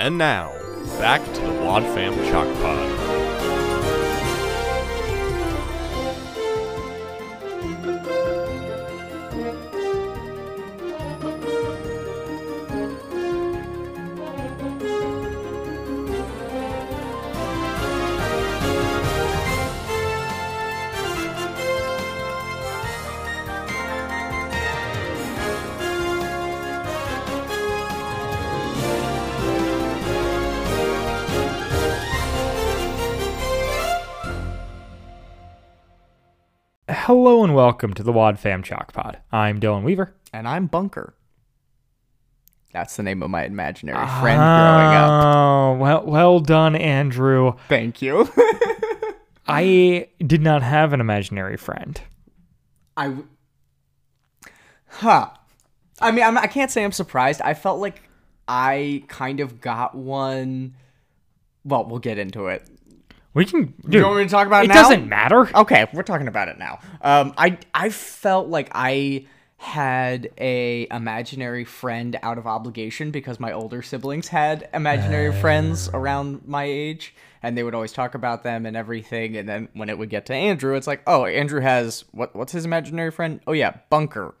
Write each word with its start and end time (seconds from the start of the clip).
And 0.00 0.16
now, 0.16 0.54
back 0.98 1.22
to 1.22 1.40
the 1.42 1.52
Wad 1.62 1.82
Fam 1.82 2.14
Chalk 2.30 2.48
Pod. 2.62 3.09
Welcome 37.60 37.92
to 37.92 38.02
the 38.02 38.10
Wad 38.10 38.38
Fam 38.38 38.62
Chalk 38.62 38.90
Pod. 38.94 39.18
I'm 39.30 39.60
Dylan 39.60 39.82
Weaver. 39.82 40.14
And 40.32 40.48
I'm 40.48 40.66
Bunker. 40.66 41.12
That's 42.72 42.96
the 42.96 43.02
name 43.02 43.22
of 43.22 43.28
my 43.28 43.44
imaginary 43.44 43.98
ah, 44.00 44.20
friend 44.22 44.38
growing 44.38 44.96
up. 44.96 45.10
Oh, 45.10 45.74
well, 45.74 46.06
well 46.06 46.40
done, 46.40 46.74
Andrew. 46.74 47.52
Thank 47.68 48.00
you. 48.00 48.26
I 49.46 50.08
did 50.26 50.40
not 50.40 50.62
have 50.62 50.94
an 50.94 51.02
imaginary 51.02 51.58
friend. 51.58 52.00
I. 52.96 53.04
w- 53.08 53.26
Huh. 54.86 55.28
I 56.00 56.12
mean, 56.12 56.24
I'm, 56.24 56.38
I 56.38 56.46
can't 56.46 56.70
say 56.70 56.82
I'm 56.82 56.92
surprised. 56.92 57.42
I 57.42 57.52
felt 57.52 57.78
like 57.78 58.00
I 58.48 59.04
kind 59.08 59.40
of 59.40 59.60
got 59.60 59.94
one. 59.94 60.76
Well, 61.66 61.84
we'll 61.84 61.98
get 61.98 62.16
into 62.16 62.46
it. 62.46 62.66
We 63.32 63.44
can. 63.44 63.74
Dude, 63.82 63.94
you 63.94 64.02
want 64.02 64.16
me 64.18 64.24
to 64.24 64.28
talk 64.30 64.46
about 64.46 64.64
it, 64.64 64.70
it 64.70 64.74
now? 64.74 64.82
doesn't 64.82 65.08
matter. 65.08 65.56
Okay, 65.56 65.86
we're 65.92 66.02
talking 66.02 66.28
about 66.28 66.48
it 66.48 66.58
now. 66.58 66.80
Um, 67.00 67.32
I 67.38 67.58
I 67.72 67.90
felt 67.90 68.48
like 68.48 68.70
I 68.72 69.26
had 69.56 70.30
a 70.38 70.86
imaginary 70.90 71.64
friend 71.64 72.18
out 72.22 72.38
of 72.38 72.46
obligation 72.46 73.10
because 73.10 73.38
my 73.38 73.52
older 73.52 73.82
siblings 73.82 74.28
had 74.28 74.68
imaginary 74.72 75.32
friends 75.40 75.88
around 75.92 76.48
my 76.48 76.64
age, 76.64 77.14
and 77.42 77.56
they 77.56 77.62
would 77.62 77.74
always 77.74 77.92
talk 77.92 78.14
about 78.14 78.42
them 78.42 78.66
and 78.66 78.76
everything. 78.76 79.36
And 79.36 79.48
then 79.48 79.68
when 79.74 79.88
it 79.90 79.98
would 79.98 80.10
get 80.10 80.26
to 80.26 80.34
Andrew, 80.34 80.74
it's 80.74 80.86
like, 80.86 81.02
oh, 81.06 81.24
Andrew 81.26 81.60
has 81.60 82.04
what? 82.10 82.34
What's 82.34 82.52
his 82.52 82.64
imaginary 82.64 83.10
friend? 83.12 83.40
Oh 83.46 83.52
yeah, 83.52 83.76
Bunker. 83.90 84.34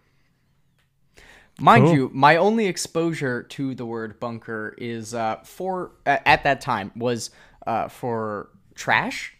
Mind 1.60 1.84
Cool. 1.84 1.94
you, 1.94 2.10
my 2.14 2.36
only 2.36 2.66
exposure 2.66 3.42
to 3.42 3.74
the 3.74 3.84
word 3.84 4.18
bunker 4.18 4.74
is 4.78 5.14
uh, 5.14 5.36
for 5.44 5.92
uh, 6.06 6.16
at 6.24 6.42
that 6.44 6.62
time 6.62 6.90
was 6.96 7.30
uh, 7.66 7.86
for 7.88 8.48
trash. 8.80 9.34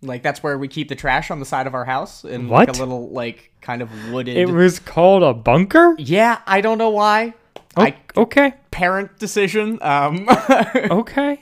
Like 0.00 0.22
that's 0.22 0.42
where 0.42 0.56
we 0.58 0.68
keep 0.68 0.88
the 0.88 0.94
trash 0.94 1.30
on 1.30 1.40
the 1.40 1.46
side 1.46 1.66
of 1.66 1.74
our 1.74 1.84
house 1.84 2.24
in 2.24 2.48
like 2.48 2.68
a 2.68 2.72
little 2.72 3.10
like 3.10 3.50
kind 3.60 3.82
of 3.82 3.90
wooded. 4.10 4.36
It 4.36 4.48
was 4.50 4.78
called 4.78 5.22
a 5.22 5.34
bunker? 5.34 5.94
yeah, 5.98 6.40
I 6.46 6.60
don't 6.60 6.78
know 6.78 6.90
why. 6.90 7.34
Oh, 7.76 7.82
I 7.82 7.96
okay. 8.16 8.54
parent 8.70 9.18
decision. 9.18 9.78
Um, 9.82 10.28
Okay. 10.74 11.40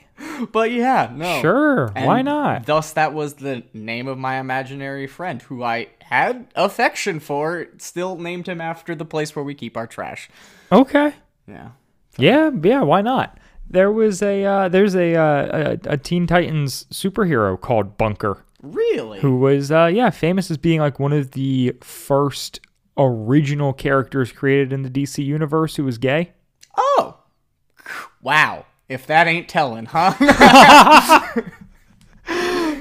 but 0.53 0.70
yeah, 0.70 1.12
no. 1.14 1.41
Sure. 1.41 1.89
Why 1.95 2.23
not? 2.23 2.64
Thus, 2.67 2.92
that 2.92 3.12
was 3.12 3.34
the 3.34 3.64
name 3.75 4.06
of 4.08 4.17
my 4.17 4.39
imaginary 4.39 5.06
friend, 5.08 5.42
who 5.42 5.62
I 5.62 5.89
had 6.00 6.47
affection 6.55 7.19
for. 7.20 7.67
Still 7.78 8.17
named 8.17 8.48
him 8.48 8.61
after 8.61 8.95
the 8.95 9.05
place 9.05 9.34
where 9.36 9.45
we 9.45 9.55
keep 9.55 9.77
our 9.77 9.86
trash. 9.86 10.30
Okay. 10.70 11.14
Yeah. 11.47 11.70
Yeah, 12.17 12.50
yeah, 12.62 12.83
why 12.83 13.03
not? 13.03 13.36
There 13.72 13.90
was 13.90 14.22
a 14.22 14.44
uh, 14.44 14.68
there's 14.68 14.94
a, 14.94 15.14
uh, 15.16 15.78
a 15.86 15.94
a 15.94 15.96
Teen 15.96 16.26
Titans 16.26 16.86
superhero 16.90 17.60
called 17.60 17.98
Bunker. 17.98 18.44
Really? 18.62 19.18
who 19.18 19.38
was 19.38 19.72
uh 19.72 19.86
yeah 19.86 20.10
famous 20.10 20.48
as 20.48 20.56
being 20.56 20.78
like 20.78 21.00
one 21.00 21.12
of 21.12 21.32
the 21.32 21.74
first 21.80 22.61
original 22.96 23.72
characters 23.72 24.30
created 24.30 24.72
in 24.72 24.82
the 24.82 24.90
DC 24.90 25.24
universe 25.24 25.74
who 25.77 25.84
was 25.84 25.98
gay. 25.98 26.32
Oh, 26.77 27.18
wow! 28.22 28.66
If 28.88 29.06
that 29.08 29.27
ain't 29.27 29.48
telling, 29.48 29.86
huh? 29.86 30.14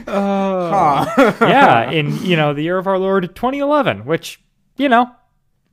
huh. 0.08 1.34
yeah, 1.42 1.90
in 1.90 2.24
you 2.24 2.36
know 2.36 2.54
the 2.54 2.62
year 2.62 2.78
of 2.78 2.86
our 2.88 3.00
Lord 3.00 3.24
2011, 3.36 4.06
which 4.06 4.40
you 4.78 4.90
know 4.90 5.10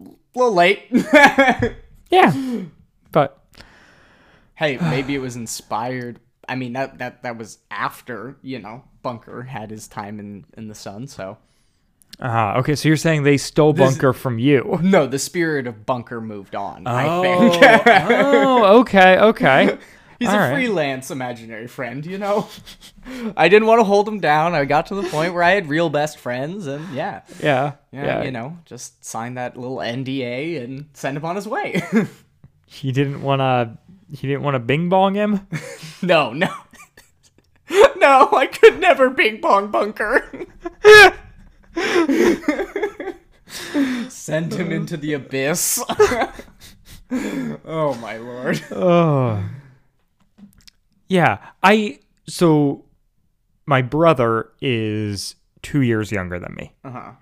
A 0.01 0.09
little 0.35 0.55
late. 0.55 0.85
yeah, 2.11 2.33
but 3.13 3.38
hey, 4.59 4.77
maybe 4.91 5.15
it 5.15 5.21
was 5.21 5.37
inspired. 5.37 6.21
I 6.49 6.55
mean, 6.55 6.73
that 6.75 6.99
that 6.99 7.23
that 7.23 7.37
was 7.39 7.59
after 7.71 8.37
you 8.43 8.59
know 8.59 8.85
Bunker 9.03 9.43
had 9.43 9.71
his 9.71 9.87
time 9.89 10.19
in 10.21 10.45
in 10.57 10.69
the 10.69 10.75
sun. 10.75 11.07
So 11.07 11.39
uh 12.21 12.55
okay, 12.59 12.75
so 12.75 12.89
you're 12.89 12.97
saying 12.97 13.23
they 13.23 13.37
stole 13.37 13.73
Bunker 13.73 14.13
from 14.13 14.39
you? 14.39 14.79
no, 14.83 15.07
the 15.07 15.19
spirit 15.19 15.67
of 15.67 15.85
Bunker 15.87 16.21
moved 16.21 16.55
on. 16.55 16.87
I 16.87 17.07
Oh, 17.07 17.23
think 17.23 17.63
oh, 18.11 18.81
okay, 18.81 19.19
okay. 19.19 19.79
he's 20.19 20.29
all 20.29 20.35
a 20.35 20.39
right. 20.39 20.55
freelance 20.55 21.11
imaginary 21.11 21.67
friend. 21.69 22.05
You 22.05 22.19
know, 22.19 22.49
I 23.37 23.49
didn't 23.49 23.69
want 23.69 23.81
to 23.81 23.85
hold 23.85 24.09
him 24.09 24.19
down. 24.21 24.55
I 24.55 24.65
got 24.65 24.87
to 24.87 24.95
the 24.97 25.03
point 25.09 25.35
where 25.35 25.43
I 25.43 25.51
had 25.51 25.69
real 25.69 25.91
best 25.91 26.19
friends, 26.19 26.67
and 26.67 26.93
yeah. 26.95 27.21
Yeah, 27.43 27.73
Yeah, 27.93 28.05
yeah. 28.07 28.23
you 28.25 28.31
know, 28.33 28.57
just 28.65 29.05
sign 29.05 29.35
that 29.35 29.57
little 29.57 29.77
NDA 29.77 30.65
and 30.65 30.87
send 30.95 31.17
him 31.19 31.25
on 31.27 31.37
his 31.37 31.47
way. 31.47 31.83
He 32.71 32.93
didn't 32.93 33.23
want 33.23 33.41
to. 33.41 33.79
He 34.11 34.27
didn't 34.27 34.43
want 34.43 34.55
to 34.55 34.61
Bing 34.61 34.89
Bong 34.89 35.15
him. 35.15 35.47
no, 36.03 36.33
no. 36.33 36.49
no, 37.97 38.29
I 38.33 38.47
could 38.47 38.81
never 38.81 39.11
ping 39.11 39.41
pong 39.41 39.71
bunker. 39.71 40.25
Send 44.09 44.55
him 44.55 44.73
into 44.73 44.97
the 44.97 45.13
abyss. 45.15 45.83
oh 47.11 47.95
my 48.01 48.17
lord. 48.17 48.63
Oh. 48.71 49.45
Yeah, 51.09 51.39
I 51.63 52.01
so 52.27 52.85
my 53.67 53.83
brother 53.83 54.51
is 54.61 55.35
2 55.63 55.83
years 55.83 56.11
younger 56.11 56.39
than 56.39 56.55
me. 56.55 56.75
Uh-huh. 56.85 57.13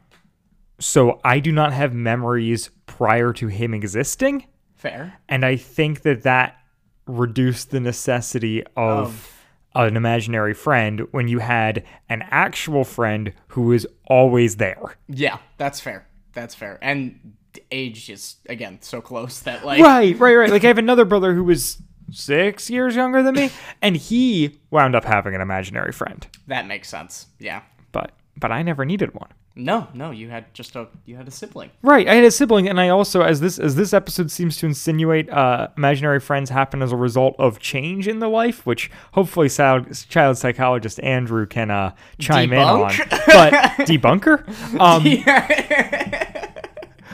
So 0.78 1.20
I 1.24 1.40
do 1.40 1.50
not 1.52 1.72
have 1.72 1.92
memories 1.94 2.70
prior 2.86 3.32
to 3.34 3.48
him 3.48 3.74
existing, 3.74 4.46
Fair. 4.76 5.14
and 5.28 5.44
I 5.44 5.56
think 5.56 6.02
that 6.02 6.22
that 6.22 6.56
reduced 7.06 7.70
the 7.70 7.80
necessity 7.80 8.64
of 8.76 9.32
an 9.74 9.96
imaginary 9.96 10.54
friend 10.54 11.02
when 11.10 11.28
you 11.28 11.38
had 11.38 11.84
an 12.08 12.22
actual 12.30 12.84
friend 12.84 13.32
who 13.48 13.62
was 13.62 13.86
always 14.06 14.56
there. 14.56 14.96
Yeah, 15.08 15.38
that's 15.58 15.80
fair. 15.80 16.06
That's 16.32 16.54
fair. 16.54 16.78
And 16.82 17.34
age 17.70 18.10
is 18.10 18.36
again 18.48 18.78
so 18.82 19.00
close 19.00 19.40
that 19.40 19.64
like 19.64 19.82
Right, 19.82 20.18
right, 20.18 20.34
right. 20.34 20.50
Like 20.50 20.64
I 20.64 20.66
have 20.68 20.78
another 20.78 21.04
brother 21.04 21.34
who 21.34 21.44
was 21.44 21.80
6 22.12 22.70
years 22.70 22.94
younger 22.94 23.22
than 23.22 23.34
me, 23.34 23.50
and 23.82 23.96
he 23.96 24.58
wound 24.70 24.94
up 24.94 25.04
having 25.04 25.34
an 25.34 25.40
imaginary 25.40 25.92
friend. 25.92 26.26
that 26.46 26.66
makes 26.66 26.88
sense. 26.88 27.26
Yeah. 27.38 27.62
But 27.92 28.12
but 28.38 28.52
I 28.52 28.62
never 28.62 28.84
needed 28.84 29.14
one. 29.14 29.30
No, 29.54 29.88
no, 29.94 30.10
you 30.10 30.28
had 30.28 30.52
just 30.52 30.76
a 30.76 30.88
you 31.06 31.16
had 31.16 31.26
a 31.26 31.30
sibling. 31.30 31.70
Right, 31.82 32.06
I 32.06 32.14
had 32.14 32.24
a 32.24 32.30
sibling, 32.30 32.68
and 32.68 32.78
I 32.78 32.90
also, 32.90 33.22
as 33.22 33.40
this 33.40 33.58
as 33.58 33.74
this 33.74 33.94
episode 33.94 34.30
seems 34.30 34.58
to 34.58 34.66
insinuate, 34.66 35.30
uh, 35.30 35.68
imaginary 35.78 36.20
friends 36.20 36.50
happen 36.50 36.82
as 36.82 36.92
a 36.92 36.96
result 36.96 37.34
of 37.38 37.58
change 37.58 38.06
in 38.06 38.18
the 38.18 38.28
life, 38.28 38.66
which 38.66 38.90
hopefully 39.12 39.48
child, 39.48 39.86
child 40.10 40.36
psychologist 40.36 41.00
Andrew 41.00 41.46
can 41.46 41.70
uh, 41.70 41.92
chime 42.18 42.52
in 42.52 42.58
on. 42.58 42.92
But 43.08 43.52
debunker. 43.86 44.46
Um, 44.78 45.02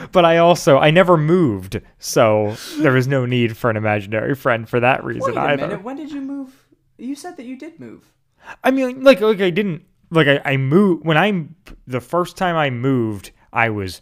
but 0.12 0.25
I 0.25 0.39
also 0.39 0.78
I 0.78 0.91
never 0.91 1.16
moved, 1.16 1.81
so 2.00 2.56
there 2.78 2.93
was 2.93 3.06
no 3.06 3.25
need 3.25 3.56
for 3.56 3.71
an 3.71 3.77
imaginary 3.77 4.34
friend 4.34 4.69
for 4.69 4.81
that 4.81 5.04
reason 5.04 5.34
Wait 5.34 5.37
a 5.37 5.41
either. 5.41 5.69
minute, 5.69 5.84
when 5.84 5.94
did 5.97 6.10
you 6.10 6.21
move? 6.21 6.66
You 6.99 7.15
said 7.15 7.36
that 7.36 7.47
you 7.47 7.57
did 7.57 7.78
move. 7.78 8.13
I 8.65 8.72
mean, 8.72 9.04
like, 9.04 9.21
like 9.21 9.41
I 9.41 9.51
didn't 9.51 9.83
like 10.12 10.28
I, 10.28 10.41
I 10.44 10.56
moved 10.56 11.04
when 11.04 11.16
I 11.18 11.47
the 11.86 12.00
first 12.00 12.36
time 12.36 12.56
I 12.56 12.70
moved, 12.70 13.32
I 13.53 13.70
was 13.70 14.00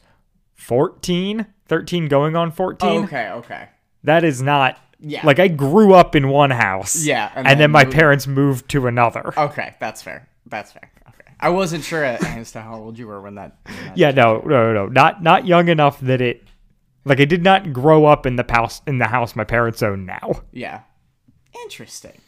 14, 0.55 1.47
13 1.67 2.09
going 2.09 2.37
on 2.37 2.53
14. 2.53 3.05
okay, 3.05 3.31
okay. 3.31 3.69
That 4.05 4.25
is 4.25 4.43
not 4.43 4.79
Yeah. 4.99 5.25
like 5.25 5.39
I 5.39 5.49
grew 5.49 5.95
up 5.95 6.15
in 6.15 6.29
one 6.29 6.51
house. 6.51 7.05
Yeah, 7.05 7.29
And, 7.35 7.39
and 7.39 7.47
then, 7.47 7.59
then 7.59 7.71
my 7.71 7.85
moved- 7.85 7.97
parents 7.97 8.27
moved 8.27 8.69
to 8.71 8.87
another. 8.87 9.33
Okay, 9.37 9.75
that's 9.81 10.03
fair. 10.03 10.29
That's 10.47 10.73
fair. 10.73 10.91
Okay. 11.09 11.33
I 11.41 11.49
wasn't 11.51 11.85
sure 11.85 12.05
as 12.05 12.53
to 12.53 12.61
how 12.61 12.75
old 12.77 12.99
you 12.99 13.07
were 13.07 13.21
when 13.21 13.37
that. 13.37 13.57
when 13.65 13.77
that- 13.87 13.97
yeah, 13.99 14.11
no, 14.11 14.41
no, 14.45 14.73
no, 14.75 14.87
not 14.87 15.23
not 15.23 15.47
young 15.47 15.69
enough 15.69 16.01
that 16.01 16.21
it 16.21 16.45
like 17.05 17.21
I 17.21 17.25
did 17.25 17.43
not 17.43 17.73
grow 17.73 18.05
up 18.05 18.27
in 18.27 18.37
the 18.37 18.45
house 18.49 18.83
in 18.87 18.99
the 18.99 19.07
house 19.07 19.35
my 19.37 19.45
parents 19.45 19.83
own 19.83 20.05
now. 20.07 20.43
Yeah. 20.53 20.81
Interesting. 21.65 22.19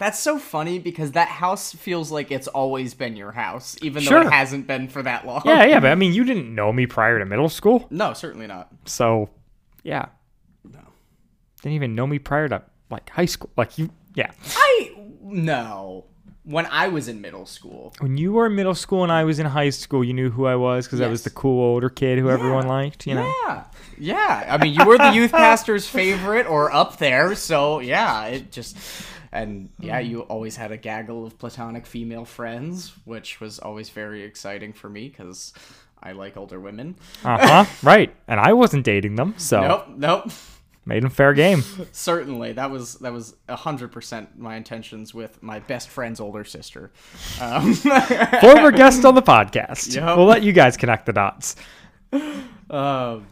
That's 0.00 0.18
so 0.18 0.38
funny 0.38 0.78
because 0.78 1.12
that 1.12 1.28
house 1.28 1.74
feels 1.74 2.10
like 2.10 2.30
it's 2.30 2.48
always 2.48 2.94
been 2.94 3.16
your 3.16 3.32
house, 3.32 3.76
even 3.82 4.02
though 4.02 4.22
it 4.22 4.32
hasn't 4.32 4.66
been 4.66 4.88
for 4.88 5.02
that 5.02 5.26
long. 5.26 5.42
Yeah, 5.44 5.64
yeah, 5.66 5.78
but 5.78 5.90
I 5.92 5.94
mean, 6.02 6.14
you 6.14 6.24
didn't 6.24 6.54
know 6.54 6.72
me 6.72 6.86
prior 6.86 7.18
to 7.18 7.26
middle 7.26 7.50
school, 7.50 7.86
No, 7.90 8.14
certainly 8.14 8.46
not. 8.46 8.68
so 8.86 9.28
yeah. 9.84 10.06
No. 10.64 10.80
Didn't 11.62 11.74
even 11.74 11.94
know 11.94 12.06
me 12.06 12.18
prior 12.18 12.48
to 12.48 12.62
like 12.90 13.10
high 13.10 13.26
school. 13.26 13.50
Like 13.58 13.76
you, 13.76 13.90
yeah. 14.14 14.30
I 14.56 14.94
no. 15.22 16.06
When 16.44 16.64
I 16.64 16.88
was 16.88 17.06
in 17.06 17.20
middle 17.20 17.44
school. 17.44 17.92
When 17.98 18.16
you 18.16 18.32
were 18.32 18.46
in 18.46 18.54
middle 18.56 18.74
school 18.74 19.02
and 19.02 19.12
I 19.12 19.24
was 19.24 19.38
in 19.38 19.44
high 19.44 19.68
school, 19.68 20.02
you 20.02 20.14
knew 20.14 20.30
who 20.30 20.46
I 20.46 20.56
was 20.56 20.86
because 20.86 21.02
I 21.02 21.08
was 21.08 21.22
the 21.24 21.30
cool 21.30 21.62
older 21.62 21.90
kid 21.90 22.18
who 22.18 22.30
everyone 22.30 22.66
liked. 22.66 23.06
You 23.06 23.16
know. 23.16 23.32
Yeah. 23.46 23.64
Yeah. 23.98 24.46
I 24.48 24.56
mean, 24.56 24.72
you 24.72 24.84
were 24.86 24.96
the 24.96 25.12
youth 25.12 25.30
pastor's 25.44 25.86
favorite 25.86 26.46
or 26.46 26.72
up 26.72 26.96
there, 26.96 27.34
so 27.34 27.80
yeah, 27.80 28.24
it 28.28 28.50
just 28.50 28.76
and 29.32 29.68
yeah, 29.78 29.98
you 30.00 30.22
always 30.22 30.56
had 30.56 30.72
a 30.72 30.76
gaggle 30.76 31.24
of 31.26 31.38
platonic 31.38 31.86
female 31.86 32.24
friends, 32.24 32.92
which 33.04 33.40
was 33.40 33.58
always 33.58 33.88
very 33.90 34.22
exciting 34.22 34.72
for 34.72 34.88
me 34.88 35.08
cuz 35.10 35.52
I 36.02 36.12
like 36.12 36.36
older 36.36 36.58
women. 36.58 36.96
Uh 37.24 37.64
huh. 37.64 37.64
right. 37.82 38.14
And 38.26 38.40
I 38.40 38.52
wasn't 38.54 38.84
dating 38.84 39.16
them, 39.16 39.34
so 39.36 39.60
Nope, 39.60 39.86
nope. 39.96 40.30
made 40.86 41.02
them 41.02 41.10
fair 41.10 41.34
game. 41.34 41.62
Certainly, 41.92 42.52
that 42.54 42.70
was 42.70 42.94
that 42.96 43.12
was 43.12 43.34
hundred 43.48 43.92
percent 43.92 44.38
my 44.38 44.56
intentions 44.56 45.12
with 45.14 45.42
my 45.42 45.58
best 45.58 45.88
friend's 45.90 46.18
older 46.18 46.42
sister. 46.44 46.90
Um, 47.40 47.74
Former 48.40 48.70
guest 48.72 49.04
on 49.04 49.14
the 49.14 49.22
podcast. 49.22 49.94
Yep. 49.94 50.16
We'll 50.16 50.26
let 50.26 50.42
you 50.42 50.52
guys 50.52 50.76
connect 50.78 51.04
the 51.06 51.12
dots. 51.12 51.54
um, 52.70 53.26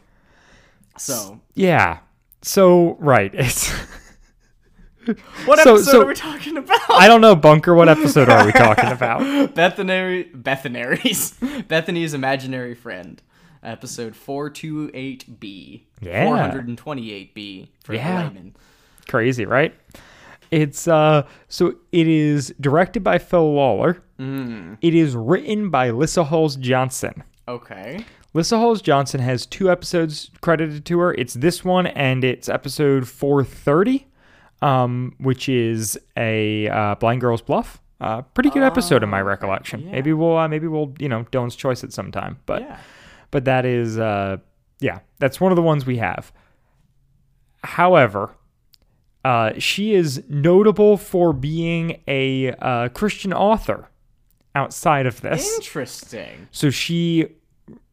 so, 0.99 1.41
Yeah. 1.55 1.99
So 2.43 2.97
right. 3.01 3.35
It's. 3.35 3.73
what 5.46 5.58
So- 5.60 5.75
episode 5.75 5.90
so- 5.90 6.02
are 6.02 6.06
we 6.06 6.14
talking 6.14 6.56
about? 6.56 6.78
I 6.90 7.08
don't 7.08 7.20
know, 7.20 7.34
Bunker. 7.37 7.75
What 7.75 7.88
episode 7.88 8.28
are 8.28 8.44
we 8.46 8.52
talking 8.52 8.90
about? 8.90 9.55
Bethany, 9.55 10.25
Bethany's, 10.34 11.32
Bethany's 11.69 12.14
imaginary 12.14 12.75
friend, 12.75 13.20
episode 13.62 14.14
four 14.16 14.50
two 14.50 14.90
eight 14.94 15.40
B. 15.40 15.87
Yeah. 16.00 16.26
four 16.26 16.37
hundred 16.38 16.69
and 16.69 16.78
twenty 16.78 17.12
eight 17.12 17.34
B 17.34 17.70
for 17.84 17.94
Yeah. 17.94 18.25
layman. 18.25 18.55
Crazy, 19.08 19.44
right? 19.46 19.75
It's 20.50 20.88
uh. 20.88 21.26
So 21.49 21.75
it 21.93 22.08
is 22.08 22.55
directed 22.60 23.05
by 23.05 23.19
Phil 23.19 23.52
Lollar. 23.55 24.02
It 24.19 24.94
is 24.94 25.14
written 25.14 25.70
by 25.70 25.90
Lissa 25.90 26.25
Halls 26.25 26.56
Johnson. 26.56 27.22
Okay. 27.46 28.05
Lissa 28.34 28.58
Halls 28.58 28.82
Johnson 28.82 29.20
has 29.20 29.46
two 29.46 29.70
episodes 29.70 30.31
credited 30.40 30.84
to 30.87 30.99
her. 30.99 31.14
It's 31.14 31.34
this 31.34 31.64
one 31.64 31.87
and 31.87 32.25
it's 32.25 32.49
episode 32.49 33.06
430, 33.08 34.06
um, 34.62 35.14
which 35.19 35.49
is 35.49 35.99
a 36.16 36.69
uh, 36.69 36.94
Blind 36.96 37.20
Girl's 37.20 37.43
Bluff. 37.43 37.81
Uh, 38.00 38.22
pretty 38.22 38.50
good 38.50 38.62
episode 38.62 39.02
in 39.02 39.08
my 39.08 39.20
recollection. 39.20 39.90
Maybe 39.90 40.12
we'll 40.12 40.37
uh, 40.37 40.46
maybe 40.49 40.66
we'll 40.69 40.94
you 40.99 41.08
know 41.08 41.25
Dylan's 41.32 41.56
choice 41.56 41.82
it 41.82 41.93
sometime. 41.93 42.38
But 42.46 42.62
Yeah. 42.62 42.78
but 43.32 43.44
that 43.46 43.64
is 43.66 43.99
uh 43.99 44.37
yeah 44.81 45.00
that's 45.19 45.40
one 45.40 45.50
of 45.50 45.56
the 45.56 45.62
ones 45.62 45.84
we 45.84 45.99
have. 45.99 46.32
However, 47.64 48.31
uh, 49.25 49.52
she 49.58 49.94
is 49.94 50.22
notable 50.28 50.96
for 50.96 51.32
being 51.32 52.00
a 52.06 52.52
uh, 52.52 52.88
Christian 52.90 53.32
author 53.32 53.88
outside 54.55 55.06
of 55.06 55.20
this. 55.20 55.56
Interesting. 55.56 56.46
So 56.52 56.70
she 56.70 57.26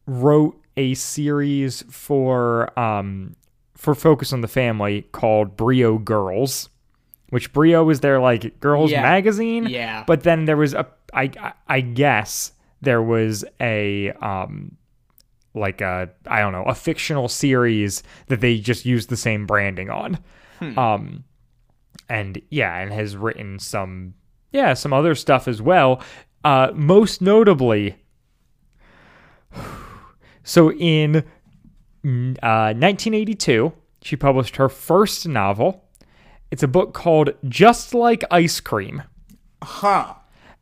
wrote 0.06 0.60
a 0.76 0.94
series 0.94 1.82
for 1.90 2.78
um 2.78 3.34
for 3.76 3.94
Focus 3.94 4.32
on 4.32 4.40
the 4.40 4.48
Family 4.48 5.02
called 5.12 5.56
Brio 5.56 5.98
Girls, 5.98 6.68
which 7.30 7.52
Brio 7.52 7.84
was 7.84 8.00
their 8.00 8.18
like 8.20 8.58
girls 8.60 8.90
Yeah. 8.90 9.02
magazine. 9.02 9.66
Yeah. 9.66 10.04
But 10.06 10.22
then 10.22 10.44
there 10.46 10.56
was 10.56 10.74
a 10.74 10.86
I 11.12 11.30
I- 11.68 11.80
guess 11.80 12.52
there 12.80 13.02
was 13.02 13.44
a 13.60 14.10
um 14.20 14.76
like 15.54 15.80
a 15.80 16.10
I 16.26 16.40
don't 16.40 16.52
know 16.52 16.64
a 16.64 16.74
fictional 16.74 17.28
series 17.28 18.02
that 18.26 18.40
they 18.40 18.58
just 18.58 18.84
used 18.86 19.08
the 19.08 19.16
same 19.16 19.46
branding 19.46 19.90
on. 19.90 20.18
Um 20.76 21.24
and 22.08 22.40
yeah, 22.50 22.78
and 22.78 22.92
has 22.92 23.16
written 23.16 23.58
some 23.58 24.14
yeah, 24.52 24.74
some 24.74 24.92
other 24.92 25.14
stuff 25.14 25.48
as 25.48 25.60
well. 25.60 26.00
Uh 26.44 26.70
most 26.74 27.20
notably 27.20 27.96
so 30.42 30.72
in 30.72 31.24
uh, 32.06 32.72
1982, 32.74 33.72
she 34.02 34.16
published 34.16 34.56
her 34.56 34.68
first 34.68 35.26
novel. 35.26 35.84
It's 36.50 36.62
a 36.62 36.68
book 36.68 36.94
called 36.94 37.30
Just 37.48 37.92
Like 37.94 38.22
Ice 38.30 38.60
Cream. 38.60 39.02
Huh. 39.62 40.14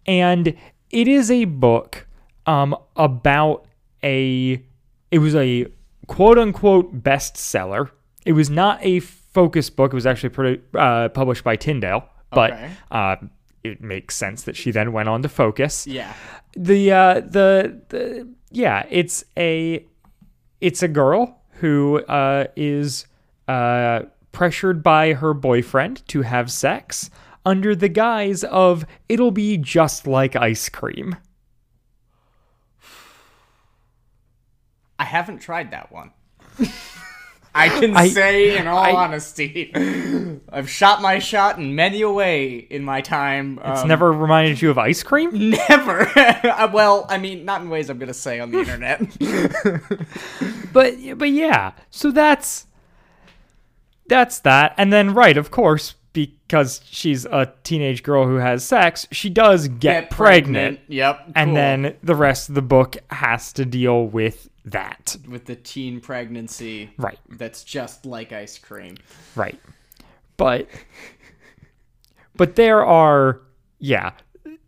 And 0.06 0.54
it 0.90 1.08
is 1.08 1.30
a 1.30 1.44
book 1.44 2.06
um, 2.46 2.74
about 2.96 3.66
a, 4.02 4.62
it 5.10 5.18
was 5.18 5.34
a 5.34 5.66
quote 6.06 6.38
unquote 6.38 7.02
bestseller. 7.02 7.90
It 8.24 8.32
was 8.32 8.48
not 8.48 8.78
a 8.82 9.00
focus 9.00 9.68
book. 9.70 9.92
It 9.92 9.96
was 9.96 10.06
actually 10.06 10.30
produ- 10.30 10.62
uh, 10.74 11.08
published 11.10 11.44
by 11.44 11.56
Tyndale, 11.56 12.08
but 12.30 12.52
Okay. 12.52 12.70
uh, 12.90 13.16
it 13.62 13.80
makes 13.82 14.14
sense 14.16 14.42
that 14.44 14.56
she 14.56 14.70
then 14.70 14.92
went 14.92 15.08
on 15.08 15.22
to 15.22 15.28
focus 15.28 15.86
Yeah. 15.86 16.12
the 16.54 16.92
uh 16.92 17.14
the, 17.20 17.80
the 17.88 18.28
yeah 18.50 18.84
it's 18.90 19.24
a 19.38 19.86
it's 20.60 20.82
a 20.82 20.88
girl 20.88 21.40
who 21.60 21.98
uh 22.04 22.46
is 22.56 23.06
uh 23.48 24.02
pressured 24.32 24.82
by 24.82 25.12
her 25.12 25.34
boyfriend 25.34 26.06
to 26.08 26.22
have 26.22 26.50
sex 26.50 27.10
under 27.46 27.74
the 27.76 27.88
guise 27.88 28.42
of 28.44 28.84
it'll 29.08 29.30
be 29.30 29.56
just 29.56 30.06
like 30.06 30.34
ice 30.34 30.68
cream 30.68 31.16
I 34.98 35.04
haven't 35.04 35.40
tried 35.40 35.72
that 35.72 35.92
one. 35.92 36.12
I 37.56 37.68
can 37.68 37.96
I- 37.96 38.08
say 38.08 38.56
in 38.58 38.66
all 38.66 38.78
I- 38.78 38.92
honesty, 38.92 39.72
I've 40.52 40.68
shot 40.68 41.00
my 41.02 41.18
shot 41.20 41.58
in 41.58 41.74
many 41.74 42.02
a 42.02 42.10
way 42.10 42.54
in 42.56 42.82
my 42.84 43.00
time. 43.00 43.60
it's 43.64 43.82
um, 43.82 43.88
never 43.88 44.12
reminded 44.12 44.60
you 44.60 44.70
of 44.70 44.78
ice 44.78 45.02
cream 45.02 45.50
never. 45.68 46.10
Uh, 46.44 46.68
well, 46.72 47.06
I 47.08 47.18
mean, 47.18 47.44
not 47.44 47.62
in 47.62 47.70
ways 47.70 47.88
I'm 47.90 47.98
gonna 47.98 48.14
say 48.14 48.38
on 48.40 48.50
the 48.50 48.58
internet. 48.60 49.00
but 50.72 50.94
but 51.18 51.30
yeah 51.30 51.72
so 51.90 52.10
that's 52.10 52.66
that's 54.06 54.40
that 54.40 54.74
and 54.76 54.92
then 54.92 55.14
right 55.14 55.36
of 55.36 55.50
course 55.50 55.94
because 56.12 56.80
she's 56.84 57.24
a 57.24 57.52
teenage 57.64 58.02
girl 58.02 58.26
who 58.26 58.36
has 58.36 58.64
sex 58.64 59.06
she 59.10 59.28
does 59.30 59.68
get, 59.68 60.10
pregnant 60.10 60.80
Yep. 60.88 61.32
and 61.34 61.48
cool. 61.48 61.54
then 61.54 61.96
the 62.02 62.14
rest 62.14 62.48
of 62.48 62.54
the 62.54 62.62
book 62.62 62.96
has 63.10 63.52
to 63.54 63.64
deal 63.64 64.06
with 64.06 64.48
that. 64.64 65.16
with 65.28 65.44
the 65.44 65.56
teen 65.56 66.00
pregnancy, 66.00 66.90
Right. 66.96 67.18
That's 67.28 67.64
just 67.64 68.06
like 68.06 68.32
ice 68.32 68.58
cream. 68.58 68.96
Right. 69.36 69.58
But 70.36 70.68
but 72.36 72.56
there 72.56 72.84
are 72.84 73.40
yeah, 73.78 74.12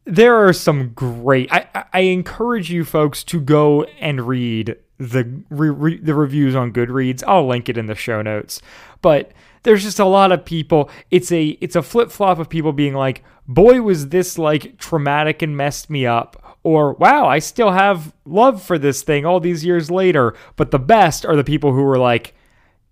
there 0.04 0.36
are 0.46 0.52
some 0.52 0.90
great 0.90 1.50
I 1.52 1.86
I- 1.92 2.00
encourage 2.00 2.70
you 2.70 2.84
folks 2.84 3.24
to 3.24 3.40
go 3.40 3.84
and 4.00 4.26
read 4.28 4.76
the 4.98 5.42
re, 5.50 5.70
re, 5.70 5.96
the 5.98 6.14
reviews 6.14 6.54
on 6.54 6.72
Goodreads. 6.72 7.22
I'll 7.26 7.46
link 7.46 7.68
it 7.68 7.76
in 7.76 7.86
the 7.86 7.94
show 7.94 8.22
notes. 8.22 8.62
But 9.02 9.32
there's 9.62 9.82
just 9.82 9.98
a 9.98 10.04
lot 10.04 10.32
of 10.32 10.44
people 10.44 10.88
it's 11.10 11.32
a 11.32 11.48
it's 11.60 11.76
a 11.76 11.82
flip-flop 11.82 12.38
of 12.38 12.48
people 12.48 12.72
being 12.72 12.94
like, 12.94 13.24
"Boy 13.48 13.82
was 13.82 14.08
this 14.10 14.38
like 14.38 14.78
traumatic 14.78 15.42
and 15.42 15.56
messed 15.56 15.90
me 15.90 16.06
up." 16.06 16.42
Or, 16.66 16.94
wow, 16.94 17.28
I 17.28 17.38
still 17.38 17.70
have 17.70 18.12
love 18.24 18.60
for 18.60 18.76
this 18.76 19.04
thing 19.04 19.24
all 19.24 19.38
these 19.38 19.64
years 19.64 19.88
later. 19.88 20.34
But 20.56 20.72
the 20.72 20.80
best 20.80 21.24
are 21.24 21.36
the 21.36 21.44
people 21.44 21.72
who 21.72 21.84
were 21.84 21.96
like, 21.96 22.34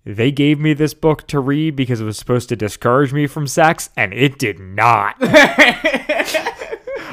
they 0.04 0.31
gave 0.31 0.61
me 0.61 0.75
this 0.75 0.95
book 0.95 1.26
to 1.26 1.40
read 1.40 1.75
because 1.75 2.00
it 2.00 2.04
was 2.04 2.16
supposed 2.16 2.49
to 2.50 2.57
discourage 2.57 3.12
me 3.12 3.26
from 3.26 3.49
sex, 3.49 3.90
and 3.97 4.14
it 4.14 4.38
did 4.38 4.61
not. 4.61 5.16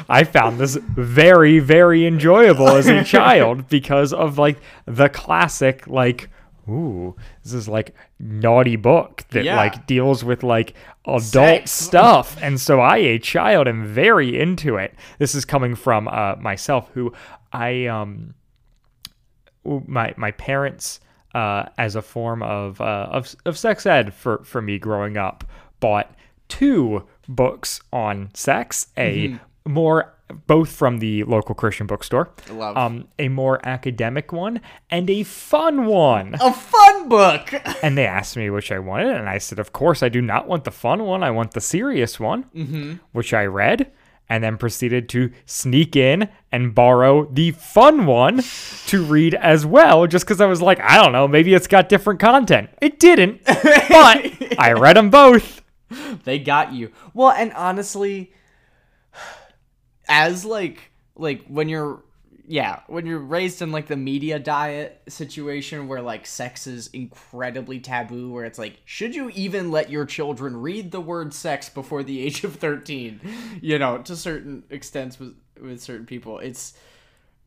I 0.08 0.22
found 0.22 0.60
this 0.60 0.76
very, 0.76 1.58
very 1.58 2.06
enjoyable 2.06 2.68
as 2.68 2.86
a 2.86 3.02
child 3.18 3.68
because 3.68 4.12
of 4.12 4.38
like 4.38 4.58
the 4.86 5.08
classic, 5.08 5.88
like, 5.88 6.30
ooh, 6.68 7.14
this 7.42 7.52
is 7.52 7.68
like 7.68 7.94
naughty 8.18 8.76
book 8.76 9.24
that 9.30 9.44
Yeah. 9.44 9.56
like 9.56 9.86
deals 9.86 10.24
with 10.24 10.42
like 10.42 10.74
adult 11.06 11.22
Sex. 11.22 11.70
stuff. 11.70 12.36
And 12.42 12.60
so 12.60 12.80
I, 12.80 12.96
a 12.98 13.18
child, 13.18 13.66
am 13.68 13.84
very 13.86 14.38
into 14.40 14.76
it. 14.76 14.94
This 15.18 15.34
is 15.34 15.44
coming 15.44 15.74
from 15.74 16.08
uh, 16.08 16.36
myself, 16.36 16.90
who 16.94 17.12
I 17.52 17.86
um 17.86 18.34
my 19.64 20.14
my 20.16 20.30
parents 20.32 21.00
uh, 21.34 21.64
as 21.78 21.94
a 21.96 22.02
form 22.02 22.42
of, 22.42 22.80
uh, 22.80 23.08
of 23.10 23.34
of 23.46 23.56
sex 23.56 23.86
ed 23.86 24.12
for 24.12 24.42
for 24.44 24.60
me 24.60 24.78
growing 24.78 25.16
up 25.16 25.44
bought 25.80 26.14
two 26.48 27.06
books 27.28 27.80
on 27.92 28.28
sex 28.34 28.88
a 28.98 29.38
more 29.66 30.14
both 30.46 30.70
from 30.70 30.98
the 30.98 31.24
local 31.24 31.54
Christian 31.54 31.86
bookstore 31.86 32.32
Love. 32.50 32.76
um 32.76 33.08
a 33.18 33.28
more 33.28 33.60
academic 33.66 34.32
one 34.32 34.60
and 34.90 35.10
a 35.10 35.22
fun 35.24 35.84
one 35.86 36.34
A 36.40 36.52
fun 36.52 37.08
book. 37.08 37.52
and 37.82 37.98
they 37.98 38.06
asked 38.06 38.36
me 38.36 38.48
which 38.48 38.72
I 38.72 38.78
wanted 38.78 39.14
and 39.14 39.28
I 39.28 39.38
said 39.38 39.58
of 39.58 39.72
course 39.72 40.02
I 40.02 40.08
do 40.08 40.22
not 40.22 40.48
want 40.48 40.64
the 40.64 40.70
fun 40.70 41.04
one 41.04 41.22
I 41.22 41.30
want 41.30 41.52
the 41.52 41.60
serious 41.60 42.18
one 42.18 42.44
mm-hmm. 42.54 42.94
which 43.12 43.34
I 43.34 43.44
read 43.44 43.92
and 44.28 44.42
then 44.42 44.56
proceeded 44.56 45.10
to 45.10 45.30
sneak 45.44 45.94
in 45.94 46.26
and 46.50 46.74
borrow 46.74 47.26
the 47.26 47.50
fun 47.50 48.06
one 48.06 48.42
to 48.86 49.04
read 49.04 49.34
as 49.34 49.66
well, 49.66 50.06
just 50.06 50.24
because 50.24 50.40
I 50.40 50.46
was 50.46 50.62
like, 50.62 50.80
I 50.80 50.96
don't 50.96 51.12
know, 51.12 51.28
maybe 51.28 51.52
it's 51.52 51.66
got 51.66 51.90
different 51.90 52.18
content. 52.18 52.70
It 52.80 52.98
didn't, 52.98 53.44
but 53.44 54.58
I 54.58 54.72
read 54.74 54.96
them 54.96 55.10
both. 55.10 55.60
they 56.24 56.38
got 56.38 56.72
you. 56.72 56.92
Well, 57.12 57.30
and 57.30 57.52
honestly, 57.52 58.32
as 60.12 60.44
like 60.44 60.90
like 61.16 61.46
when 61.46 61.68
you're 61.68 62.02
yeah, 62.46 62.80
when 62.86 63.06
you're 63.06 63.18
raised 63.18 63.62
in 63.62 63.72
like 63.72 63.86
the 63.86 63.96
media 63.96 64.38
diet 64.38 65.00
situation 65.08 65.88
where 65.88 66.02
like 66.02 66.26
sex 66.26 66.66
is 66.66 66.88
incredibly 66.88 67.80
taboo, 67.80 68.30
where 68.30 68.44
it's 68.44 68.58
like, 68.58 68.80
should 68.84 69.14
you 69.14 69.30
even 69.30 69.70
let 69.70 69.90
your 69.90 70.04
children 70.04 70.56
read 70.56 70.90
the 70.90 71.00
word 71.00 71.32
sex 71.32 71.68
before 71.68 72.02
the 72.02 72.20
age 72.20 72.44
of 72.44 72.56
13? 72.56 73.20
You 73.62 73.78
know, 73.78 73.98
to 73.98 74.14
certain 74.14 74.64
extents 74.70 75.18
with 75.18 75.34
with 75.60 75.80
certain 75.80 76.04
people. 76.04 76.40
It's 76.40 76.74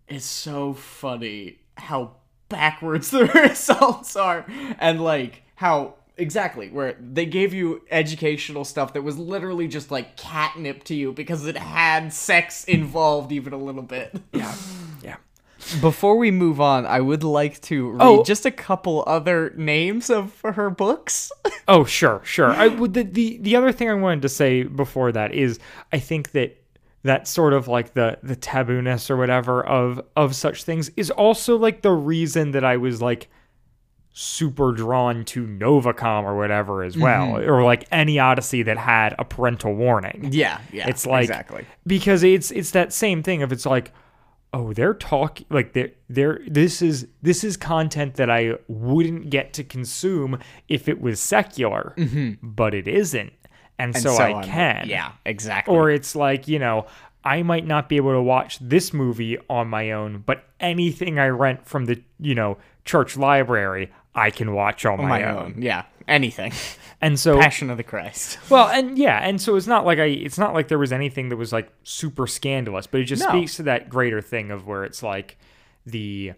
it's 0.08 0.26
so 0.26 0.74
funny 0.74 1.60
how 1.76 2.16
backwards 2.50 3.12
the 3.12 3.26
results 3.26 4.16
are 4.16 4.46
and 4.80 5.04
like 5.04 5.44
how 5.56 5.96
exactly 6.18 6.70
where 6.70 6.96
they 7.00 7.26
gave 7.26 7.54
you 7.54 7.82
educational 7.92 8.64
stuff 8.64 8.94
that 8.94 9.02
was 9.02 9.18
literally 9.18 9.68
just 9.68 9.92
like 9.92 10.16
catnip 10.18 10.84
to 10.86 10.96
you 10.96 11.12
because 11.12 11.46
it 11.46 11.58
had 11.58 12.14
sex 12.14 12.64
involved 12.66 13.32
even 13.32 13.54
a 13.54 13.58
little 13.58 13.84
bit. 13.84 14.16
Yeah. 14.34 14.54
Yeah. 15.04 15.18
Before 15.82 16.16
we 16.18 16.32
move 16.32 16.62
on, 16.62 16.86
I 16.86 17.00
would 17.02 17.24
like 17.24 17.60
to 17.62 17.92
read 17.92 18.02
Oh. 18.02 18.24
just 18.24 18.46
a 18.46 18.52
couple 18.52 19.04
other 19.08 19.52
names 19.58 20.10
of 20.10 20.40
her 20.44 20.70
books. 20.70 21.32
Oh, 21.68 21.84
sure, 21.84 22.22
sure. 22.24 22.52
I 22.52 22.68
would 22.68 22.94
the, 22.94 23.02
the 23.04 23.38
the 23.42 23.56
other 23.56 23.72
thing 23.72 23.90
I 23.90 23.96
wanted 23.96 24.22
to 24.22 24.30
say 24.30 24.62
before 24.64 25.12
that 25.14 25.34
is 25.34 25.58
I 25.92 25.98
think 25.98 26.32
that 26.32 26.56
that 27.04 27.28
sort 27.28 27.54
of 27.54 27.68
like 27.68 27.94
the 27.96 28.20
the 28.22 28.36
tabooness 28.36 29.10
or 29.10 29.18
whatever 29.18 29.66
of 29.66 30.00
of 30.16 30.36
such 30.36 30.64
things 30.64 30.92
is 30.96 31.10
also 31.10 31.58
like 31.58 31.82
the 31.82 31.92
reason 31.92 32.52
that 32.52 32.64
I 32.64 32.78
was 32.78 33.02
like 33.02 33.30
super 34.18 34.72
drawn 34.72 35.26
to 35.26 35.46
Novacom 35.46 36.24
or 36.24 36.38
whatever 36.38 36.84
as 36.84 36.98
well 36.98 37.34
mm-hmm. 37.34 37.50
or 37.50 37.64
like 37.64 37.86
any 37.92 38.18
Odyssey 38.18 38.64
that 38.64 38.78
had 38.78 39.14
a 39.20 39.26
parental 39.26 39.76
warning. 39.76 40.30
yeah, 40.32 40.62
yeah. 40.72 40.88
It's 40.88 41.06
like 41.06 41.26
exactly. 41.26 41.66
because 41.86 42.24
it's 42.24 42.50
it's 42.52 42.72
that 42.72 42.94
same 42.94 43.22
thing 43.22 43.44
of 43.44 43.52
it's 43.52 43.66
like 43.66 43.92
oh 44.54 44.72
they're 44.72 44.94
talking 44.94 45.46
like 45.50 45.74
they're 45.74 45.92
they're 46.08 46.40
this 46.48 46.82
is 46.82 47.08
this 47.24 47.44
is 47.44 47.58
content 47.58 48.16
that 48.16 48.30
I 48.30 48.54
wouldn't 48.70 49.30
get 49.30 49.52
to 49.56 49.66
consume 49.66 50.40
if 50.70 50.88
it 50.88 51.02
was 51.02 51.20
secular 51.20 51.94
mm-hmm. 51.98 52.36
but 52.42 52.74
it 52.74 52.88
isn't 52.88 53.34
and, 53.78 53.98
so, 53.98 54.16
I 54.16 54.32
on. 54.32 54.44
can 54.46 54.88
Yeah, 54.88 55.12
exactly. 55.26 55.76
or 55.76 55.90
it's 55.90 56.16
like 56.16 56.48
you 56.48 56.58
know 56.58 56.86
I 57.26 57.44
might 57.44 57.68
not 57.68 57.90
be 57.90 57.98
able 57.98 58.14
to 58.14 58.22
watch 58.22 58.60
this 58.60 58.94
movie 58.94 59.38
on 59.50 59.68
my 59.68 59.92
own 59.92 60.24
but 60.26 60.46
anything 60.62 61.20
I 61.20 61.28
rent 61.28 61.68
from 61.68 61.84
the 61.84 62.02
you 62.18 62.34
know 62.34 62.58
church 62.86 63.18
library 63.18 63.92
I 64.16 64.30
can 64.32 64.54
watch 64.54 64.86
on, 64.86 64.98
my, 65.00 65.08
my 65.22 65.24
own. 65.26 65.38
own. 65.38 65.62
Yeah, 65.62 65.84
anything. 66.08 66.54
and 67.02 67.20
so 67.20 67.38
Passion 67.40 67.70
of 67.70 67.78
the 67.78 67.84
Christ. 67.84 68.40
well, 68.50 68.68
and 68.70 68.98
yeah, 68.98 69.20
and 69.28 69.42
so 69.42 69.56
it's 69.56 69.68
not 69.68 69.86
like 69.86 70.00
I 70.00 70.06
it's 70.06 70.38
not 70.38 70.54
like 70.54 70.68
there 70.70 70.80
was 70.80 70.94
anything 70.94 71.30
that 71.30 71.38
was 71.38 71.52
like 71.54 71.70
super 71.84 72.26
scandalous, 72.28 72.88
but 72.88 73.02
it 73.02 73.06
just 73.06 73.24
No. 73.24 73.30
speaks 73.30 73.56
to 73.58 73.64
that 73.64 73.90
greater 73.90 74.22
thing 74.22 74.52
of 74.52 74.66
where 74.66 74.84
it's 74.86 75.04
like 75.04 75.38
the 75.86 76.34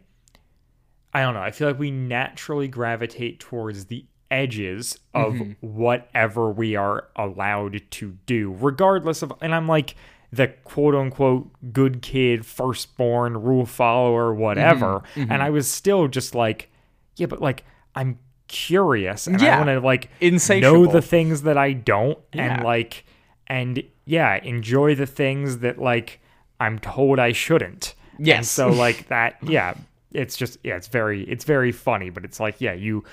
I 1.13 1.21
don't 1.21 1.33
know, 1.33 1.41
I 1.41 1.51
feel 1.51 1.67
like 1.69 1.79
we 1.79 1.91
naturally 1.91 2.67
gravitate 2.67 3.39
towards 3.39 3.85
the 3.85 4.05
edges 4.29 4.99
of 5.13 5.33
Mm-hmm. 5.33 5.51
whatever 5.61 6.51
we 6.51 6.75
are 6.75 7.07
allowed 7.15 7.81
to 7.91 8.17
do, 8.25 8.55
regardless 8.59 9.21
of 9.21 9.31
and 9.41 9.53
I'm 9.55 9.67
like 9.67 9.95
the 10.33 10.47
quote 10.65 10.93
unquote 10.95 11.49
good 11.71 12.01
kid, 12.01 12.45
firstborn, 12.45 13.37
rule 13.41 13.65
follower, 13.65 14.33
whatever. 14.33 15.01
Mm-hmm. 15.15 15.31
And 15.31 15.41
I 15.41 15.49
was 15.51 15.69
still 15.69 16.07
just 16.09 16.35
like, 16.35 16.69
yeah, 17.17 17.27
but 17.27 17.41
like 17.41 17.63
I'm 17.95 18.17
curious 18.47 19.27
and 19.27 19.41
I 19.41 19.57
want 19.57 19.67
to 19.69 19.79
like 19.81 20.09
Insatiable. 20.21 20.85
know 20.85 20.91
the 20.91 21.01
things 21.01 21.41
that 21.43 21.57
I 21.57 21.73
don't 21.73 22.17
Yeah. 22.33 22.55
and 22.55 22.63
like 22.63 23.03
and 23.47 23.83
yeah, 24.05 24.35
enjoy 24.43 24.95
the 24.95 25.05
things 25.05 25.59
that 25.59 25.77
like 25.79 26.19
I'm 26.59 26.79
told 26.79 27.19
I 27.19 27.33
shouldn't. 27.33 27.93
And 28.17 28.25
Yes. 28.27 28.49
so 28.49 28.69
like 28.85 29.09
that, 29.09 29.35
yeah, 29.43 29.73
it's 30.13 30.37
just 30.37 30.57
yeah, 30.63 30.75
it's 30.77 30.87
very 30.87 31.23
it's 31.29 31.43
very 31.43 31.71
funny, 31.71 32.09
but 32.09 32.23
it's 32.23 32.39
like 32.39 32.61
yeah, 32.61 32.73
you 32.73 33.03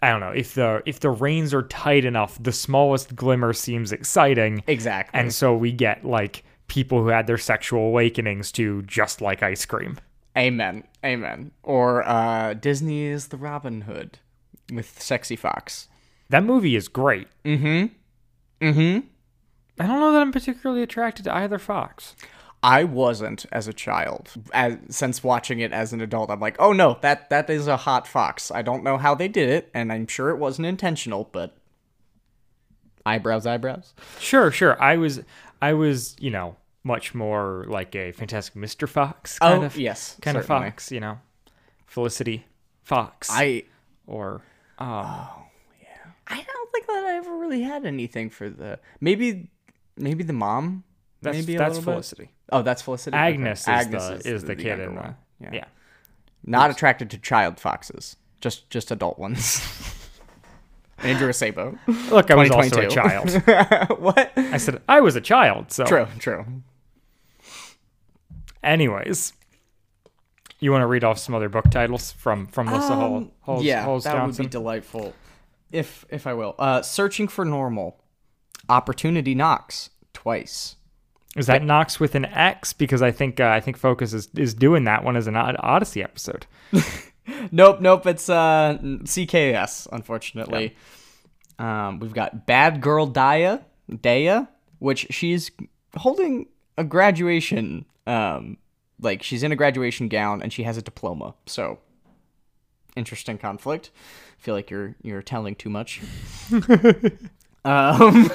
I 0.00 0.10
don't 0.10 0.20
know, 0.20 0.30
if 0.30 0.54
the 0.54 0.82
if 0.86 1.00
the 1.00 1.10
reins 1.10 1.52
are 1.52 1.62
tight 1.62 2.04
enough, 2.04 2.38
the 2.42 2.52
smallest 2.52 3.16
glimmer 3.16 3.52
seems 3.52 3.90
exciting. 3.92 4.62
Exactly. 4.66 5.18
And 5.18 5.32
so 5.34 5.54
we 5.56 5.72
get 5.72 6.04
like 6.04 6.44
people 6.68 7.02
who 7.02 7.08
had 7.08 7.26
their 7.26 7.38
sexual 7.38 7.80
awakenings 7.88 8.52
to 8.52 8.82
just 8.82 9.20
like 9.20 9.42
ice 9.42 9.64
cream. 9.66 9.98
Amen. 10.36 10.84
Amen. 11.04 11.52
Or 11.62 12.06
uh 12.06 12.54
Disney's 12.54 13.28
The 13.28 13.36
Robin 13.36 13.82
Hood 13.82 14.18
with 14.72 15.00
Sexy 15.00 15.36
Fox. 15.36 15.88
That 16.28 16.44
movie 16.44 16.76
is 16.76 16.88
great. 16.88 17.28
Mm-hmm. 17.44 17.86
Mm-hmm. 18.64 19.06
I 19.80 19.86
don't 19.86 20.00
know 20.00 20.12
that 20.12 20.20
I'm 20.20 20.32
particularly 20.32 20.82
attracted 20.82 21.24
to 21.24 21.34
either 21.34 21.58
Fox. 21.58 22.14
I 22.62 22.84
wasn't 22.84 23.46
as 23.52 23.68
a 23.68 23.72
child. 23.72 24.32
As 24.52 24.78
since 24.88 25.22
watching 25.22 25.60
it 25.60 25.72
as 25.72 25.92
an 25.92 26.00
adult, 26.00 26.30
I'm 26.30 26.40
like, 26.40 26.56
oh 26.58 26.72
no, 26.72 26.98
that 27.02 27.30
that 27.30 27.48
is 27.48 27.68
a 27.68 27.76
hot 27.76 28.06
fox. 28.06 28.50
I 28.50 28.62
don't 28.62 28.82
know 28.82 28.98
how 28.98 29.14
they 29.14 29.28
did 29.28 29.48
it, 29.48 29.70
and 29.72 29.92
I'm 29.92 30.08
sure 30.08 30.30
it 30.30 30.38
wasn't 30.38 30.66
intentional, 30.66 31.28
but 31.30 31.56
eyebrows, 33.06 33.46
eyebrows. 33.46 33.94
Sure, 34.18 34.50
sure. 34.50 34.80
I 34.82 34.96
was 34.96 35.22
I 35.62 35.72
was, 35.72 36.16
you 36.18 36.30
know, 36.30 36.56
much 36.84 37.14
more 37.14 37.64
like 37.68 37.94
a 37.94 38.12
Fantastic 38.12 38.54
Mr. 38.54 38.88
Fox 38.88 39.38
kind 39.38 39.62
oh 39.62 39.66
of 39.66 39.76
yes, 39.76 40.16
kind 40.22 40.36
certainly. 40.36 40.66
of 40.66 40.72
Fox, 40.72 40.92
you 40.92 41.00
know. 41.00 41.18
Felicity 41.86 42.46
Fox 42.82 43.28
I 43.30 43.64
or 44.06 44.42
um, 44.78 44.88
oh 44.88 45.42
yeah, 45.80 46.12
I 46.26 46.42
don't 46.42 46.72
think 46.72 46.86
that 46.86 47.04
I 47.04 47.16
ever 47.16 47.36
really 47.36 47.62
had 47.62 47.84
anything 47.84 48.30
for 48.30 48.48
the 48.50 48.78
maybe 49.00 49.50
maybe 49.96 50.22
the 50.22 50.32
mom. 50.32 50.84
that's 51.22 51.36
maybe 51.36 51.56
that's 51.56 51.76
little 51.76 51.84
bit? 51.84 51.92
Felicity. 51.92 52.30
Oh, 52.50 52.62
that's 52.62 52.82
Felicity. 52.82 53.16
Okay. 53.16 53.26
Agnes, 53.26 53.68
is, 53.68 53.88
the, 53.88 54.22
is 54.24 54.44
the, 54.44 54.56
kid 54.56 54.66
younger 54.66 54.84
in 54.84 54.94
the 54.94 55.00
one. 55.00 55.16
yeah. 55.40 55.50
Yeah. 55.52 55.64
Not 56.44 56.70
attracted 56.70 57.10
to 57.10 57.18
child 57.18 57.58
foxes, 57.58 58.16
just 58.40 58.70
just 58.70 58.90
adult 58.90 59.18
ones. 59.18 59.60
Andrew 61.02 61.32
Sabo. 61.32 61.78
Look, 62.10 62.30
I 62.30 62.34
was 62.34 62.50
also 62.50 62.80
a 62.80 62.88
child. 62.88 63.30
what? 64.00 64.32
I 64.36 64.56
said 64.56 64.82
I 64.88 65.00
was 65.00 65.16
a 65.16 65.20
child, 65.20 65.72
so 65.72 65.84
True, 65.84 66.06
true. 66.18 66.44
anyways. 68.62 69.32
You 70.60 70.72
want 70.72 70.82
to 70.82 70.86
read 70.86 71.04
off 71.04 71.18
some 71.18 71.34
other 71.36 71.48
book 71.48 71.70
titles 71.70 72.10
from 72.10 72.48
from 72.48 72.66
Melissa 72.66 72.94
Hall, 72.94 73.16
Um, 73.18 73.30
Halls, 73.42 73.62
yeah, 73.62 73.84
Halls 73.84 74.04
that 74.04 74.14
Johnson? 74.14 74.42
would 74.44 74.48
be 74.48 74.52
delightful. 74.52 75.14
If 75.70 76.04
if 76.08 76.26
I 76.26 76.34
will, 76.34 76.56
uh, 76.58 76.82
searching 76.82 77.28
for 77.28 77.44
normal, 77.44 78.02
opportunity 78.68 79.34
knocks 79.36 79.90
twice. 80.12 80.74
Is 81.36 81.46
that 81.46 81.62
Knox 81.62 82.00
with 82.00 82.16
an 82.16 82.24
X? 82.24 82.72
Because 82.72 83.02
I 83.02 83.12
think 83.12 83.38
uh, 83.38 83.48
I 83.48 83.60
think 83.60 83.76
Focus 83.76 84.12
is, 84.12 84.28
is 84.36 84.54
doing 84.54 84.84
that 84.84 85.04
one 85.04 85.14
as 85.16 85.28
an 85.28 85.36
Odyssey 85.36 86.02
episode. 86.02 86.46
Nope, 87.50 87.80
nope. 87.80 88.06
It's 88.06 88.28
uh 88.28 88.78
CKS. 88.82 89.88
Unfortunately, 89.92 90.76
um, 91.58 91.98
we've 91.98 92.14
got 92.14 92.46
Bad 92.46 92.80
Girl 92.80 93.08
Daya, 93.10 93.62
Daya, 93.90 94.48
which 94.78 95.06
she's 95.10 95.50
holding 95.96 96.46
a 96.76 96.84
graduation. 96.84 97.84
Um, 98.06 98.58
like 99.00 99.22
she's 99.22 99.42
in 99.42 99.52
a 99.52 99.56
graduation 99.56 100.08
gown 100.08 100.42
and 100.42 100.52
she 100.52 100.62
has 100.64 100.76
a 100.76 100.82
diploma. 100.82 101.34
So 101.46 101.78
interesting 102.96 103.38
conflict. 103.38 103.90
feel 104.38 104.54
like 104.54 104.70
you're 104.70 104.94
you're 105.02 105.22
telling 105.22 105.54
too 105.54 105.70
much. 105.70 106.00
um, 107.64 108.30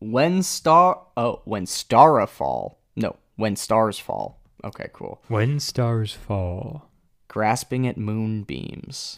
when 0.00 0.42
star 0.42 1.02
oh 1.16 1.40
when 1.44 1.66
stara 1.66 2.28
fall 2.28 2.78
no 2.96 3.16
when 3.36 3.56
stars 3.56 3.98
fall. 3.98 4.38
Okay, 4.64 4.88
cool 4.92 5.20
When 5.28 5.58
stars 5.58 6.12
fall. 6.12 6.88
Grasping 7.32 7.86
at 7.88 7.96
moonbeams. 7.96 9.16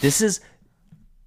this 0.00 0.20
is 0.22 0.40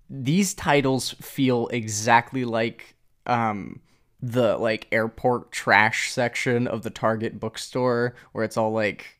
these 0.09 0.55
titles 0.55 1.11
feel 1.21 1.67
exactly 1.67 2.43
like 2.45 2.95
um 3.27 3.79
the 4.21 4.57
like 4.57 4.87
airport 4.91 5.51
trash 5.51 6.11
section 6.11 6.65
of 6.67 6.81
the 6.81 6.89
Target 6.89 7.39
bookstore 7.39 8.15
where 8.31 8.43
it's 8.43 8.57
all 8.57 8.71
like 8.71 9.19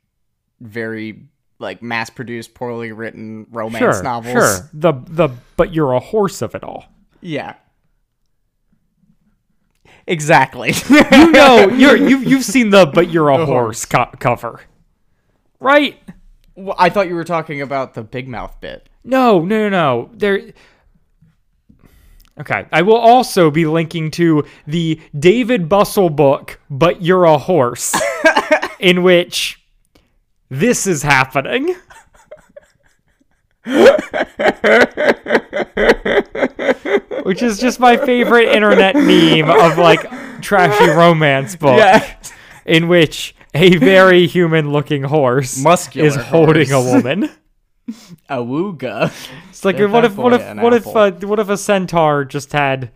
very 0.60 1.24
like 1.60 1.82
mass 1.84 2.10
produced 2.10 2.54
poorly 2.54 2.92
written 2.92 3.46
romance 3.52 3.78
Sure, 3.98 4.04
novels. 4.04 4.34
sure. 4.34 4.70
The 4.74 4.94
the 5.08 5.30
but 5.58 5.74
you're 5.74 5.94
a 5.94 6.00
horse 6.00 6.42
of 6.42 6.56
it 6.56 6.64
all. 6.64 6.86
Yeah. 7.22 7.56
Exactly. 10.08 10.74
You 10.90 11.32
know, 11.32 11.70
you're 11.78 11.96
you've 11.96 12.24
you've 12.24 12.44
seen 12.46 12.72
the 12.72 12.86
but 12.88 13.12
you're 13.12 13.30
a 13.30 13.46
horse 13.46 13.86
co- 13.86 14.10
cover, 14.20 14.62
right? 15.60 16.00
Well, 16.60 16.76
I 16.78 16.90
thought 16.90 17.08
you 17.08 17.16
were 17.16 17.24
talking 17.24 17.62
about 17.62 17.94
the 17.94 18.04
big 18.04 18.28
mouth 18.28 18.60
bit. 18.60 18.90
No, 19.04 19.40
no, 19.46 19.68
no, 19.68 19.70
no. 19.70 20.10
There. 20.14 20.52
Okay, 22.40 22.66
I 22.72 22.82
will 22.84 22.96
also 22.98 23.52
be 23.52 23.66
linking 23.66 24.12
to 24.12 24.46
the 24.66 25.00
David 25.18 25.68
Bustle 25.68 26.10
book, 26.10 26.60
but 26.70 27.02
you're 27.02 27.26
a 27.26 27.38
horse, 27.38 27.94
in 28.80 29.04
which 29.04 29.62
this 30.50 30.88
is 30.88 31.04
happening. 31.04 31.76
which 37.24 37.42
is 37.42 37.60
just 37.60 37.80
my 37.80 37.98
favorite 37.98 38.48
internet 38.50 38.96
meme 38.96 39.50
of 39.50 39.78
like 39.78 40.02
trashy 40.42 40.90
romance 40.90 41.56
book 41.56 41.78
Yeah. 41.78 42.16
in 42.66 42.88
which 42.88 43.36
a 43.54 43.78
very 43.78 44.28
human-looking 44.36 45.04
horse 45.04 45.62
Muscular 45.62 46.08
is 46.08 46.16
holding 46.16 46.72
a 46.72 46.82
horse. 46.82 47.04
woman. 47.04 47.30
Awooga. 48.30 49.12
It's 49.50 49.66
like 49.66 49.78
Give 49.78 49.92
what 49.92 50.06
if 50.06 50.16
what 50.16 50.34
if 50.34 50.42
an 50.42 50.62
what 50.62 50.74
if 50.74 50.86
uh, 50.88 51.12
what 51.12 51.40
if 51.40 51.50
a 51.50 51.58
centaur 51.58 52.24
just 52.26 52.52
had 52.52 52.92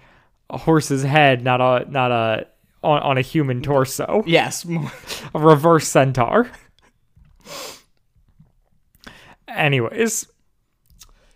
a 0.50 0.58
horse's 0.58 1.02
head, 1.04 1.44
not 1.44 1.60
a 1.62 1.90
not 1.90 2.12
a 2.12 2.48
on, 2.84 3.02
on 3.02 3.18
a 3.18 3.22
human 3.22 3.62
torso, 3.64 4.24
Yes. 4.28 4.66
a 5.34 5.40
reverse 5.40 5.88
centaur. 5.88 6.50
Anyways, 9.48 10.28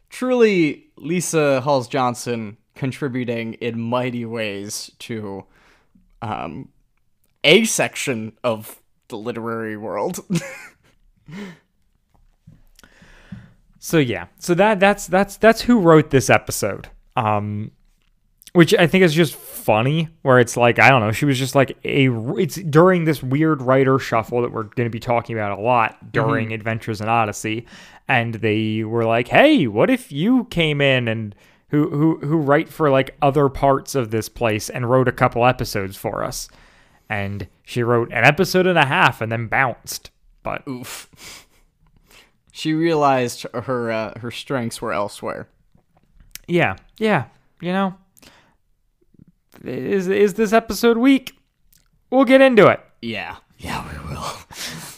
Truly, 0.10 0.86
Lisa 0.98 1.62
Halls 1.62 1.88
Johnson 1.88 2.58
contributing 2.76 3.54
in 3.56 3.80
mighty 3.80 4.26
ways 4.26 4.90
to 5.00 5.44
um, 6.22 6.70
a 7.44 7.66
section 7.66 8.34
of 8.44 8.82
the 9.10 9.18
literary 9.18 9.78
world. 9.78 10.20
so 13.80 13.98
yeah, 13.98 14.28
so 14.40 14.54
that 14.54 14.80
that's 14.80 15.08
that's 15.08 15.38
that's 15.38 15.62
who 15.62 15.80
wrote 15.80 16.10
this 16.10 16.30
episode. 16.30 16.90
Um, 17.16 17.72
which 18.54 18.74
I 18.74 18.88
think 18.88 19.04
is 19.04 19.14
just 19.14 19.36
funny, 19.36 20.10
where 20.24 20.40
it's 20.40 20.58
like 20.58 20.80
I 20.80 20.90
don't 20.90 21.02
know, 21.02 21.12
she 21.12 21.26
was 21.26 21.38
just 21.38 21.54
like 21.54 21.78
a. 21.84 22.10
It's 22.38 22.56
during 22.56 23.06
this 23.06 23.22
weird 23.22 23.62
writer 23.62 24.00
shuffle 24.00 24.42
that 24.42 24.52
we're 24.52 24.64
going 24.64 24.88
to 24.88 24.92
be 24.92 25.00
talking 25.00 25.38
about 25.38 25.60
a 25.60 25.62
lot 25.62 26.12
during 26.12 26.54
Adventures 26.54 27.02
in 27.02 27.08
Odyssey, 27.08 27.68
and 28.08 28.36
they 28.36 28.84
were 28.84 29.06
like, 29.06 29.28
"Hey, 29.28 29.68
what 29.68 29.90
if 29.90 30.12
you 30.12 30.46
came 30.46 30.82
in 30.82 31.08
and 31.08 31.36
who 31.70 31.90
who 31.90 32.18
who 32.26 32.38
write 32.38 32.70
for 32.70 32.90
like 32.90 33.16
other 33.22 33.48
parts 33.50 33.94
of 33.94 34.10
this 34.10 34.28
place 34.30 34.70
and 34.70 34.90
wrote 34.90 35.08
a 35.08 35.12
couple 35.12 35.46
episodes 35.46 35.96
for 35.96 36.24
us?" 36.24 36.50
And 37.10 37.48
she 37.64 37.84
wrote 37.84 38.12
an 38.12 38.24
episode 38.26 38.68
and 38.68 38.78
a 38.78 38.86
half 38.86 39.22
and 39.22 39.32
then 39.32 39.48
bounced. 39.48 40.12
But 40.44 40.68
Oof. 40.68 41.46
She 42.52 42.74
realized 42.74 43.46
her 43.54 43.92
uh, 43.92 44.20
her 44.20 44.32
strengths 44.32 44.82
were 44.82 44.92
elsewhere. 44.94 45.48
yeah, 46.48 46.76
yeah, 46.98 47.26
you 47.62 47.72
know, 47.72 47.96
is 49.64 50.08
is 50.08 50.34
this 50.36 50.54
episode 50.54 50.98
weak? 50.98 51.38
We'll 52.10 52.26
get 52.26 52.42
into 52.42 52.68
it. 52.68 52.80
Yeah. 53.02 53.38
Yeah, 53.58 53.86
we 53.92 54.10
will. 54.14 54.24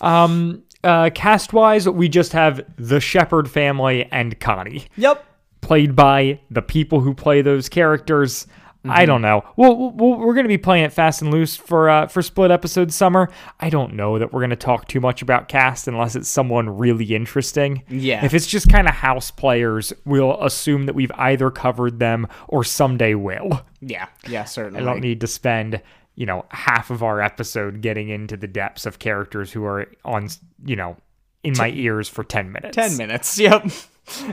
Um, 0.02 0.64
uh, 0.82 1.10
cast 1.14 1.52
wise, 1.52 1.88
we 1.90 2.08
just 2.08 2.32
have 2.32 2.62
the 2.78 3.02
Shepard 3.02 3.50
family 3.50 4.08
and 4.14 4.40
Connie, 4.40 4.86
Yep. 4.96 5.26
played 5.60 5.94
by 5.94 6.40
the 6.50 6.62
people 6.62 7.02
who 7.02 7.14
play 7.14 7.42
those 7.42 7.68
characters. 7.68 8.48
I 8.86 9.06
don't 9.06 9.22
know. 9.22 9.44
Well, 9.58 9.92
we're 9.92 10.34
going 10.34 10.46
to 10.46 10.50
be 10.50 10.58
playing 10.58 10.86
it 10.86 10.94
fast 10.94 11.22
and 11.22 11.32
loose 11.32 11.56
for 11.56 11.90
uh, 11.90 12.08
for 12.08 12.22
split 12.22 12.50
episode 12.50 12.94
summer. 12.94 13.30
I 13.60 13.70
don't 13.70 13.94
know 13.94 14.18
that 14.18 14.32
we're 14.32 14.40
going 14.40 14.52
to 14.52 14.56
talk 14.56 14.88
too 14.88 15.02
much 15.02 15.22
about 15.22 15.50
cast 15.50 15.88
unless 15.88 16.16
it's 16.16 16.30
someone 16.30 16.70
really 16.70 17.14
interesting. 17.14 17.84
Yeah. 17.90 18.24
If 18.24 18.34
it's 18.34 18.48
just 18.48 18.70
kind 18.70 18.88
of 18.88 18.94
house 18.94 19.32
players, 19.32 19.92
we'll 20.06 20.42
assume 20.42 20.86
that 20.86 20.96
we've 20.96 21.12
either 21.16 21.52
covered 21.52 22.00
them 22.00 22.28
or 22.48 22.64
someday 22.64 23.16
will. 23.16 23.66
Yeah. 23.82 24.08
Yeah, 24.28 24.46
certainly. 24.46 24.82
I 24.82 24.86
don't 24.86 25.02
need 25.02 25.20
to 25.22 25.28
spend, 25.28 25.82
you 26.16 26.26
know, 26.26 26.46
half 26.50 26.90
of 26.90 27.04
our 27.04 27.22
episode 27.22 27.82
getting 27.82 28.08
into 28.08 28.38
the 28.38 28.48
depths 28.48 28.86
of 28.86 28.98
characters 28.98 29.52
who 29.52 29.66
are 29.66 29.88
on, 30.06 30.30
you 30.66 30.78
know, 30.78 30.96
in 31.44 31.54
my 31.58 31.70
ears 31.70 32.08
for 32.08 32.24
10 32.24 32.52
minutes. 32.52 32.76
10 32.76 32.98
minutes. 32.98 33.40
Yep. 33.40 33.72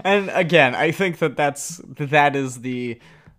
And 0.04 0.30
again, 0.30 0.74
I 0.74 0.90
think 0.90 1.18
that 1.18 1.36
that's 1.36 1.82
that 1.98 2.34
is 2.34 2.62
the 2.62 2.98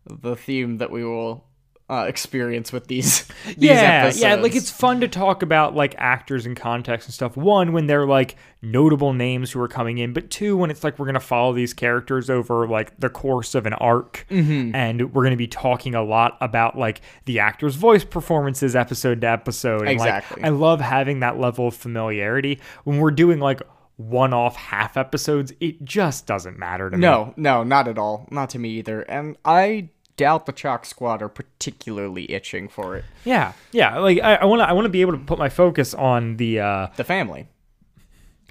the 0.10 0.36
theme 0.36 0.78
that 0.78 0.92
we 0.92 1.04
will 1.04 1.46
uh, 1.90 2.04
experience 2.06 2.74
with 2.74 2.88
these, 2.88 3.24
these 3.46 3.56
Yeah, 3.60 4.04
episodes. 4.04 4.22
yeah, 4.22 4.36
like 4.36 4.56
it's 4.56 4.70
fun 4.70 5.00
to 5.00 5.08
talk 5.08 5.42
about 5.42 5.74
like 5.74 5.96
actors 5.98 6.46
and 6.46 6.54
context 6.54 7.08
and 7.08 7.14
stuff. 7.14 7.38
One, 7.38 7.72
when 7.72 7.88
they're 7.88 8.06
like 8.06 8.36
notable 8.62 9.14
names 9.14 9.52
who 9.52 9.62
are 9.62 9.70
coming 9.70 9.98
in, 9.98 10.12
but 10.12 10.30
two, 10.30 10.58
when 10.58 10.70
it's 10.70 10.84
like 10.84 11.00
we're 11.00 11.06
gonna 11.06 11.22
follow 11.22 11.54
these 11.54 11.74
characters 11.74 12.30
over 12.30 12.68
like 12.68 13.00
the 13.00 13.08
course 13.10 13.56
of 13.56 13.66
an 13.66 13.72
arc, 13.74 14.26
Mm-hmm. 14.30 14.76
and 14.76 15.14
we're 15.14 15.24
gonna 15.24 15.38
be 15.38 15.48
talking 15.48 15.96
a 15.96 16.04
lot 16.04 16.38
about 16.42 16.78
like 16.78 17.00
the 17.24 17.40
actors' 17.40 17.76
voice 17.76 18.04
performances 18.04 18.76
episode 18.76 19.22
to 19.22 19.28
episode. 19.28 19.88
And, 19.88 19.98
like, 19.98 20.10
Exactly. 20.14 20.44
I 20.44 20.50
love 20.50 20.82
having 20.82 21.22
that 21.22 21.40
level 21.40 21.68
of 21.68 21.74
familiarity 21.76 22.60
when 22.84 22.98
we're 22.98 23.12
doing 23.12 23.40
like 23.40 23.62
one-off 23.96 24.56
half 24.58 24.98
episodes. 24.98 25.54
It 25.60 25.84
just 25.84 26.28
doesn't 26.28 26.60
matter 26.60 26.90
to 26.90 26.98
me. 26.98 27.02
No, 27.02 27.34
no, 27.38 27.64
not 27.64 27.88
at 27.88 27.98
all. 27.98 28.28
Not 28.30 28.50
to 28.52 28.60
me 28.60 28.70
either. 28.72 29.02
And 29.02 29.38
I 29.44 29.90
doubt 30.18 30.46
the 30.46 30.52
Chalk 30.52 30.86
Squad 30.86 31.22
are 31.22 31.30
particularly 31.30 32.30
itching 32.32 32.68
for 32.68 32.96
it. 32.98 33.06
Yeah, 33.24 33.54
yeah. 33.72 33.98
Like 34.00 34.20
I 34.20 34.44
want 34.46 34.60
to, 34.62 34.68
I 34.70 34.74
want 34.74 34.86
to 34.86 34.90
be 34.90 35.02
able 35.02 35.14
to 35.14 35.20
put 35.20 35.40
my 35.40 35.50
focus 35.50 35.94
on 35.94 36.38
the. 36.38 36.60
uh 36.60 36.88
The 36.98 37.04
family. 37.04 37.48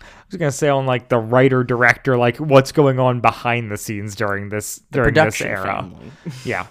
I 0.01 0.05
was 0.31 0.39
gonna 0.39 0.51
say 0.51 0.69
on 0.69 0.87
like 0.87 1.09
the 1.09 1.19
writer 1.19 1.63
director, 1.63 2.17
like 2.17 2.39
what's 2.39 2.73
going 2.73 2.99
on 2.99 3.21
behind 3.21 3.71
the 3.71 3.77
scenes 3.77 4.17
during 4.17 4.49
this 4.49 4.81
during 4.91 5.15
this 5.15 5.41
era. 5.41 5.65
family. 5.65 6.11
Yeah, 6.45 6.67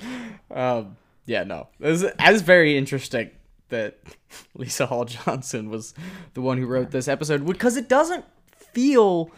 Um, 0.50 0.96
yeah, 1.24 1.44
no. 1.44 1.68
It 1.80 2.14
was 2.20 2.42
very 2.42 2.76
interesting 2.76 3.30
that 3.68 3.98
Lisa 4.54 4.86
Hall 4.86 5.04
Johnson 5.06 5.70
was 5.70 5.94
the 6.34 6.40
one 6.40 6.58
who 6.58 6.66
wrote 6.66 6.90
this 6.90 7.08
episode 7.08 7.44
because 7.46 7.76
it 7.76 7.88
doesn't 7.88 8.24
feel 8.72 9.30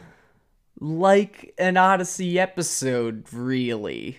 like 0.81 1.55
an 1.59 1.77
Odyssey 1.77 2.39
episode, 2.39 3.27
really. 3.33 4.19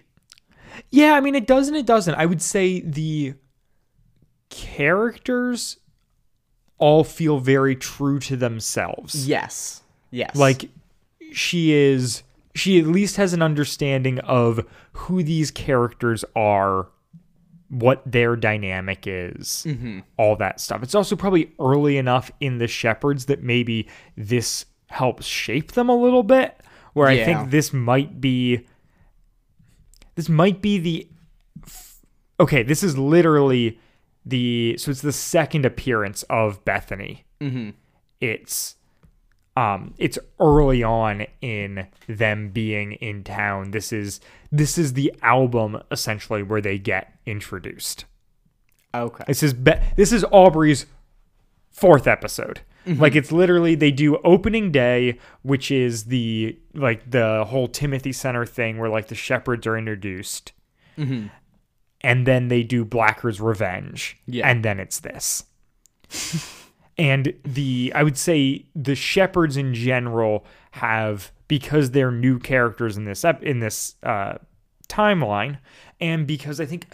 Yeah. 0.89 1.13
I 1.13 1.21
mean, 1.21 1.35
it 1.35 1.47
doesn't. 1.47 1.75
It 1.75 1.85
doesn't. 1.85 2.15
I 2.15 2.25
would 2.25 2.41
say 2.41 2.81
the 2.81 3.35
characters 4.49 5.77
all 6.77 7.03
feel 7.03 7.39
very 7.39 7.75
true 7.75 8.19
to 8.19 8.35
themselves. 8.35 9.27
Yes. 9.27 9.83
Yes. 10.11 10.35
Like 10.35 10.69
she 11.31 11.73
is. 11.73 12.23
She 12.55 12.79
at 12.79 12.87
least 12.87 13.17
has 13.17 13.33
an 13.33 13.41
understanding 13.41 14.19
of 14.19 14.65
who 14.93 15.23
these 15.23 15.51
characters 15.51 16.25
are, 16.35 16.87
what 17.69 18.01
their 18.05 18.35
dynamic 18.35 19.05
is, 19.05 19.63
mm-hmm. 19.67 19.99
all 20.17 20.35
that 20.37 20.59
stuff. 20.59 20.81
It's 20.83 20.95
also 20.95 21.15
probably 21.15 21.53
early 21.59 21.97
enough 21.97 22.31
in 22.39 22.57
the 22.57 22.67
shepherds 22.67 23.27
that 23.27 23.43
maybe 23.43 23.87
this 24.17 24.65
helps 24.87 25.25
shape 25.25 25.73
them 25.73 25.89
a 25.89 25.95
little 25.95 26.23
bit. 26.23 26.59
Where 26.93 27.07
I 27.07 27.23
think 27.23 27.51
this 27.51 27.71
might 27.71 28.19
be, 28.19 28.65
this 30.19 30.27
might 30.27 30.61
be 30.61 30.77
the, 30.77 31.07
okay, 32.41 32.61
this 32.61 32.83
is 32.83 32.97
literally 32.97 33.79
the 34.25 34.75
so 34.77 34.91
it's 34.91 34.99
the 34.99 35.13
second 35.13 35.65
appearance 35.65 36.23
of 36.23 36.65
Bethany. 36.65 37.23
Mm-hmm. 37.39 37.69
It's 38.19 38.75
um 39.55 39.93
it's 39.97 40.19
early 40.41 40.83
on 40.83 41.25
in 41.39 41.87
them 42.07 42.49
being 42.49 42.91
in 42.93 43.23
town 43.23 43.71
this 43.71 43.93
is 43.93 44.19
this 44.51 44.77
is 44.77 44.91
the 44.91 45.13
album 45.23 45.81
essentially 45.89 46.43
where 46.43 46.59
they 46.59 46.77
get 46.77 47.17
introduced 47.25 48.03
okay. 48.93 49.23
this 49.25 49.41
is 49.41 49.53
Be- 49.53 49.79
this 49.95 50.11
is 50.11 50.23
aubrey's 50.31 50.85
fourth 51.71 52.07
episode 52.07 52.59
like 52.85 53.15
it's 53.15 53.31
literally 53.31 53.75
they 53.75 53.91
do 53.91 54.17
opening 54.23 54.71
day 54.71 55.19
which 55.43 55.69
is 55.69 56.05
the 56.05 56.57
like 56.73 57.09
the 57.11 57.45
whole 57.47 57.67
timothy 57.67 58.11
center 58.11 58.45
thing 58.45 58.77
where 58.79 58.89
like 58.89 59.07
the 59.07 59.15
shepherds 59.15 59.67
are 59.67 59.77
introduced. 59.77 60.53
And 60.97 62.25
then 62.25 62.47
they 62.47 62.63
do 62.63 62.83
Blackgaard's 62.85 63.39
Revenge. 63.41 64.17
Yeah. 64.25 64.49
and 64.49 64.63
then 64.65 64.79
it's 64.79 64.99
this. 64.99 65.43
And 66.97 67.33
the 67.45 67.93
i 67.95 68.03
would 68.03 68.17
say 68.17 68.65
the 68.75 68.93
shepherds 68.93 69.55
in 69.55 69.73
general 69.73 70.45
have 70.71 71.31
because 71.47 71.91
they're 71.91 72.11
new 72.11 72.39
characters 72.39 72.97
in 72.97 73.05
this 73.05 73.23
ep- 73.23 73.41
in 73.41 73.59
this 73.59 73.95
uh, 74.03 74.33
timeline 74.89 75.59
and 76.01 76.27
because 76.27 76.59
i 76.59 76.65
think 76.65 76.87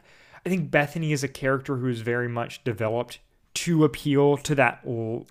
i 0.45 0.50
think 0.50 0.69
bethany 0.69 1.12
is 1.12 1.24
a 1.24 1.28
character 1.28 1.78
who 1.78 1.88
is 1.88 2.02
very 2.02 2.30
much 2.30 2.63
developed 2.63 3.17
to 3.55 3.83
appeal 3.83 4.37
to 4.37 4.53
that 4.55 4.81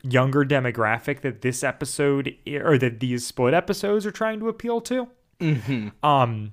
younger 0.02 0.44
demographic 0.44 1.20
that 1.20 1.42
this 1.42 1.62
episode 1.62 2.34
or 2.46 2.76
that 2.78 3.00
these 3.00 3.26
split 3.26 3.54
episodes 3.54 4.04
are 4.06 4.10
trying 4.10 4.40
to 4.40 4.48
appeal 4.48 4.80
to 4.80 5.08
um 6.02 6.52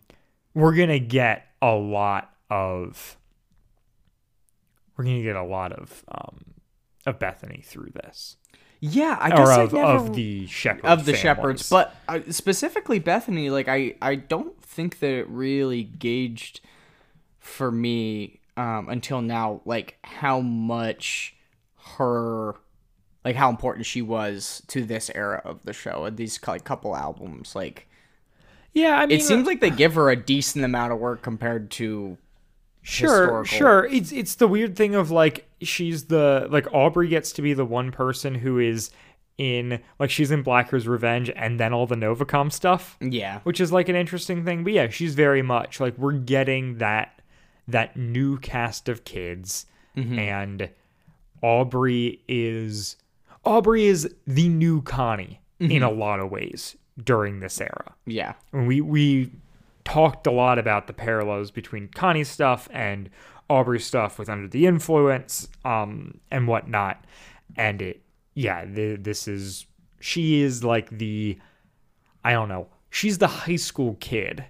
we're 0.54 0.76
gonna 0.76 1.00
get 1.00 1.48
a 1.62 1.72
lot 1.74 2.34
of 2.50 3.18
we're 4.98 5.06
gonna 5.06 5.24
get 5.24 5.36
a 5.36 5.44
lot 5.44 5.72
of 5.72 6.04
um 6.10 6.44
of 7.06 7.18
bethany 7.20 7.62
through 7.66 7.90
this 8.04 8.38
Yeah, 8.82 9.18
I 9.20 9.30
guess 9.30 9.40
or 9.40 9.52
I 9.52 9.62
of, 9.64 9.74
never, 9.74 9.88
of 9.88 10.14
the 10.14 10.48
shepherd 10.48 10.86
of 10.86 11.06
the 11.06 11.14
families. 11.14 11.22
shepherds, 11.22 11.70
but 11.70 11.96
uh, 12.08 12.20
specifically 12.32 13.00
Bethany. 13.00 13.50
Like 13.50 13.68
I, 13.68 13.96
I 14.02 14.16
don't 14.16 14.60
think 14.62 15.00
that 15.00 15.12
it 15.12 15.30
really 15.30 15.84
gauged 15.84 16.62
for 17.40 17.72
me 17.72 18.40
um, 18.58 18.90
until 18.90 19.22
now. 19.22 19.62
Like 19.66 19.98
how 20.04 20.40
much 20.42 21.36
her, 21.98 22.56
like 23.24 23.36
how 23.36 23.50
important 23.50 23.86
she 23.86 24.02
was 24.02 24.64
to 24.68 24.84
this 24.84 25.12
era 25.14 25.42
of 25.46 25.64
the 25.64 25.74
show 25.74 26.06
and 26.06 26.18
these 26.18 26.40
like 26.48 26.64
couple 26.64 26.96
albums. 26.96 27.56
Like 27.56 27.88
Yeah, 28.74 29.00
I 29.00 29.06
mean, 29.06 29.18
it 29.18 29.24
seems 29.24 29.44
uh, 29.44 29.52
like 29.52 29.62
they 29.62 29.70
give 29.70 29.96
her 29.96 30.10
a 30.10 30.16
decent 30.16 30.66
amount 30.66 30.94
of 30.94 31.00
work 31.00 31.22
compared 31.22 31.72
to 31.72 32.18
sure, 32.82 33.22
historical. 33.22 33.58
sure. 33.58 33.86
It's 33.92 34.12
it's 34.12 34.36
the 34.36 34.48
weird 34.48 34.76
thing 34.76 34.96
of 34.96 35.12
like 35.12 35.48
she's 35.62 36.06
the 36.06 36.48
like 36.50 36.68
Aubrey 36.74 37.08
gets 37.08 37.32
to 37.34 37.42
be 37.42 37.54
the 37.54 37.66
one 37.66 37.92
person 37.92 38.36
who 38.36 38.60
is 38.60 38.92
in 39.38 39.82
like 40.00 40.10
she's 40.10 40.32
in 40.32 40.44
Blackgaard's 40.44 40.88
Revenge 40.88 41.32
and 41.36 41.60
then 41.60 41.74
all 41.74 41.88
the 41.88 41.96
Novacom 41.96 42.52
stuff, 42.52 42.98
yeah. 43.02 43.40
which 43.40 43.60
is 43.60 43.72
like 43.72 43.90
an 43.90 43.96
interesting 43.96 44.46
thing. 44.46 44.64
But 44.64 44.74
yeah, 44.74 44.90
she's 44.90 45.16
very 45.16 45.42
much 45.42 45.80
like 45.80 45.98
we're 45.98 46.12
getting 46.14 46.78
that 46.78 47.22
that 47.68 47.98
new 47.98 48.38
cast 48.38 48.90
of 48.90 49.04
kids 49.04 49.66
mm-hmm. 49.96 50.20
and 50.20 50.70
Aubrey 51.42 52.22
is 52.28 52.96
Aubrey 53.44 53.86
is 53.86 54.14
the 54.28 54.48
new 54.50 54.82
Connie 54.82 55.42
in 55.60 55.84
a 55.84 55.92
lot 55.92 56.20
of 56.20 56.32
ways 56.32 56.76
during 57.04 57.40
this 57.40 57.62
era. 57.62 57.94
Yeah. 58.06 58.34
And 58.52 58.68
we 58.68 58.82
we 58.82 59.32
talked 59.84 60.26
a 60.28 60.32
lot 60.32 60.58
about 60.60 60.88
the 60.88 60.94
parallels 60.94 61.52
between 61.52 61.88
Connie's 61.90 62.30
stuff 62.30 62.68
and 62.72 63.10
Aubrey's 63.50 63.86
stuff 63.86 64.18
with 64.20 64.30
Under 64.30 64.48
the 64.48 64.66
Influence 64.66 65.48
um, 65.66 66.20
and 66.32 66.48
whatnot. 66.48 67.04
And 67.58 67.82
it, 67.82 68.02
yeah, 68.34 68.66
the, 68.66 68.96
this 68.96 69.28
is 69.28 69.66
she 70.00 70.42
is 70.42 70.64
like 70.64 70.90
the, 70.90 71.38
I 72.24 72.32
don't 72.34 72.48
know, 72.50 72.68
she's 72.90 73.18
the 73.18 73.28
high 73.28 73.56
school 73.58 73.98
kid 74.00 74.46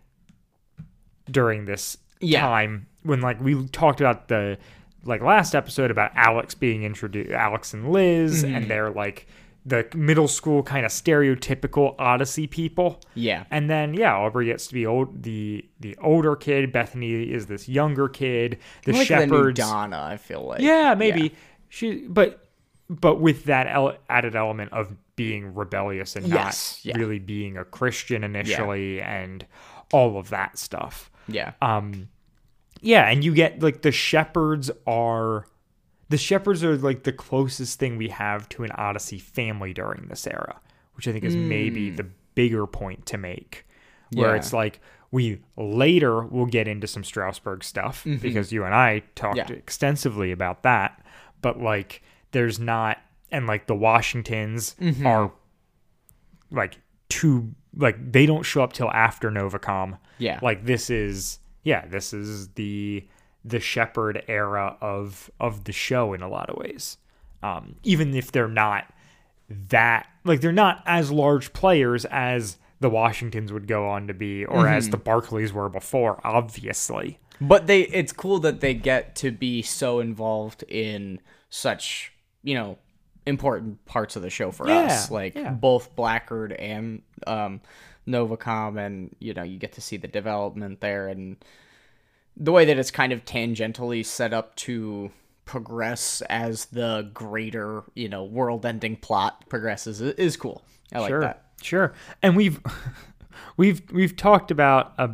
during 1.30 1.66
this 1.66 1.98
Yeah. 2.20 2.42
time 2.42 2.88
when 3.04 3.22
like 3.22 3.42
we 3.42 3.66
talked 3.68 4.00
about 4.02 4.28
the 4.28 4.58
like 5.04 5.22
last 5.22 5.56
episode 5.56 5.92
about 5.92 6.12
Alex 6.16 6.54
being 6.56 6.84
introduced, 6.84 7.32
Alex 7.32 7.74
and 7.74 7.92
Liz, 7.92 8.44
Mm-hmm. 8.44 8.56
and 8.56 8.70
they're 8.70 8.92
like 8.92 9.28
the 9.64 9.88
middle 9.96 10.28
school 10.28 10.64
kind 10.64 10.86
of 10.86 10.92
stereotypical 10.92 11.94
Odyssey 12.00 12.48
people. 12.48 13.00
Yeah. 13.14 13.44
And 13.52 13.70
then 13.70 13.94
yeah, 13.94 14.16
Aubrey 14.16 14.48
gets 14.48 14.68
to 14.68 14.74
be 14.74 14.86
old 14.86 15.24
the 15.24 15.64
the 15.80 15.96
older 16.02 16.36
kid. 16.36 16.72
Bethany 16.72 17.32
is 17.32 17.46
this 17.48 17.70
younger 17.70 18.08
kid. 18.10 18.58
The 18.86 18.94
like 18.94 19.08
the 19.08 19.28
new. 19.28 19.52
Donna, 19.52 20.02
I 20.02 20.18
feel 20.18 20.42
like. 20.46 20.62
yeah, 20.62 20.96
maybe 20.96 21.36
she, 21.70 22.08
but 22.08 22.48
but 22.90 23.22
with 23.22 23.46
that 23.46 23.68
ele- 23.68 23.98
added 24.10 24.36
element 24.36 24.74
of 24.74 24.96
being 25.16 25.54
rebellious 25.54 26.16
and 26.16 26.28
Yes, 26.28 26.82
not 26.84 26.96
yeah. 26.96 26.98
really 27.00 27.20
being 27.20 27.56
a 27.58 27.64
Christian 27.64 28.24
initially, 28.24 29.00
and 29.02 29.46
all 29.94 30.18
of 30.18 30.30
that 30.30 30.58
stuff. 30.58 31.12
Yeah. 31.28 31.54
Um, 31.62 32.10
yeah, 32.82 33.08
and 33.08 33.24
you 33.24 33.34
get 33.34 33.62
like 33.62 33.82
the 33.84 33.92
shepherds 33.92 34.70
are 34.88 35.46
the 36.10 36.18
shepherds 36.18 36.64
are 36.64 36.76
like 36.78 37.04
the 37.04 37.14
closest 37.14 37.80
thing 37.80 37.96
we 37.98 38.10
have 38.10 38.50
to 38.50 38.64
an 38.64 38.72
Odyssey 38.72 39.20
family 39.20 39.74
during 39.74 40.08
this 40.10 40.28
era, 40.28 40.60
which 40.96 41.08
I 41.08 41.12
think 41.14 41.24
is 41.24 41.36
maybe 41.36 41.90
the 41.90 42.08
bigger 42.36 42.68
point 42.68 43.06
to 43.08 43.18
make. 43.18 43.66
Where 44.14 44.30
Hmm. 44.30 44.34
Yeah. 44.34 44.38
it's 44.40 44.52
like 44.54 44.82
we 45.12 45.42
later 45.58 46.22
will 46.24 46.46
get 46.46 46.68
into 46.68 46.88
some 46.88 47.04
Strasbourg 47.04 47.64
stuff 47.64 48.06
because 48.22 48.52
you 48.52 48.64
and 48.66 48.74
I 48.76 49.04
talked 49.16 49.38
Mm-hmm. 49.38 49.52
Yeah. 49.54 49.58
extensively 49.58 50.32
about 50.32 50.64
that, 50.64 51.02
but 51.42 51.62
like 51.62 52.02
there's 52.32 52.60
not 52.60 52.98
and 53.32 53.48
like 53.48 53.68
the 53.68 53.76
Washingtons 53.76 54.76
Mm-hmm. 54.82 55.06
are 55.08 55.32
like 56.52 56.78
too 57.10 57.54
like 57.76 58.12
they 58.12 58.26
don't 58.26 58.44
show 58.44 58.62
up 58.64 58.74
till 58.74 58.92
after 58.92 59.32
Novacom. 59.32 59.98
Yeah. 60.18 60.40
Like 60.42 60.66
this 60.66 60.90
is 60.90 61.40
yeah, 61.64 61.86
this 61.88 62.14
is 62.14 62.50
the 62.50 63.08
the 63.44 63.60
Shepard 63.60 64.24
era 64.28 64.78
of 64.82 65.30
of 65.40 65.64
the 65.64 65.72
show 65.72 66.14
in 66.14 66.22
a 66.22 66.30
lot 66.30 66.50
of 66.50 66.58
ways. 66.58 66.98
Um, 67.44 67.76
even 67.84 68.14
if 68.16 68.32
they're 68.32 68.48
not 68.48 68.86
that 69.70 70.08
like 70.24 70.42
they're 70.42 70.52
not 70.52 70.84
as 70.86 71.12
large 71.12 71.54
players 71.54 72.06
as 72.06 72.58
the 72.80 72.90
Washingtons 72.90 73.52
would 73.52 73.68
go 73.68 73.88
on 73.88 74.08
to 74.08 74.14
be 74.14 74.46
or 74.46 74.68
as 74.68 74.86
Mm-hmm. 74.86 74.92
the 74.92 74.98
Barclays 74.98 75.54
were 75.54 75.70
before, 75.70 76.20
obviously. 76.24 77.20
But 77.40 77.66
they 77.68 77.82
it's 77.82 78.12
cool 78.14 78.40
that 78.40 78.60
they 78.62 78.74
get 78.74 79.16
to 79.18 79.32
be 79.32 79.62
so 79.64 80.00
involved 80.00 80.64
in 80.64 81.20
such, 81.50 82.12
you 82.44 82.54
know, 82.54 82.78
important 83.26 83.84
parts 83.86 84.16
of 84.16 84.22
the 84.22 84.30
show 84.30 84.52
for 84.52 84.68
Yeah, 84.68 84.82
us. 84.86 85.10
Like 85.12 85.36
yeah. 85.36 85.52
both 85.52 85.96
Blackgaard 85.96 86.56
and 86.60 87.02
um 87.28 87.62
Novacom 88.08 88.84
and 88.84 89.16
you 89.20 89.34
know, 89.34 89.44
you 89.44 89.58
get 89.58 89.74
to 89.74 89.82
see 89.82 89.98
the 89.98 90.08
development 90.08 90.82
there 90.82 91.08
and 91.08 91.38
the 92.38 92.52
way 92.52 92.66
that 92.66 92.78
it's 92.78 92.92
kind 92.92 93.12
of 93.12 93.26
tangentially 93.26 94.06
set 94.06 94.34
up 94.34 94.56
to 94.56 95.12
progress 95.46 96.22
as 96.30 96.66
the 96.66 97.10
greater, 97.14 97.84
you 97.94 98.08
know, 98.08 98.24
world-ending 98.24 98.96
plot 98.96 99.44
progresses 99.50 100.02
is 100.02 100.38
cool. 100.38 100.64
I 100.94 101.00
like 101.00 101.10
sure, 101.10 101.22
that. 101.22 101.46
Sure. 101.62 101.94
And 102.22 102.36
we've 102.36 102.60
we've 103.58 103.82
we've 103.92 104.16
talked 104.16 104.52
about 104.52 104.94
uh, 104.98 105.10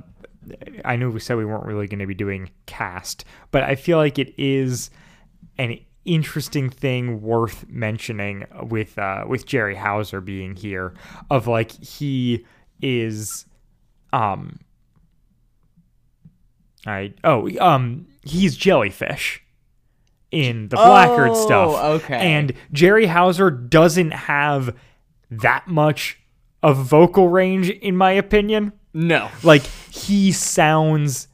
I 0.85 0.95
know 0.95 1.09
we 1.09 1.19
said 1.19 1.37
we 1.37 1.45
weren't 1.45 1.65
really 1.65 1.87
going 1.87 1.99
to 1.99 2.05
be 2.05 2.13
doing 2.13 2.49
cast, 2.65 3.25
but 3.51 3.63
I 3.63 3.75
feel 3.75 3.97
like 3.97 4.19
it 4.19 4.33
is 4.37 4.89
an 5.57 5.79
interesting 6.05 6.69
thing 6.69 7.21
worth 7.21 7.67
mentioning 7.67 8.45
with 8.63 8.97
uh, 8.97 9.25
with 9.27 9.45
Jerry 9.45 9.75
Houser 9.75 10.21
being 10.21 10.55
here 10.55 10.93
of 11.29 11.47
like 11.47 11.71
he 11.83 12.45
is 12.81 13.45
um 14.13 14.59
I 16.85 17.13
oh 17.23 17.49
um 17.59 18.07
he's 18.23 18.55
jellyfish 18.55 19.41
in 20.31 20.67
the 20.69 20.75
Blackgaard 20.77 21.29
Oh, 21.31 21.45
stuff. 21.45 21.83
okay. 22.03 22.15
And 22.33 22.53
Jerry 22.71 23.05
Houser 23.05 23.49
doesn't 23.49 24.11
have 24.11 24.75
that 25.31 25.67
much 25.67 26.19
of 26.63 26.77
vocal 26.77 27.29
range 27.29 27.69
in 27.69 27.95
my 27.95 28.11
opinion. 28.11 28.73
No. 28.93 29.29
Like 29.43 29.63
he 29.63 30.31
sounds 30.31 31.27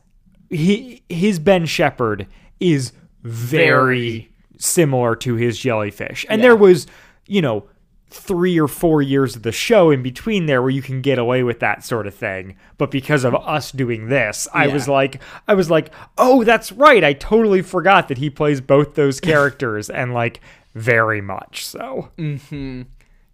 he 0.49 1.03
his 1.09 1.39
Ben 1.39 1.65
Shepard 1.65 2.27
is 2.59 2.93
very, 3.23 4.09
Very. 4.11 4.31
similar 4.57 5.15
to 5.17 5.35
his 5.35 5.57
jellyfish. 5.57 6.25
And 6.29 6.43
there 6.43 6.55
was, 6.55 6.87
you 7.25 7.41
know, 7.41 7.67
3 8.13 8.59
or 8.59 8.67
4 8.67 9.01
years 9.01 9.35
of 9.35 9.43
the 9.43 9.51
show 9.51 9.89
in 9.91 10.03
between 10.03 10.45
there 10.45 10.61
where 10.61 10.69
you 10.71 10.81
can 10.81 11.01
get 11.01 11.17
away 11.17 11.43
with 11.43 11.59
that 11.59 11.83
sort 11.83 12.05
of 12.07 12.13
thing. 12.13 12.55
But 12.77 12.91
because 12.91 13.23
of 13.23 13.33
us 13.35 13.71
doing 13.71 14.07
this, 14.09 14.47
I 14.53 14.67
Yeah. 14.67 14.73
was 14.73 14.87
like 14.87 15.21
I 15.47 15.53
was 15.55 15.69
like, 15.69 15.91
"Oh, 16.17 16.43
that's 16.43 16.71
right. 16.71 17.03
I 17.03 17.13
totally 17.13 17.61
forgot 17.61 18.07
that 18.09 18.19
he 18.19 18.29
plays 18.29 18.61
both 18.61 18.95
those 18.95 19.19
characters 19.31 19.89
and 19.89 20.13
like 20.13 20.39
very 20.75 21.21
much 21.21 21.65
so." 21.65 22.09
Mm-hmm. 22.17 22.83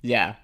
Yeah. 0.01 0.35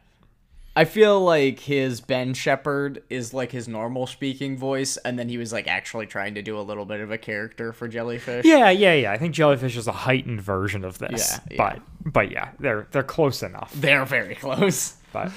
I 0.77 0.83
feel 0.83 1.21
like 1.21 1.59
his 1.59 2.01
Ben 2.01 2.33
Shepard 2.33 3.01
is 3.09 3.33
like 3.33 3.51
his 3.51 3.67
normal 3.67 4.07
speaking 4.07 4.57
voice, 4.57 4.97
and 4.97 5.17
then 5.17 5.29
he 5.29 5.37
was 5.37 5.53
like 5.53 5.67
actually 5.67 6.05
trying 6.05 6.35
to 6.35 6.41
do 6.41 6.59
a 6.59 6.61
little 6.61 6.85
bit 6.85 6.99
of 6.99 7.11
a 7.11 7.17
character 7.17 7.71
for 7.71 7.87
Jellyfish. 7.87 8.45
Yeah, 8.45 8.69
yeah, 8.71 8.93
yeah. 8.93 9.11
I 9.11 9.17
think 9.17 9.33
jellyfish 9.33 9.77
is 9.77 9.87
a 9.87 9.93
heightened 9.93 10.41
version 10.41 10.83
of 10.83 10.97
this. 10.97 11.31
Yeah, 11.49 11.55
yeah. 11.55 11.57
But 12.03 12.11
but 12.11 12.31
yeah, 12.31 12.49
they're 12.59 12.87
they're 12.91 13.03
close 13.03 13.41
enough. 13.41 13.71
They're 13.73 14.05
very 14.05 14.35
close. 14.35 14.95
But 15.13 15.31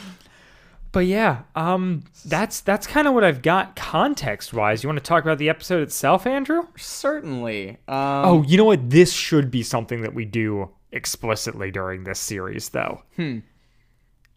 but 0.90 1.06
yeah, 1.06 1.42
um 1.54 2.02
that's 2.24 2.60
that's 2.62 2.86
kind 2.88 3.06
of 3.06 3.14
what 3.14 3.22
I've 3.22 3.42
got 3.42 3.76
context 3.76 4.52
wise. 4.52 4.82
You 4.82 4.88
want 4.88 4.98
to 4.98 5.04
talk 5.04 5.22
about 5.22 5.38
the 5.38 5.48
episode 5.50 5.82
itself, 5.82 6.26
Andrew? 6.26 6.62
Certainly. 6.76 7.78
Um, 7.86 8.24
Oh, 8.24 8.42
you 8.42 8.56
know 8.56 8.64
what? 8.64 8.90
This 8.90 9.12
should 9.12 9.50
be 9.52 9.62
something 9.62 10.00
that 10.00 10.14
we 10.14 10.24
do 10.24 10.70
explicitly 10.90 11.70
during 11.70 12.02
this 12.04 12.18
series 12.18 12.70
though. 12.70 13.02
Hmm. 13.16 13.38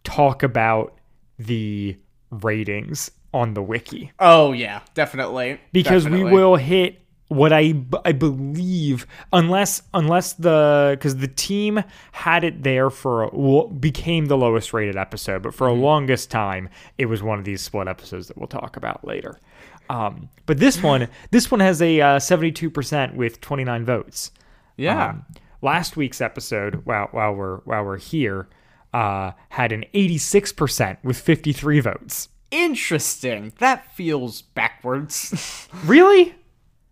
Talk 0.04 0.42
about 0.42 0.94
the 1.38 1.96
ratings 2.30 3.10
on 3.34 3.54
the 3.54 3.62
wiki. 3.62 4.12
oh 4.18 4.52
yeah, 4.52 4.80
definitely. 4.94 5.60
because 5.72 6.04
Definitely. 6.04 6.32
we 6.32 6.36
will 6.36 6.56
hit 6.56 6.98
what 7.28 7.50
I 7.50 7.74
I 8.04 8.12
believe 8.12 9.06
unless 9.32 9.80
unless 9.94 10.34
the 10.34 10.90
because 10.98 11.16
the 11.16 11.28
team 11.28 11.82
had 12.12 12.44
it 12.44 12.62
there 12.62 12.90
for 12.90 13.22
a, 13.24 13.68
became 13.68 14.26
the 14.26 14.36
lowest 14.36 14.74
rated 14.74 14.96
episode, 14.96 15.42
but 15.42 15.54
for 15.54 15.66
a 15.66 15.72
longest 15.72 16.30
time 16.30 16.68
it 16.98 17.06
was 17.06 17.22
one 17.22 17.38
of 17.38 17.46
these 17.46 17.62
split 17.62 17.88
episodes 17.88 18.28
that 18.28 18.36
we'll 18.36 18.48
talk 18.48 18.76
about 18.76 19.02
later. 19.06 19.40
Um, 19.88 20.28
but 20.44 20.58
this 20.58 20.82
one 20.82 21.08
this 21.30 21.50
one 21.50 21.60
has 21.60 21.80
a 21.80 22.00
uh, 22.02 22.18
seventy 22.18 22.52
two 22.52 22.68
percent 22.70 23.16
with 23.16 23.40
twenty 23.40 23.64
nine 23.64 23.86
votes. 23.86 24.30
Yeah. 24.76 25.08
Um, 25.10 25.24
last 25.62 25.96
week's 25.96 26.20
episode, 26.20 26.82
while 26.84 27.08
while 27.12 27.32
we're 27.32 27.58
while 27.60 27.84
we're 27.84 27.96
here, 27.98 28.48
uh, 28.92 29.32
had 29.50 29.72
an 29.72 29.84
eighty 29.94 30.18
six 30.18 30.52
percent 30.52 30.98
with 31.02 31.18
fifty 31.18 31.52
three 31.52 31.80
votes. 31.80 32.28
Interesting. 32.50 33.52
That 33.58 33.94
feels 33.94 34.42
backwards. 34.42 35.68
Really? 35.84 36.30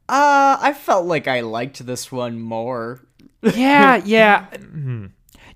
uh, 0.09 0.57
I 0.61 0.73
felt 0.73 1.07
like 1.07 1.29
I 1.29 1.41
liked 1.41 1.85
this 1.87 2.11
one 2.11 2.41
more. 2.41 3.01
yeah, 3.43 3.97
yeah. 4.05 4.47
Hmm. 4.57 5.07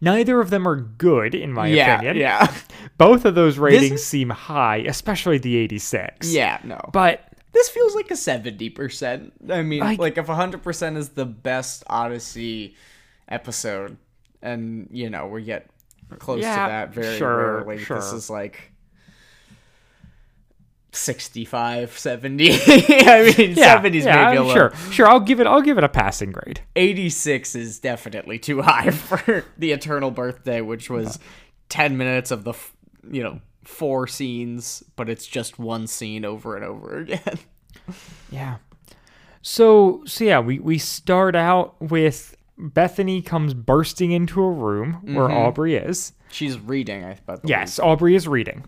Neither 0.00 0.40
of 0.40 0.50
them 0.50 0.68
are 0.68 0.76
good, 0.76 1.35
in 1.35 1.52
my 1.52 1.66
yeah, 1.68 1.94
opinion. 1.96 2.16
yeah, 2.18 2.54
Both 2.98 3.24
of 3.24 3.35
those 3.35 3.57
ratings 3.59 4.00
is- 4.00 4.07
seem 4.07 4.28
high, 4.30 4.78
especially 4.87 5.38
the 5.38 5.57
86. 5.57 6.30
yeah. 6.33 6.59
No, 6.62 6.78
But 6.92 7.26
this 7.52 7.68
feels 7.70 7.94
like 7.94 8.11
a 8.11 8.14
70%. 8.14 9.30
I 9.50 9.62
mean, 9.62 9.80
Like- 9.80 9.98
like 9.98 10.18
if 10.18 10.26
100% 10.26 10.96
is 10.98 11.11
the 11.11 11.24
best 11.24 11.83
Odyssey 11.88 12.74
episode 13.28 13.96
and 14.42 14.88
you 14.92 15.09
know, 15.09 15.26
we 15.26 15.42
get 15.44 15.70
close 16.18 16.40
Yeah, 16.42 16.66
to 16.66 16.70
that 16.70 16.94
very 16.94 17.18
sure, 17.18 17.64
rarely. 17.64 17.77
This 17.85 18.12
is 18.12 18.29
like 18.31 18.72
65, 20.92 21.98
70. 21.98 22.50
I 22.53 22.55
mean, 22.57 22.61
70s 22.62 23.57
yeah, 23.57 23.81
maybe 23.81 23.98
a 24.07 24.12
I'm 24.12 24.46
little. 24.46 24.53
sure. 24.53 24.72
Sure, 24.92 25.09
I'll 25.09 25.20
give 25.20 25.40
it. 25.40 25.46
I'll 25.46 25.61
give 25.62 25.77
it 25.79 25.85
a 25.85 25.88
passing 25.88 26.31
grade. 26.33 26.61
86 26.77 27.55
is 27.57 27.79
definitely 27.81 28.38
too 28.38 28.62
high 28.62 28.90
for 28.92 29.44
the 29.59 29.72
Eternal 29.72 30.11
Birthday, 30.11 30.61
which 30.61 30.88
was 30.88 31.18
10 31.68 31.96
minutes 31.96 32.31
of 32.31 32.44
the, 32.44 32.50
f- 32.53 32.77
you 33.11 33.22
know, 33.22 33.40
four 33.64 34.07
scenes, 34.07 34.85
but 34.94 35.09
it's 35.09 35.27
just 35.27 35.59
one 35.59 35.87
scene 35.87 36.24
over 36.24 36.55
and 36.57 36.64
over 36.64 36.98
again. 36.98 37.38
Yeah. 38.31 38.57
So 39.42 40.03
so 40.07 40.24
yeah, 40.24 40.40
we 40.40 40.59
we 40.59 40.79
start 40.79 41.37
out 41.37 41.79
with 41.83 42.35
Bethany 42.57 43.21
comes 43.21 43.53
bursting 43.55 44.12
into 44.12 44.43
a 44.43 44.51
room 44.51 45.01
where 45.14 45.31
Aubrey 45.31 45.77
is. 45.77 46.12
She's 46.31 46.59
reading, 46.59 47.05
I 47.05 47.19
bet. 47.27 47.40
Yes, 47.45 47.79
Aubrey 47.79 48.14
is 48.14 48.29
reading. 48.29 48.64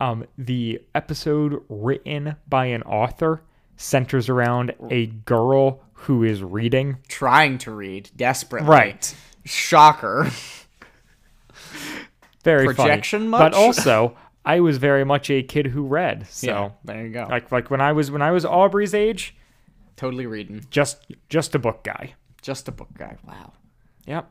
Um, 0.00 0.24
the 0.38 0.80
episode 0.94 1.62
written 1.68 2.36
by 2.48 2.66
an 2.66 2.82
author 2.82 3.42
centers 3.76 4.28
around 4.28 4.74
a 4.90 5.06
girl 5.06 5.82
who 5.92 6.24
is 6.24 6.42
reading. 6.42 6.98
Trying 7.08 7.58
to 7.58 7.70
read 7.72 8.10
desperately. 8.16 8.68
Right. 8.68 9.14
Shocker. 9.44 10.30
Very 12.44 12.66
Projection 12.66 13.30
funny. 13.30 13.44
But 13.44 13.54
also, 13.54 14.16
I 14.44 14.60
was 14.60 14.78
very 14.78 15.04
much 15.04 15.30
a 15.30 15.42
kid 15.42 15.66
who 15.66 15.86
read. 15.86 16.26
So 16.28 16.46
yeah, 16.46 16.70
there 16.84 17.06
you 17.06 17.12
go. 17.12 17.26
like 17.28 17.50
like 17.50 17.70
when 17.70 17.80
I 17.80 17.92
was 17.92 18.10
when 18.10 18.22
I 18.22 18.30
was 18.30 18.44
Aubrey's 18.44 18.94
age, 18.94 19.34
totally 19.96 20.26
reading. 20.26 20.64
just 20.70 21.04
just 21.28 21.54
a 21.54 21.58
book 21.58 21.82
guy. 21.82 22.14
Just 22.46 22.68
a 22.68 22.72
book 22.72 22.90
guy. 22.96 23.16
Wow. 23.26 23.54
Yep. 24.06 24.30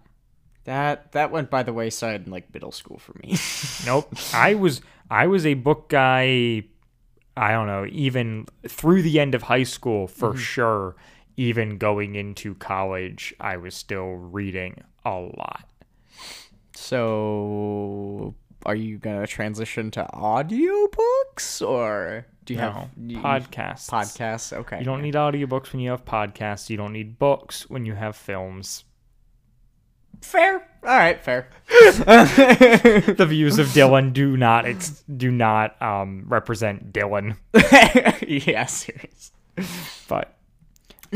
That 0.63 1.11
that 1.11 1.31
went 1.31 1.49
by 1.49 1.63
the 1.63 1.73
wayside 1.73 2.25
in 2.25 2.31
like 2.31 2.53
middle 2.53 2.71
school 2.71 2.97
for 2.97 3.13
me. 3.21 3.35
Nope. 3.85 4.15
I 4.33 4.55
was 4.55 4.79
I 5.11 5.27
was 5.27 5.45
a 5.45 5.55
book 5.55 5.89
guy 5.89 6.63
I 7.35 7.51
don't 7.51 7.67
know, 7.67 7.85
even 7.91 8.45
through 8.65 9.01
the 9.01 9.19
end 9.19 9.35
of 9.35 9.43
high 9.43 9.63
school 9.63 10.07
for 10.07 10.29
mm-hmm. 10.29 10.39
sure. 10.39 10.95
Even 11.35 11.77
going 11.77 12.15
into 12.15 12.55
college, 12.55 13.33
I 13.41 13.57
was 13.57 13.75
still 13.75 14.11
reading 14.11 14.81
a 15.03 15.19
lot. 15.19 15.69
so, 16.73 18.33
are 18.65 18.75
you 18.75 18.97
gonna 18.97 19.27
transition 19.27 19.91
to 19.91 20.07
audiobooks 20.13 21.65
or 21.65 22.25
do 22.45 22.53
you 22.53 22.59
No, 22.59 22.71
have 22.71 22.89
you- 22.97 23.17
podcasts. 23.19 23.89
Podcasts. 23.89 24.53
Okay. 24.53 24.79
You 24.79 24.85
don't 24.85 25.01
need 25.01 25.13
audiobooks 25.15 25.71
when 25.73 25.81
you 25.81 25.91
have 25.91 26.05
podcasts. 26.05 26.69
You 26.69 26.77
don't 26.77 26.93
need 26.93 27.17
books 27.19 27.69
when 27.69 27.85
you 27.85 27.93
have 27.95 28.15
films. 28.15 28.83
fair. 30.21 30.67
All 30.83 30.97
right, 30.97 31.21
fair. 31.23 31.49
The 31.67 33.25
views 33.27 33.57
of 33.59 33.67
Dylan 33.67 34.13
do 34.13 34.37
not 34.37 34.65
ex- 34.65 35.03
do 35.15 35.31
not 35.31 35.81
um, 35.81 36.25
represent 36.27 36.93
Dylan, 36.93 37.37
yeah, 38.27 38.65
serious. 38.65 39.31
but 40.07 40.34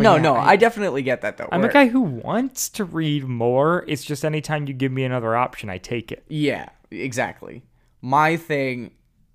No, 0.03 0.15
yeah, 0.15 0.21
no, 0.21 0.35
I- 0.35 0.49
I, 0.51 0.55
definitely 0.55 1.01
get 1.01 1.21
that 1.21 1.37
though. 1.37 1.49
I'm 1.51 1.63
a 1.63 1.71
guy 1.71 1.87
who 1.87 2.01
wants 2.01 2.69
to 2.69 2.83
read 2.85 3.25
more. 3.25 3.85
It's 3.87 4.03
just 4.03 4.23
anytime 4.25 4.67
you 4.67 4.73
give 4.73 4.91
me 4.91 5.03
another 5.03 5.35
option, 5.35 5.69
I 5.69 5.77
take 5.77 6.11
it. 6.11 6.23
Yeah, 6.27 6.69
exactly. 6.91 7.63
My 8.01 8.37
thing 8.37 8.91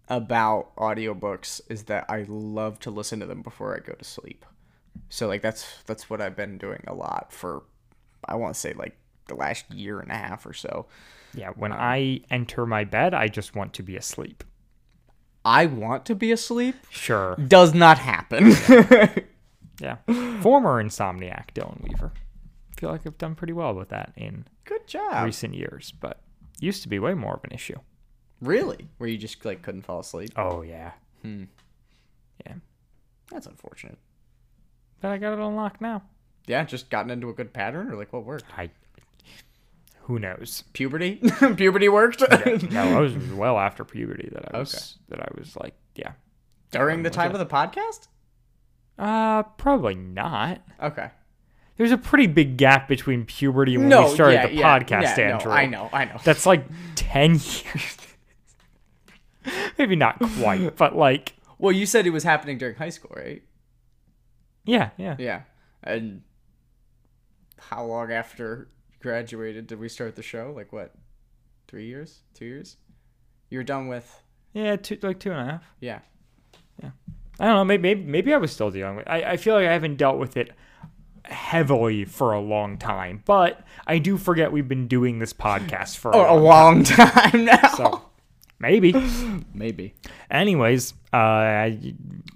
about 0.08 0.74
audiobooks 0.76 1.60
is 1.70 1.84
that 1.84 2.06
I 2.08 2.24
love 2.28 2.78
to 2.80 2.90
listen 2.90 3.20
to 3.20 3.26
them 3.26 3.42
before 3.42 3.74
I 3.76 3.80
go 3.80 3.94
to 3.94 4.04
sleep. 4.04 4.44
So 5.08 5.26
like 5.28 5.42
that's 5.42 5.82
that's 5.86 6.08
what 6.10 6.20
I've 6.20 6.36
been 6.36 6.58
doing 6.58 6.82
a 6.86 6.94
lot 6.94 7.32
for 7.32 7.62
I 8.26 8.34
want 8.36 8.54
to 8.54 8.60
say 8.60 8.72
like 8.74 8.96
the 9.28 9.34
last 9.34 9.70
year 9.70 10.00
and 10.00 10.10
a 10.10 10.16
half 10.16 10.46
or 10.46 10.52
so. 10.52 10.86
Yeah, 11.34 11.50
when 11.56 11.72
um, 11.72 11.78
I 11.80 12.20
enter 12.30 12.66
my 12.66 12.84
bed, 12.84 13.14
I 13.14 13.28
just 13.28 13.54
want 13.56 13.72
to 13.74 13.82
be 13.82 13.96
asleep. 13.96 14.44
I 15.44 15.66
want 15.66 16.06
to 16.06 16.14
be 16.14 16.32
asleep 16.32 16.74
Sure. 16.90 17.36
does 17.36 17.74
not 17.74 17.98
happen. 17.98 18.54
Yeah. 19.80 19.96
Former 20.40 20.82
insomniac 20.82 21.52
Dylan 21.54 21.82
Weaver. 21.82 22.12
I 22.14 22.80
feel 22.80 22.90
like 22.90 23.06
I've 23.06 23.18
done 23.18 23.34
pretty 23.34 23.52
well 23.52 23.74
with 23.74 23.88
that 23.90 24.12
in 24.16 24.46
Good 24.64 24.86
job. 24.86 25.24
recent 25.24 25.54
years, 25.54 25.92
but 26.00 26.20
used 26.60 26.82
to 26.82 26.88
be 26.88 26.98
way 26.98 27.14
more 27.14 27.34
of 27.34 27.44
an 27.44 27.52
issue. 27.52 27.78
Really? 28.40 28.88
Where 28.98 29.08
you 29.08 29.16
just 29.18 29.44
like 29.44 29.62
couldn't 29.62 29.82
fall 29.82 30.00
asleep? 30.00 30.30
Oh 30.36 30.62
yeah. 30.62 30.92
Hmm. 31.22 31.44
Yeah. 32.46 32.54
That's 33.30 33.46
unfortunate. 33.46 33.98
But 35.00 35.10
I 35.12 35.18
got 35.18 35.32
it 35.32 35.38
unlocked 35.38 35.80
now. 35.80 36.02
Yeah, 36.46 36.64
just 36.64 36.90
gotten 36.90 37.10
into 37.10 37.28
a 37.30 37.32
good 37.32 37.52
pattern 37.52 37.90
or 37.90 37.96
like 37.96 38.12
what 38.12 38.24
worked? 38.24 38.44
I 38.56 38.70
who 40.02 40.18
knows? 40.18 40.64
Puberty? 40.74 41.16
Puberty 41.56 41.88
worked? 41.88 42.22
No, 42.70 42.82
I 42.98 43.00
was 43.00 43.16
well 43.34 43.58
after 43.58 43.84
puberty 43.84 44.28
that 44.32 44.54
I 44.54 44.58
was 44.58 44.98
that 45.08 45.20
I 45.20 45.28
was 45.38 45.56
like, 45.56 45.74
yeah. 45.94 46.12
During 46.70 47.02
the 47.02 47.10
time 47.10 47.32
of 47.32 47.38
the 47.38 47.46
podcast? 47.46 48.08
Uh 48.98 49.42
probably 49.42 49.94
not. 49.94 50.60
Okay. 50.82 51.10
There's 51.76 51.90
a 51.90 51.98
pretty 51.98 52.28
big 52.28 52.56
gap 52.56 52.86
between 52.86 53.24
puberty 53.24 53.74
and 53.74 53.84
when 53.84 53.88
No, 53.90 54.04
we 54.08 54.14
started 54.14 54.34
yeah, 54.34 54.46
the 54.46 54.54
yeah, 54.54 54.78
podcast, 54.78 55.16
yeah, 55.18 55.28
no, 55.28 55.34
Andrew. 55.34 55.52
I 55.52 55.66
know, 55.66 55.90
I 55.92 56.04
know. 56.04 56.18
That's 56.22 56.46
like 56.46 56.64
10 56.94 57.30
years. 57.32 57.96
Maybe 59.78 59.96
not 59.96 60.20
quite, 60.38 60.76
but 60.76 60.94
like, 60.96 61.32
Well, 61.58 61.72
you 61.72 61.84
said 61.86 62.06
it 62.06 62.10
was 62.10 62.22
happening 62.22 62.58
during 62.58 62.76
high 62.76 62.90
school, 62.90 63.12
right? 63.16 63.42
yeah, 64.64 64.90
yeah. 64.96 65.16
Yeah. 65.18 65.40
And 65.82 66.22
how 67.58 67.84
long 67.84 68.12
after 68.12 68.68
graduated 69.00 69.66
did 69.66 69.78
we 69.80 69.88
start 69.88 70.14
the 70.16 70.22
show? 70.22 70.52
Like 70.54 70.72
what? 70.72 70.94
Three 71.66 71.86
years? 71.86 72.20
Two 72.34 72.44
years? 72.46 72.76
You 73.50 73.58
were 73.58 73.64
done 73.64 73.88
with 73.88 74.22
Yeah, 74.52 74.76
two, 74.76 74.96
like 75.02 75.18
two 75.18 75.32
and 75.32 75.40
a 75.40 75.44
half. 75.52 75.64
Yeah. 75.80 75.98
yeah. 76.82 76.90
I 77.40 77.46
don't 77.46 77.54
know. 77.56 77.64
Maybe, 77.64 77.94
maybe, 77.94 78.32
I 78.32 78.36
was 78.36 78.52
still 78.52 78.70
dealing 78.70 78.96
with 78.96 79.08
I, 79.08 79.22
I 79.22 79.36
feel 79.36 79.54
like 79.54 79.66
I 79.66 79.72
haven't 79.72 79.96
dealt 79.96 80.18
with 80.18 80.36
it 80.36 80.52
heavily 81.24 82.04
for 82.04 82.32
a 82.32 82.40
long 82.40 82.78
time, 82.78 83.22
but 83.24 83.64
I 83.86 83.98
do 83.98 84.16
forget 84.16 84.52
we've 84.52 84.68
been 84.68 84.88
doing 84.88 85.18
this 85.18 85.32
podcast 85.32 85.96
for 85.96 86.10
a, 86.12 86.32
a 86.32 86.36
long 86.36 86.74
long 86.74 86.84
time 86.84 87.44
now. 87.46 87.68
So 87.76 88.02
maybe. 88.58 88.92
Maybe. 89.54 89.94
Anyways, 90.30 90.94
uh, 91.12 91.70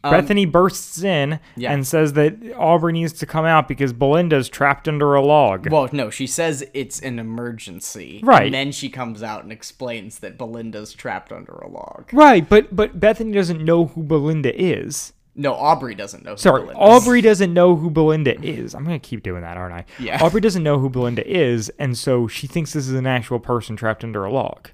Bethany 0.03 0.45
bursts 0.47 1.03
in 1.03 1.35
Um, 1.35 1.39
yeah. 1.57 1.73
and 1.73 1.87
says 1.87 2.13
that 2.15 2.37
Aubrey 2.57 2.93
needs 2.93 3.13
to 3.15 3.27
come 3.27 3.45
out 3.45 3.67
because 3.67 3.93
Belinda's 3.93 4.49
trapped 4.49 4.87
under 4.89 5.15
a 5.15 5.23
log. 5.23 5.69
Well, 5.71 5.89
no, 5.93 6.11
she 6.11 6.27
says 6.27 6.65
it's 6.75 7.01
an 7.01 7.19
emergency. 7.19 8.21
Right. 8.23 8.45
And 8.47 8.55
then 8.55 8.73
she 8.73 8.89
comes 8.89 9.23
out 9.23 9.43
and 9.43 9.51
explains 9.53 10.21
that 10.21 10.39
Belinda's 10.39 10.93
trapped 10.93 11.33
under 11.33 11.53
a 11.53 11.69
log. 11.69 12.09
Right, 12.13 12.49
but 12.49 12.75
but 12.75 13.01
Bethany 13.01 13.33
doesn't 13.33 13.65
know 13.65 13.87
who 13.87 14.03
Belinda 14.05 14.55
is. 14.61 15.13
No, 15.35 15.55
Aubrey 15.55 15.95
doesn't 15.95 16.25
know. 16.25 16.33
who 16.33 16.37
Sorry, 16.37 16.63
Belinda 16.63 16.83
is. 16.83 17.03
Aubrey 17.03 17.21
doesn't 17.21 17.53
know 17.55 17.77
who 17.77 17.91
Belinda 17.91 18.41
is. 18.45 18.75
I'm 18.75 18.85
gonna 18.85 18.99
keep 18.99 19.23
doing 19.23 19.43
that, 19.43 19.57
aren't 19.57 19.75
I? 19.75 19.85
Yeah. 19.99 20.23
Aubrey 20.23 20.41
doesn't 20.41 20.63
know 20.63 20.79
who 20.79 20.89
Belinda 20.89 21.27
is, 21.29 21.69
and 21.79 21.97
so 21.99 22.27
she 22.29 22.47
thinks 22.47 22.73
this 22.73 22.89
is 22.89 22.95
an 22.95 23.07
actual 23.07 23.39
person 23.41 23.77
trapped 23.77 24.05
under 24.05 24.25
a 24.25 24.33
log. 24.33 24.71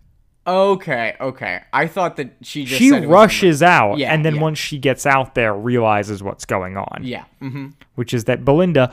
Okay, 0.47 1.17
okay. 1.21 1.63
I 1.73 1.87
thought 1.87 2.17
that 2.17 2.33
she 2.43 2.65
just 2.67 2.79
She 2.79 2.91
said 2.91 3.05
it 3.05 3.07
was 3.07 3.15
rushes 3.15 3.63
out, 3.63 3.97
Yeah, 3.97 4.13
and 4.13 4.25
then 4.25 4.35
yeah. 4.37 4.43
once 4.43 4.59
she 4.59 4.79
gets 4.79 5.07
out 5.07 5.35
there, 5.35 5.55
realizes 5.55 6.23
what's 6.23 6.45
going 6.45 6.77
on. 6.77 7.01
Yeah. 7.03 7.25
Mm-hmm. 7.41 7.69
which 7.95 8.13
is 8.13 8.25
that 8.25 8.45
Belinda, 8.45 8.93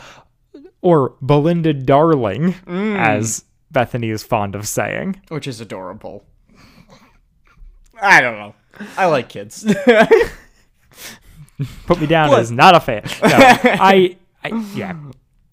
or 0.81 1.15
Belinda 1.21 1.73
Darling, 1.73 2.53
Mm. 2.65 2.97
as 2.97 3.43
Bethany 3.69 4.09
is 4.09 4.23
fond 4.23 4.55
of 4.55 4.67
saying, 4.67 5.21
Which 5.27 5.47
is 5.47 5.59
adorable. 5.59 6.23
I 8.01 8.21
don't 8.21 8.37
know. 8.37 8.55
I 8.97 9.05
like 9.07 9.27
kids. 9.29 9.63
put 11.85 11.99
me 12.01 12.07
down 12.07 12.33
as 12.33 12.51
not 12.51 12.75
a 12.75 12.79
fan. 12.79 13.03
No, 13.05 13.11
I, 13.23 14.17
I, 14.43 14.65
yeah, 14.73 14.95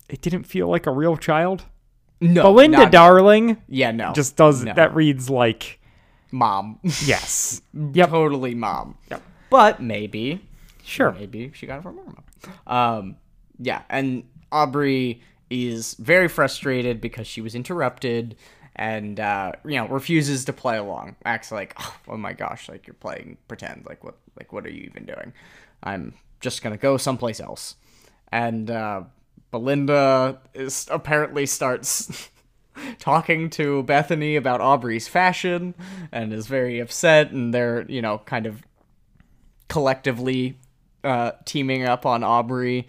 it 0.08 0.20
didn't 0.22 0.44
feel 0.44 0.68
like 0.68 0.86
a 0.86 0.90
real 0.92 1.16
child. 1.16 1.64
no. 2.20 2.42
Belinda 2.42 2.88
Darling 2.88 3.58
Yeah, 3.68 3.90
no. 3.92 4.12
just 4.12 4.36
does 4.36 4.64
No. 4.64 4.72
that 4.74 4.94
reads 4.94 5.28
like 5.28 5.77
mom. 6.30 6.78
yes, 7.04 7.62
yep, 7.92 8.10
totally 8.10 8.54
mom. 8.54 8.96
Yep. 9.10 9.22
But 9.50 9.82
maybe, 9.82 10.44
sure, 10.82 11.12
maybe 11.12 11.50
she 11.54 11.66
got 11.66 11.78
it 11.78 11.82
from 11.82 11.96
her 11.96 12.04
mom. 12.04 12.24
Um, 12.66 13.16
yeah, 13.58 13.82
and 13.88 14.24
Aubrey 14.52 15.22
is 15.50 15.94
very 15.94 16.28
frustrated 16.28 17.00
because 17.00 17.26
she 17.26 17.40
was 17.40 17.54
interrupted 17.54 18.36
and 18.76 19.18
uh, 19.18 19.52
you 19.64 19.76
know 19.76 19.88
refuses 19.88 20.44
to 20.46 20.52
play 20.52 20.78
along. 20.78 21.16
Acts 21.24 21.50
like, 21.50 21.76
oh, 22.08 22.16
my 22.16 22.32
gosh, 22.32 22.68
like 22.68 22.86
you're 22.86 22.94
playing 22.94 23.36
pretend. 23.48 23.84
Like 23.86 24.04
what? 24.04 24.16
Like 24.38 24.52
what 24.52 24.64
are 24.66 24.70
you 24.70 24.82
even 24.82 25.04
doing? 25.04 25.32
I'm 25.82 26.14
just 26.40 26.62
gonna 26.62 26.76
go 26.76 26.96
someplace 26.96 27.40
else. 27.40 27.74
And 28.30 28.70
uh, 28.70 29.02
Belinda 29.50 30.40
is 30.54 30.86
apparently 30.90 31.46
starts 31.46 32.28
talking 32.98 33.50
to 33.50 33.82
Bethany 33.84 34.36
about 34.36 34.60
Aubrey's 34.60 35.08
fashion 35.08 35.74
and 36.12 36.32
is 36.32 36.46
very 36.46 36.78
upset 36.80 37.30
and 37.30 37.52
they're, 37.54 37.84
you 37.88 38.02
know, 38.02 38.18
kind 38.18 38.46
of 38.46 38.62
collectively 39.68 40.58
uh, 41.04 41.32
teaming 41.44 41.84
up 41.84 42.06
on 42.06 42.22
Aubrey. 42.24 42.86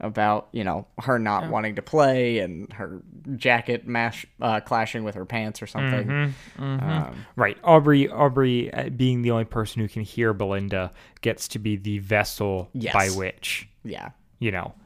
about 0.00 0.48
you 0.50 0.64
know 0.64 0.84
her 0.98 1.16
not 1.16 1.48
wanting 1.48 1.76
to 1.76 1.82
play 1.82 2.40
and 2.40 2.72
her 2.72 3.00
jacket 3.36 3.86
mash 3.86 4.26
uh, 4.40 4.58
clashing 4.58 5.04
with 5.04 5.14
her 5.14 5.24
pants 5.24 5.62
or 5.62 5.66
something. 5.68 6.08
Mm-hmm. 6.08 6.62
Um, 6.62 7.24
Right. 7.36 7.56
Aubrey 7.62 8.08
Aubrey 8.10 8.72
uh, 8.72 8.88
being 8.88 9.22
the 9.22 9.30
only 9.30 9.44
person 9.44 9.80
who 9.80 9.86
can 9.88 10.02
hear 10.02 10.32
Belinda 10.34 10.90
gets 11.20 11.46
to 11.48 11.60
be 11.60 11.76
the 11.76 12.00
vessel 12.00 12.68
Yes. 12.72 12.92
by 12.92 13.08
which, 13.10 13.68
yeah. 13.84 14.10
you 14.40 14.50
know, 14.50 14.74
B- 14.74 14.74
B- 14.74 14.81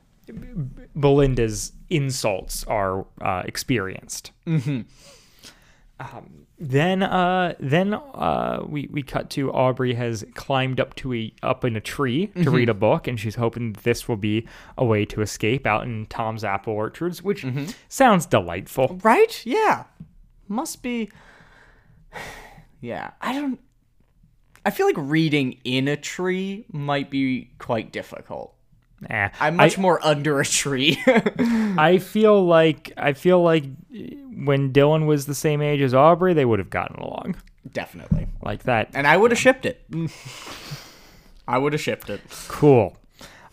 Belinda's 0.95 1.73
insults 1.89 2.65
are 2.65 3.07
uh, 3.21 3.43
experienced. 3.45 4.33
Mm-hmm. 4.47 4.83
Um, 5.99 6.47
then 6.59 7.03
uh 7.03 7.55
then 7.59 7.95
uh 7.95 8.63
we 8.67 8.89
we 8.91 9.03
cut 9.03 9.31
to 9.31 9.51
Aubrey 9.53 9.95
has 9.95 10.25
climbed 10.35 10.81
up 10.81 10.95
to 10.97 11.15
a 11.15 11.33
up 11.43 11.65
in 11.65 11.77
a 11.77 11.81
tree 11.81 12.29
to 12.43 12.51
read 12.51 12.69
a 12.69 12.75
book 12.75 13.07
and 13.07 13.19
she's 13.21 13.35
hoping 13.35 13.75
this 13.83 14.09
will 14.09 14.17
be 14.17 14.47
a 14.77 14.85
way 14.85 15.05
to 15.07 15.21
escape 15.23 15.67
out 15.67 15.85
in 15.85 16.07
Tom's 16.07 16.45
apple 16.45 16.75
orchards 16.75 17.23
which 17.23 17.47
sounds 17.89 18.27
delightful. 18.27 18.99
Right? 19.03 19.43
Yeah. 19.45 19.85
Must 20.49 20.83
be. 20.83 21.11
Yeah. 22.83 23.13
I 23.23 23.33
don't. 23.33 23.59
I 24.65 24.71
feel 24.71 24.87
like 24.87 24.97
reading 24.99 25.59
in 25.65 25.89
a 25.89 25.97
tree 25.97 26.67
might 26.71 27.11
be 27.11 27.51
quite 27.59 27.91
difficult. 27.91 28.56
Eh, 29.11 29.29
I'm 29.41 29.57
much 29.57 29.77
more 29.77 30.05
under 30.05 30.41
a 30.41 30.45
tree. 30.45 30.99
I 31.07 31.99
feel 31.99 32.45
like 32.45 32.93
I 32.97 33.13
feel 33.13 33.43
like 33.43 33.65
when 33.91 34.73
Dylan 34.73 35.07
was 35.07 35.27
the 35.27 35.35
same 35.35 35.61
age 35.61 35.81
as 35.83 35.93
Aubrey, 35.95 36.33
they 36.35 36.45
would 36.45 36.59
have 36.59 36.71
gotten 36.71 36.97
along 36.97 37.37
Definitely. 37.73 38.27
like 38.43 38.63
that. 38.65 38.91
And 38.95 39.07
I 39.07 39.17
would 39.17 39.31
have 39.33 39.39
shipped 39.41 39.67
it. 39.67 39.83
I 41.47 41.59
would 41.59 41.73
have 41.75 41.83
shipped 41.83 42.09
it. 42.11 42.21
Cool. 42.49 42.97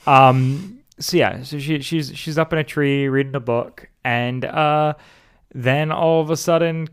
Um. 0.08 0.80
So 1.00 1.18
yeah. 1.18 1.44
So 1.44 1.60
she 1.60 1.82
she's 1.82 2.16
she's 2.18 2.38
up 2.38 2.54
in 2.54 2.60
a 2.60 2.64
tree 2.64 3.08
reading 3.10 3.36
a 3.36 3.40
book, 3.42 3.90
and 4.04 4.46
uh, 4.46 4.94
then 5.54 5.92
all 5.92 6.22
of 6.22 6.30
a 6.30 6.38
sudden, 6.38 6.88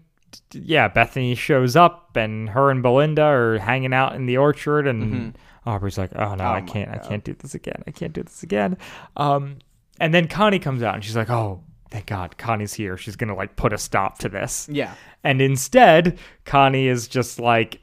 yeah, 0.53 0.89
Bethany 0.89 1.35
shows 1.35 1.77
up, 1.77 2.17
and 2.17 2.51
her 2.51 2.71
and 2.71 2.83
Belinda 2.83 3.23
are 3.23 3.59
hanging 3.59 3.93
out 3.93 4.15
in 4.15 4.27
the 4.27 4.37
orchard, 4.37 4.87
and 4.87 5.37
Aubrey's 5.67 5.99
like, 5.99 6.11
"Oh 6.17 6.35
no, 6.35 6.45
I 6.45 6.61
can't, 6.61 6.91
I 6.91 6.99
can't 6.99 7.25
do 7.25 7.35
this 7.35 7.55
again. 7.55 7.83
I 7.87 7.91
can't 7.91 8.13
do 8.13 8.23
this 8.23 8.43
again." 8.43 8.79
Um, 9.17 9.59
and 9.99 10.15
then 10.15 10.29
Connie 10.29 10.59
comes 10.59 10.83
out, 10.83 10.95
and 10.95 11.05
she's 11.05 11.17
like, 11.17 11.31
"Oh." 11.31 11.63
Thank 11.91 12.07
God, 12.07 12.39
Connie's 12.39 12.73
here. 12.73 12.97
She's 12.97 13.17
gonna 13.17 13.35
like 13.35 13.57
put 13.57 13.73
a 13.73 13.79
stop 13.79 14.19
to 14.19 14.29
this. 14.29 14.69
Yeah. 14.71 14.95
And 15.25 15.43
instead, 15.43 16.21
Connie 16.45 16.87
is 16.87 17.09
just 17.09 17.41
like, 17.41 17.81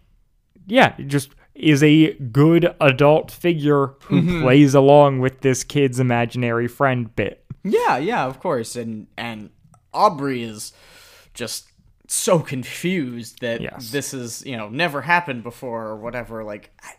yeah, 0.66 0.96
just 1.08 1.32
is 1.56 1.84
a 1.84 2.14
good 2.14 2.74
adult 2.80 3.32
figure 3.32 3.96
who 4.04 4.42
plays 4.42 4.74
along 4.76 5.20
with 5.20 5.42
this 5.42 5.64
kid's 5.64 6.00
imaginary 6.00 6.70
friend 6.70 7.14
bit. 7.18 7.44
Yeah, 7.64 7.98
yeah, 7.98 8.26
of 8.26 8.40
course. 8.40 8.76
And 8.76 9.08
and 9.18 9.50
Aubrey 9.94 10.44
is 10.44 10.72
just 11.34 11.70
so 12.08 12.40
confused 12.40 13.42
that 13.42 13.62
Yes. 13.62 13.92
this 13.92 14.14
is, 14.14 14.46
you 14.46 14.56
know, 14.58 14.70
never 14.70 15.02
happened 15.02 15.44
before 15.44 15.88
or 15.88 15.96
whatever. 15.98 16.44
Like 16.44 16.72
I, 16.84 16.92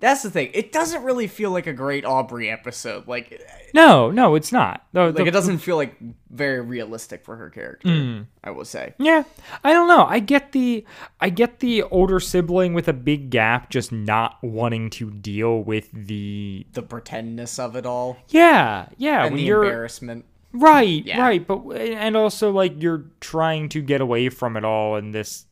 that's 0.00 0.22
the 0.22 0.30
thing. 0.30 0.50
It 0.54 0.70
doesn't 0.70 1.02
really 1.02 1.26
feel 1.26 1.50
like 1.50 1.66
a 1.66 1.72
great 1.72 2.04
Aubrey 2.04 2.48
episode. 2.48 3.08
Like 3.08 3.42
No, 3.74 4.10
no, 4.12 4.36
it's 4.36 4.52
not. 4.52 4.86
The- 4.92 5.10
the- 5.10 5.18
like 5.18 5.28
it 5.28 5.32
doesn't 5.32 5.58
feel 5.58 5.74
like 5.76 5.96
very 6.30 6.60
realistic 6.60 7.24
for 7.24 7.34
her 7.36 7.50
character, 7.50 7.88
mm. 7.88 8.26
I 8.44 8.50
will 8.52 8.64
say. 8.64 8.94
yeah, 8.98 9.24
I 9.64 9.72
don't 9.72 9.88
know. 9.88 10.04
I 10.06 10.20
get 10.20 10.52
the 10.52 10.84
I 11.20 11.30
get 11.30 11.58
the 11.60 11.82
older 11.82 12.20
sibling 12.20 12.74
with 12.74 12.86
a 12.86 12.92
big 12.92 13.30
gap 13.30 13.70
just 13.70 13.90
not 13.90 14.38
wanting 14.42 14.88
to 14.90 15.10
deal 15.10 15.62
with 15.64 15.90
the 15.92 16.64
The 16.72 16.82
pretendness 16.82 17.58
of 17.58 17.74
it 17.76 17.84
all 17.84 18.18
yeah 18.28 18.86
yeah 18.98 19.22
and 19.24 19.32
when 19.34 19.40
the 19.40 19.46
you're 19.46 19.64
embarrassment. 19.64 20.24
Right, 20.52 21.04
Yeah. 21.04 21.20
right, 21.20 21.46
but 21.46 21.58
and 21.76 22.16
also 22.16 22.50
like 22.50 22.80
you're 22.82 23.04
trying 23.20 23.68
to 23.70 23.82
get 23.82 24.00
away 24.00 24.28
from 24.28 24.56
it 24.56 24.64
all 24.64 24.96
and 24.96 25.14
this 25.14 25.46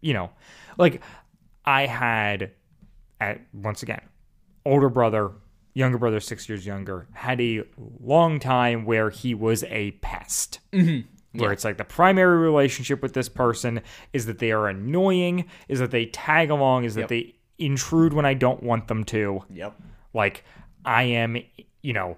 you 0.00 0.14
know, 0.14 0.30
like 0.76 1.02
I 1.64 1.86
had 1.86 2.52
at 3.20 3.40
once 3.52 3.82
again, 3.82 4.00
older 4.64 4.88
brother, 4.88 5.32
younger 5.74 5.98
brother 5.98 6.20
6 6.20 6.48
years 6.48 6.64
younger, 6.64 7.08
had 7.14 7.40
a 7.40 7.64
long 8.00 8.38
time 8.38 8.84
where 8.84 9.10
he 9.10 9.34
was 9.34 9.64
a 9.64 9.90
pest. 10.02 10.60
Mm-hmm. 10.72 11.08
Where 11.40 11.52
it's 11.52 11.64
like 11.64 11.76
the 11.76 11.84
primary 11.84 12.38
relationship 12.38 13.02
with 13.02 13.12
this 13.12 13.28
person 13.28 13.80
is 14.12 14.26
that 14.26 14.38
they 14.38 14.50
are 14.52 14.66
annoying, 14.68 15.44
is 15.68 15.78
that 15.80 15.90
they 15.90 16.06
tag 16.06 16.50
along, 16.50 16.84
is 16.84 16.94
that 16.94 17.02
Yep. 17.02 17.08
they 17.10 17.34
intrude 17.58 18.12
when 18.12 18.24
I 18.24 18.34
don't 18.34 18.62
want 18.62 18.86
them 18.88 19.02
to 19.04 19.42
Yep. 19.50 19.74
like 20.14 20.44
i 20.84 21.02
am 21.02 21.36
you 21.82 21.92
know 21.92 22.16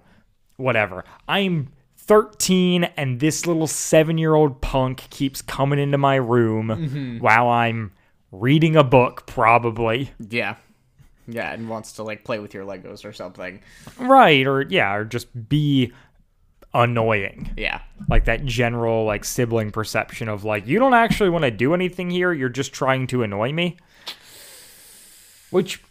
whatever 0.57 1.03
i'm 1.27 1.67
13 2.11 2.83
and 2.97 3.21
this 3.21 3.47
little 3.47 3.67
seven 3.67 4.17
year 4.17 4.33
old 4.35 4.59
punk 4.59 5.07
keeps 5.11 5.41
coming 5.41 5.79
into 5.79 5.97
my 5.97 6.15
room 6.15 6.67
mm-hmm. 6.67 7.19
while 7.19 7.47
i'm 7.47 7.89
reading 8.33 8.75
a 8.75 8.83
book 8.83 9.25
probably 9.25 10.11
Yeah. 10.29 10.55
Yeah, 11.25 11.53
and 11.53 11.69
wants 11.69 11.93
to 11.93 12.03
like 12.03 12.25
play 12.25 12.39
with 12.39 12.53
your 12.53 12.65
Legos 12.65 13.05
or 13.05 13.13
something. 13.13 13.61
right 13.97 14.45
or 14.45 14.63
yeah 14.63 14.93
or 14.93 15.05
just 15.05 15.47
be 15.47 15.93
annoying 16.73 17.53
Yeah. 17.55 17.79
like 18.09 18.25
that 18.25 18.43
general 18.45 19.05
like 19.05 19.23
sibling 19.23 19.71
perception 19.71 20.27
of 20.27 20.43
like 20.43 20.67
you 20.67 20.79
don't 20.79 20.93
actually 20.93 21.29
want 21.29 21.45
to 21.45 21.51
do 21.51 21.73
anything 21.73 22.09
here 22.09 22.33
you're 22.33 22.49
just 22.49 22.73
trying 22.73 23.07
to 23.07 23.23
annoy 23.23 23.53
me 23.53 23.77
which 25.49 25.81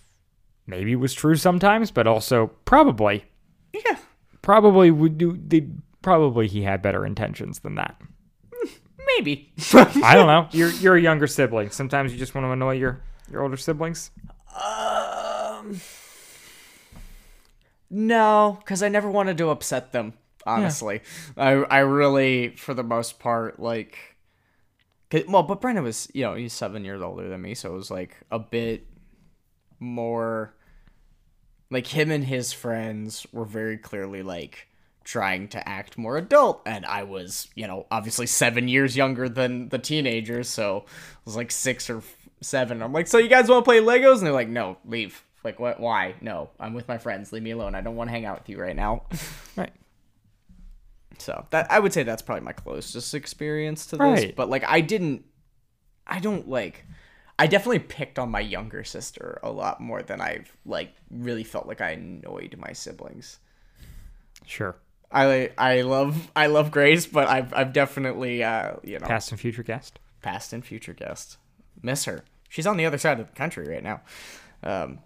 maybe 0.67 0.95
was 0.97 1.15
true 1.15 1.37
sometimes 1.37 1.91
but 1.91 2.07
also 2.07 2.49
probably 2.67 3.25
Yeah. 3.73 3.97
probably 4.43 4.91
would 4.91 5.17
do 5.17 5.39
they 5.47 5.67
probably 6.03 6.47
he 6.49 6.63
had 6.63 6.83
better 6.83 7.05
intentions 7.07 7.61
than 7.61 7.75
that 7.77 8.01
Maybe. 9.17 9.53
i 9.75 10.15
don't 10.15 10.27
know 10.27 10.49
you're 10.53 10.71
you're 10.73 10.97
a 10.97 11.01
younger 11.01 11.27
sibling 11.27 11.71
sometimes 11.71 12.13
you 12.13 12.19
just 12.19 12.35
want 12.35 12.47
to 12.47 12.51
annoy 12.51 12.75
your 12.77 13.03
your 13.31 13.43
older 13.43 13.57
siblings 13.57 14.11
Um, 14.61 15.81
no, 17.91 18.57
because 18.61 18.83
I 18.83 18.89
never 18.89 19.11
wanted 19.11 19.39
to 19.39 19.49
upset 19.51 19.93
them. 19.93 20.15
Honestly, 20.47 21.03
I 21.37 21.51
I 21.51 21.79
really, 21.81 22.57
for 22.57 22.73
the 22.73 22.83
most 22.83 23.19
part, 23.19 23.61
like, 23.61 24.17
well, 25.29 25.43
but 25.43 25.61
Brendan 25.61 25.85
was, 25.85 26.09
you 26.15 26.23
know, 26.23 26.35
he's 26.35 26.53
seven 26.53 26.85
years 26.85 27.03
older 27.03 27.29
than 27.29 27.43
me, 27.43 27.55
so 27.55 27.73
it 27.73 27.77
was 27.77 27.91
like 27.91 28.17
a 28.31 28.39
bit 28.39 28.87
more. 29.79 30.55
Like 31.71 31.87
him 31.87 32.11
and 32.11 32.25
his 32.25 32.53
friends 32.53 33.27
were 33.33 33.45
very 33.45 33.77
clearly 33.79 34.23
like 34.23 34.67
trying 35.05 35.49
to 35.49 35.69
act 35.69 35.99
more 35.99 36.17
adult, 36.17 36.63
and 36.67 36.87
I 36.87 37.03
was, 37.05 37.49
you 37.55 37.67
know, 37.67 37.87
obviously 37.91 38.27
seven 38.27 38.69
years 38.69 38.97
younger 38.97 39.29
than 39.29 39.69
the 39.69 39.79
teenagers, 39.79 40.49
so 40.49 40.85
I 40.87 41.21
was 41.25 41.37
like 41.37 41.51
six 41.51 41.91
or 41.91 42.03
seven. 42.41 42.83
I'm 42.83 42.93
like, 42.93 43.07
so 43.07 43.19
you 43.19 43.29
guys 43.29 43.49
want 43.49 43.65
to 43.65 43.69
play 43.69 43.81
Legos? 43.81 44.19
And 44.19 44.27
they're 44.27 44.33
like, 44.33 44.49
no, 44.49 44.79
leave. 44.85 45.25
Like, 45.43 45.59
what? 45.59 45.81
Why? 45.81 46.15
No, 46.21 46.51
I'm 46.59 46.75
with 46.75 46.89
my 46.89 46.99
friends. 46.99 47.33
Leave 47.33 47.43
me 47.43 47.53
alone. 47.53 47.75
I 47.75 47.81
don't 47.81 47.97
want 47.97 48.09
to 48.09 48.13
hang 48.13 48.27
out 48.27 48.41
with 48.41 48.49
you 48.49 48.61
right 48.61 48.77
now. 48.77 49.05
right 49.57 49.73
So 51.19 51.47
that 51.51 51.71
I 51.71 51.79
would 51.79 51.93
say 51.93 52.03
that's 52.03 52.23
probably 52.23 52.45
my 52.45 52.53
closest 52.53 53.15
experience 53.15 53.87
to 53.87 53.97
this. 53.97 54.01
Right. 54.01 54.37
But 54.37 54.51
like, 54.51 54.65
I 54.67 54.81
didn't. 54.81 55.25
I 56.07 56.21
don't 56.21 56.49
like. 56.49 56.85
I 57.39 57.47
definitely 57.47 57.79
picked 57.79 58.19
on 58.19 58.31
my 58.31 58.41
younger 58.41 58.85
sister 58.85 59.41
a 59.43 59.51
lot 59.51 59.81
more 59.81 60.03
than 60.03 60.21
I've 60.21 60.55
like 60.67 60.95
really 61.11 61.45
felt 61.45 61.67
like 61.67 61.81
I 61.81 61.93
annoyed 61.93 62.55
my 62.59 62.75
siblings. 62.75 63.39
sure 64.45 64.77
I 65.13 65.51
I 65.59 65.83
love 65.83 66.31
I 66.37 66.47
love 66.47 66.71
Grace, 66.71 67.07
but 67.07 67.29
I've 67.29 67.53
I've 67.53 67.73
definitely 67.73 68.45
uh 68.45 68.75
you 68.85 68.99
know 68.99 69.07
past 69.07 69.31
and 69.33 69.41
future 69.41 69.63
guest 69.63 69.99
past 70.23 70.53
and 70.53 70.65
future 70.65 70.95
guest. 70.95 71.39
Miss 71.83 72.05
her. 72.05 72.25
She's 72.49 72.67
on 72.67 72.77
the 72.77 72.87
other 72.87 72.99
side 72.99 73.19
of 73.21 73.27
the 73.29 73.35
country 73.35 73.69
right 73.69 73.83
now. 73.83 74.03
Um 74.63 75.01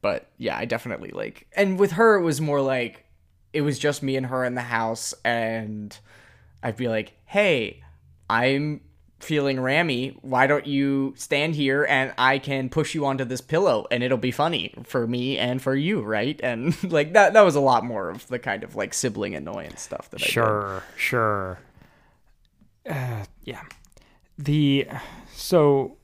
but 0.00 0.30
yeah, 0.38 0.56
I 0.56 0.64
definitely 0.64 1.10
like 1.10 1.46
and 1.56 1.78
with 1.78 1.92
her 1.92 2.16
it 2.16 2.22
was 2.22 2.40
more 2.40 2.60
like 2.60 3.04
it 3.52 3.62
was 3.62 3.78
just 3.78 4.02
me 4.02 4.16
and 4.16 4.26
her 4.26 4.44
in 4.44 4.54
the 4.54 4.62
house 4.62 5.14
and 5.24 5.96
I'd 6.62 6.76
be 6.76 6.88
like, 6.88 7.14
"Hey, 7.24 7.82
I'm 8.28 8.80
feeling 9.20 9.60
rammy. 9.60 10.16
Why 10.22 10.46
don't 10.46 10.66
you 10.66 11.14
stand 11.16 11.54
here 11.54 11.84
and 11.84 12.12
I 12.18 12.38
can 12.38 12.68
push 12.68 12.94
you 12.94 13.04
onto 13.06 13.24
this 13.24 13.40
pillow 13.40 13.86
and 13.90 14.02
it'll 14.02 14.18
be 14.18 14.30
funny 14.30 14.74
for 14.84 15.06
me 15.06 15.38
and 15.38 15.60
for 15.60 15.74
you, 15.74 16.02
right?" 16.02 16.38
And 16.42 16.80
like 16.92 17.12
that 17.14 17.32
that 17.32 17.42
was 17.42 17.54
a 17.54 17.60
lot 17.60 17.84
more 17.84 18.10
of 18.10 18.26
the 18.28 18.38
kind 18.38 18.64
of 18.64 18.76
like 18.76 18.94
sibling 18.94 19.34
annoyance 19.34 19.82
stuff 19.82 20.10
that 20.10 20.22
I 20.22 20.24
did. 20.24 20.32
Sure, 20.32 20.82
sure. 20.96 21.58
Uh, 22.88 23.24
yeah. 23.44 23.62
The 24.38 24.86
so 25.32 25.96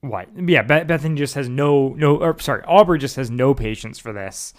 what? 0.00 0.28
Yeah, 0.36 0.62
Bethany 0.62 1.16
just 1.16 1.34
has 1.34 1.48
no 1.48 1.90
no. 1.90 2.16
Or, 2.16 2.38
sorry, 2.38 2.62
Aubrey 2.64 2.98
just 2.98 3.16
has 3.16 3.30
no 3.30 3.54
patience 3.54 3.98
for 3.98 4.12
this, 4.12 4.54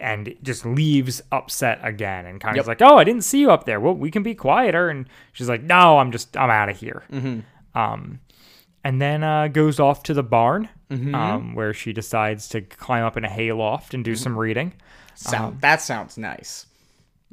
and 0.00 0.34
just 0.42 0.64
leaves 0.66 1.22
upset 1.32 1.78
again. 1.82 2.26
And 2.26 2.40
Connie's 2.40 2.58
Yep. 2.58 2.66
like, 2.66 2.82
"Oh, 2.82 2.96
I 2.98 3.04
didn't 3.04 3.22
see 3.22 3.40
you 3.40 3.50
up 3.50 3.64
there. 3.64 3.78
Well, 3.80 3.94
we 3.94 4.10
can 4.10 4.22
be 4.22 4.34
quieter." 4.34 4.88
And 4.88 5.08
she's 5.32 5.48
like, 5.48 5.62
"No, 5.62 5.98
I'm 5.98 6.10
just 6.12 6.36
I'm 6.36 6.50
out 6.50 6.68
of 6.68 6.76
here." 6.78 7.04
Um, 7.74 8.20
and 8.84 9.00
then 9.00 9.22
uh, 9.24 9.48
goes 9.48 9.80
off 9.80 10.02
to 10.04 10.14
the 10.14 10.22
barn 10.22 10.68
um, 10.90 11.54
where 11.54 11.72
she 11.74 11.92
decides 11.92 12.48
to 12.50 12.60
climb 12.60 13.04
up 13.04 13.16
in 13.16 13.24
a 13.24 13.28
hayloft 13.30 13.94
and 13.94 14.04
do 14.04 14.14
some 14.14 14.36
reading. 14.38 14.74
Sound 15.14 15.60
that 15.60 15.80
sounds 15.80 16.18
nice. 16.18 16.66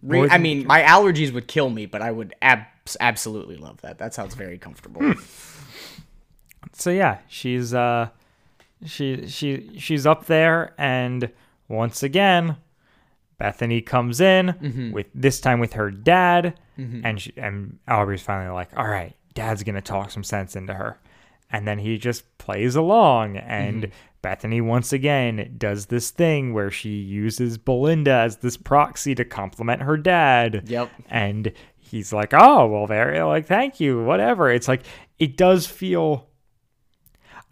Re- 0.01 0.29
I 0.29 0.37
mean, 0.39 0.65
my 0.65 0.81
allergies 0.81 1.31
would 1.33 1.47
kill 1.47 1.69
me, 1.69 1.85
but 1.85 2.01
I 2.01 2.11
would 2.11 2.33
abs- 2.41 2.97
absolutely 2.99 3.55
love 3.57 3.81
that. 3.81 3.97
That 3.99 4.13
sounds 4.13 4.33
very 4.35 4.57
comfortable. 4.57 5.13
So 6.73 6.89
yeah, 6.89 7.17
she's 7.27 7.73
uh, 7.73 8.09
she 8.85 9.27
she 9.27 9.71
she's 9.77 10.05
up 10.05 10.25
there, 10.27 10.73
and 10.77 11.29
once 11.71 12.03
again, 12.03 12.57
Bethany 13.37 13.81
comes 13.81 14.21
in 14.21 14.47
mm-hmm. 14.47 14.91
with 14.91 15.07
this 15.15 15.41
time 15.41 15.59
with 15.59 15.73
her 15.73 15.89
dad, 15.89 16.59
mm-hmm. 16.77 17.03
and 17.03 17.19
she, 17.19 17.33
and 17.37 17.79
Aubrey's 17.87 18.21
finally 18.21 18.53
like, 18.53 18.69
all 18.77 18.87
right, 18.87 19.15
dad's 19.33 19.63
gonna 19.63 19.81
talk 19.81 20.11
some 20.11 20.23
sense 20.23 20.55
into 20.55 20.73
her, 20.75 20.99
and 21.49 21.67
then 21.67 21.79
he 21.79 21.97
just 21.97 22.37
plays 22.37 22.75
along, 22.75 23.37
and 23.37 23.83
mm-hmm. 23.83 23.91
Bethany 24.21 24.61
once 24.61 24.93
again 24.93 25.55
does 25.57 25.87
this 25.87 26.11
thing 26.11 26.53
where 26.53 26.69
she 26.69 26.89
uses 26.89 27.57
Belinda 27.57 28.11
as 28.11 28.37
this 28.37 28.57
proxy 28.57 29.15
to 29.15 29.25
compliment 29.25 29.81
her 29.81 29.97
dad. 29.97 30.69
Yep. 30.69 30.91
And 31.09 31.51
he's 31.77 32.13
like, 32.13 32.31
oh, 32.33 32.67
well, 32.67 32.85
there, 32.85 33.25
like, 33.25 33.47
thank 33.47 33.79
you, 33.79 34.03
whatever. 34.03 34.51
It's 34.51 34.67
like, 34.67 34.83
it 35.17 35.37
does 35.37 35.65
feel. 35.65 36.27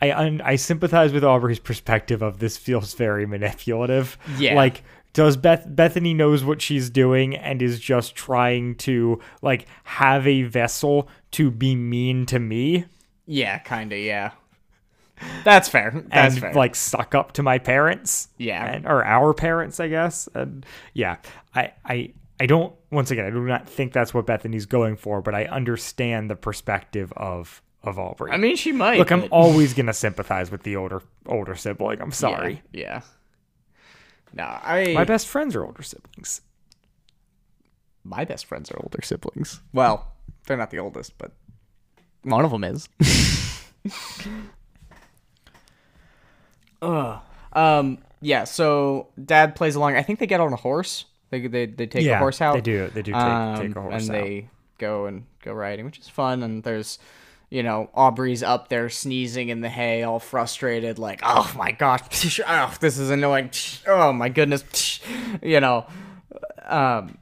I 0.02 0.12
un- 0.12 0.42
I 0.44 0.56
sympathize 0.56 1.14
with 1.14 1.24
Aubrey's 1.24 1.60
perspective 1.60 2.22
of 2.22 2.40
this 2.40 2.58
feels 2.58 2.94
very 2.94 3.26
manipulative. 3.26 4.18
Yeah. 4.38 4.56
Like 4.56 4.84
does 5.14 5.38
Beth 5.38 5.66
Bethany 5.68 6.14
knows 6.14 6.44
what 6.44 6.62
she's 6.62 6.90
doing 6.90 7.36
and 7.36 7.62
is 7.62 7.80
just 7.80 8.16
trying 8.16 8.76
to 8.76 9.20
like 9.42 9.66
have 9.84 10.28
a 10.28 10.44
vessel 10.44 11.10
to 11.32 11.50
be 11.50 11.76
mean 11.76 12.26
to 12.28 12.40
me 12.40 12.86
yeah, 13.32 13.60
kind 13.60 13.94
of. 13.94 14.00
Yeah, 14.00 14.32
that's 15.44 15.70
fair. 15.70 16.04
That's 16.08 16.34
and 16.34 16.42
fair. 16.42 16.54
like 16.54 16.76
suck 16.76 17.14
up 17.14 17.34
to 17.34 17.44
my 17.44 17.60
parents. 17.60 18.28
Yeah. 18.38 18.66
And, 18.66 18.88
or 18.88 19.06
our 19.06 19.36
parents, 19.36 19.80
I 19.80 19.88
guess. 19.88 20.28
And 20.34 20.66
yeah, 20.96 21.18
I 21.54 21.74
I 21.86 22.14
I 22.40 22.48
don't 22.48 22.74
once 22.90 23.12
again, 23.12 23.26
I 23.26 23.30
do 23.30 23.46
not 23.46 23.70
think 23.70 23.94
that's 23.94 24.16
what 24.16 24.26
Bethany's 24.26 24.66
going 24.66 24.96
for, 24.96 25.22
but 25.22 25.36
I 25.36 25.46
understand 25.46 26.32
the 26.32 26.36
perspective 26.36 27.14
of 27.16 27.62
of 27.84 27.98
Aubrey. 28.00 28.32
I 28.32 28.38
mean, 28.38 28.56
she 28.56 28.72
might. 28.72 28.98
Look, 29.00 29.12
I'm 29.12 29.22
but- 29.22 29.32
always 29.32 29.74
gonna 29.74 29.94
sympathize 29.94 30.52
with 30.52 30.64
the 30.64 30.76
older 30.76 31.02
older 31.26 31.56
sibling. 31.56 32.02
I'm 32.02 32.12
sorry. 32.12 32.62
Yeah. 32.74 33.02
No, 34.34 34.44
I 34.44 34.94
My 34.94 35.06
best 35.06 35.28
friends 35.28 35.56
are 35.56 35.66
older 35.66 35.82
siblings. 35.84 36.42
my 38.04 38.26
best 38.26 38.46
friends 38.46 38.70
are 38.72 38.78
older 38.84 39.00
siblings. 39.02 39.60
Well, 39.74 40.06
they're 40.46 40.58
not 40.58 40.70
the 40.72 40.80
oldest, 40.80 41.18
but 41.18 41.32
one 42.24 42.46
of 42.46 42.52
them 42.52 42.64
is. 42.64 42.90
Ugh. 46.82 47.20
Um. 47.54 47.98
Yeah. 48.22 48.44
So 48.44 49.08
dad 49.24 49.56
plays 49.56 49.76
along. 49.76 49.96
I 49.96 50.04
think 50.04 50.20
they 50.20 50.28
get 50.28 50.40
on 50.40 50.54
a 50.54 50.58
horse. 50.58 51.06
They 51.32 51.48
they, 51.48 51.66
they 51.66 51.88
take 51.88 52.06
a 52.08 52.18
horse 52.18 52.42
out. 52.42 52.54
They 52.56 52.62
do. 52.62 52.88
They 52.94 53.02
do 53.02 53.12
take, 53.12 53.22
Um, 53.22 53.58
take 53.60 53.76
a 53.76 53.82
horse 53.82 54.08
and 54.08 54.16
out. 54.16 54.24
And 54.24 54.28
they 54.28 54.50
go 54.78 55.06
and 55.06 55.26
go 55.44 55.54
riding, 55.54 55.86
which 55.86 56.00
is 56.00 56.10
fun. 56.10 56.42
And 56.44 56.64
there's, 56.64 56.98
you 57.50 57.64
know, 57.64 57.90
Aubrey's 57.94 58.44
up 58.44 58.70
there 58.70 58.90
sneezing 58.90 59.50
in 59.50 59.62
the 59.62 59.70
hay, 59.70 60.04
all 60.04 60.20
frustrated, 60.20 61.00
like, 61.00 61.22
oh 61.24 61.52
my 61.58 61.72
gosh, 61.72 62.40
oh, 62.48 62.74
this 62.80 62.98
is 62.98 63.10
annoying. 63.10 63.50
Oh 63.88 64.14
my 64.14 64.30
goodness, 64.30 65.00
you 65.42 65.60
know. 65.60 65.86
Um, 66.64 67.18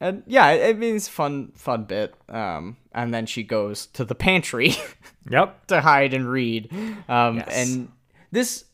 and 0.00 0.22
yeah, 0.26 0.44
I 0.46 0.68
I 0.68 0.72
mean, 0.74 0.94
it's 0.96 1.08
fun, 1.08 1.52
fun 1.56 1.84
bit. 1.84 2.14
Um, 2.28 2.76
and 2.92 3.12
then 3.12 3.26
she 3.26 3.42
goes 3.42 3.86
to 3.88 4.04
the 4.04 4.14
pantry 4.14 4.74
Yep. 5.30 5.66
to 5.68 5.80
hide 5.80 6.14
and 6.14 6.28
read. 6.30 6.70
Um, 7.08 7.38
Yes. 7.38 7.48
and 7.50 7.88
this, 8.30 8.64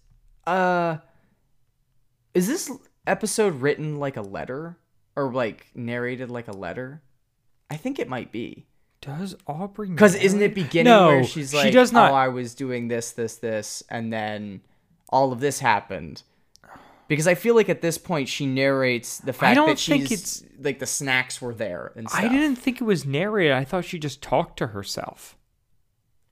uh, 0.46 0.98
is 2.34 2.46
this 2.46 2.70
episode 3.06 3.60
written 3.60 3.96
like 3.98 4.16
a 4.18 4.22
letter 4.22 4.76
or 5.16 5.32
like 5.32 5.66
narrated 5.74 6.30
like 6.30 6.48
a 6.48 6.52
letter? 6.52 7.02
I 7.70 7.76
think 7.76 7.98
it 7.98 8.08
might 8.08 8.30
be. 8.30 8.66
Does 9.04 9.36
Aubrey? 9.46 9.88
Because 9.88 10.14
isn't 10.14 10.40
it 10.40 10.54
beginning 10.54 10.92
No, 10.92 11.08
where 11.08 11.24
she's 11.24 11.50
she 11.50 11.56
like, 11.56 11.72
does 11.72 11.92
not- 11.92 12.10
"Oh, 12.12 12.14
I 12.14 12.28
was 12.28 12.54
doing 12.54 12.88
this, 12.88 13.12
this, 13.12 13.36
this, 13.36 13.82
and 13.90 14.12
then 14.12 14.62
all 15.10 15.32
of 15.32 15.40
this 15.40 15.60
happened." 15.60 16.22
Because 17.06 17.26
I 17.26 17.34
feel 17.34 17.54
like 17.54 17.68
at 17.68 17.82
this 17.82 17.98
point 17.98 18.28
she 18.30 18.46
narrates 18.46 19.18
the 19.18 19.34
fact 19.34 19.56
don't 19.56 19.68
that 19.68 19.78
think 19.78 20.08
she's 20.08 20.42
like 20.58 20.78
the 20.78 20.86
snacks 20.86 21.40
were 21.42 21.52
there 21.54 21.92
and 21.96 22.08
stuff. 22.08 22.22
I 22.22 22.28
didn't 22.28 22.56
think 22.56 22.80
it 22.80 22.84
was 22.84 23.04
narrated. 23.04 23.52
I 23.52 23.64
thought 23.64 23.84
she 23.84 23.98
just 23.98 24.22
talked 24.22 24.56
to 24.60 24.68
herself. 24.68 25.36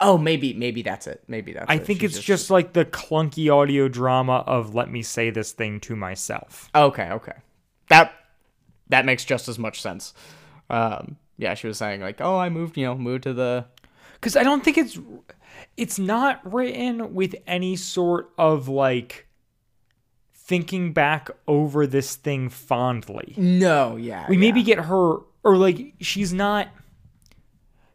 Oh, 0.01 0.17
maybe, 0.19 0.53
maybe 0.55 0.81
that's 0.83 1.07
it. 1.07 1.23
Maybe 1.29 1.53
that's. 1.53 1.67
I 1.69 1.75
it. 1.75 1.87
think 1.87 2.01
She's 2.01 2.17
it's 2.17 2.25
just, 2.25 2.51
like 2.51 2.73
the 2.73 2.85
clunky 2.87 3.55
audio 3.55 3.87
drama 3.87 4.43
of 4.47 4.75
"Let 4.75 4.91
me 4.91 5.03
say 5.03 5.29
this 5.31 5.53
thing 5.53 5.79
to 5.81 5.95
myself." 5.95 6.71
Okay, 6.75 7.11
okay. 7.11 7.35
That 7.89 8.13
that 8.89 9.05
makes 9.05 9.25
just 9.25 9.49
as 9.49 9.59
much 9.59 9.81
sense. 9.81 10.15
Um, 10.71 11.19
yeah, 11.43 11.55
she 11.55 11.67
was 11.67 11.77
saying 11.77 12.01
like, 12.01 12.21
"Oh, 12.21 12.39
I 12.39 12.49
moved, 12.49 12.77
you 12.77 12.87
know, 12.87 12.95
moved 12.95 13.25
to 13.25 13.35
the 13.35 13.67
Because 14.15 14.37
I 14.37 14.45
don't 14.45 14.65
think 14.65 14.79
it's 14.79 14.99
it's 15.77 15.99
not 15.99 16.41
written 16.51 17.15
with 17.15 17.35
any 17.47 17.77
sort 17.77 18.31
of 18.39 18.69
like 18.69 19.27
thinking 20.35 20.93
back 20.93 21.31
over 21.47 21.87
this 21.87 22.15
thing 22.17 22.49
fondly. 22.49 23.35
no, 23.37 23.97
yeah." 23.97 24.27
we 24.29 24.37
yeah. 24.37 24.41
maybe 24.41 24.63
get 24.63 24.79
her 24.79 25.19
or 25.43 25.57
like 25.57 25.95
she's 26.01 26.33
not 26.33 26.69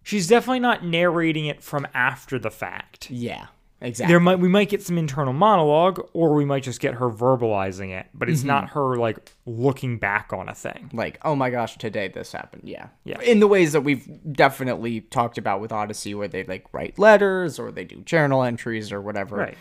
she's 0.03 0.27
definitely 0.27 0.59
not 0.59 0.83
narrating 0.83 1.45
it 1.45 1.63
from 1.63 1.87
after 1.93 2.37
the 2.37 2.51
fact 2.51 3.09
yeah, 3.09 3.47
exactly. 3.81 4.11
there 4.11 4.19
might 4.19 4.39
we 4.39 4.47
might 4.47 4.69
get 4.69 4.81
some 4.81 4.97
internal 4.97 5.33
monologue 5.33 5.99
or 6.13 6.33
we 6.33 6.45
might 6.45 6.63
just 6.63 6.79
get 6.79 6.95
her 6.95 7.09
verbalizing 7.09 7.91
it 7.97 8.07
but 8.13 8.27
Mm-hmm. 8.27 8.33
it's 8.33 8.43
not 8.43 8.69
her 8.69 8.95
like 8.95 9.31
looking 9.45 9.97
back 9.99 10.33
on 10.33 10.49
a 10.49 10.53
thing 10.55 10.89
like, 10.93 11.19
oh 11.23 11.35
my 11.35 11.49
gosh, 11.49 11.77
today 11.77 12.07
this 12.07 12.31
happened. 12.31 12.63
Yeah, 12.65 12.87
Yeah. 13.05 13.19
In 13.21 13.39
the 13.39 13.47
ways 13.47 13.73
that 13.73 13.81
we've 13.81 14.07
definitely 14.33 15.01
talked 15.01 15.37
about 15.37 15.61
with 15.61 15.71
Odyssey, 15.71 16.13
where 16.15 16.27
they 16.27 16.43
like 16.43 16.65
write 16.73 16.97
letters 16.99 17.59
or 17.59 17.71
they 17.71 17.83
do 17.85 17.97
journal 18.01 18.43
entries 18.43 18.91
or 18.91 18.99
whatever. 19.01 19.35
right 19.37 19.57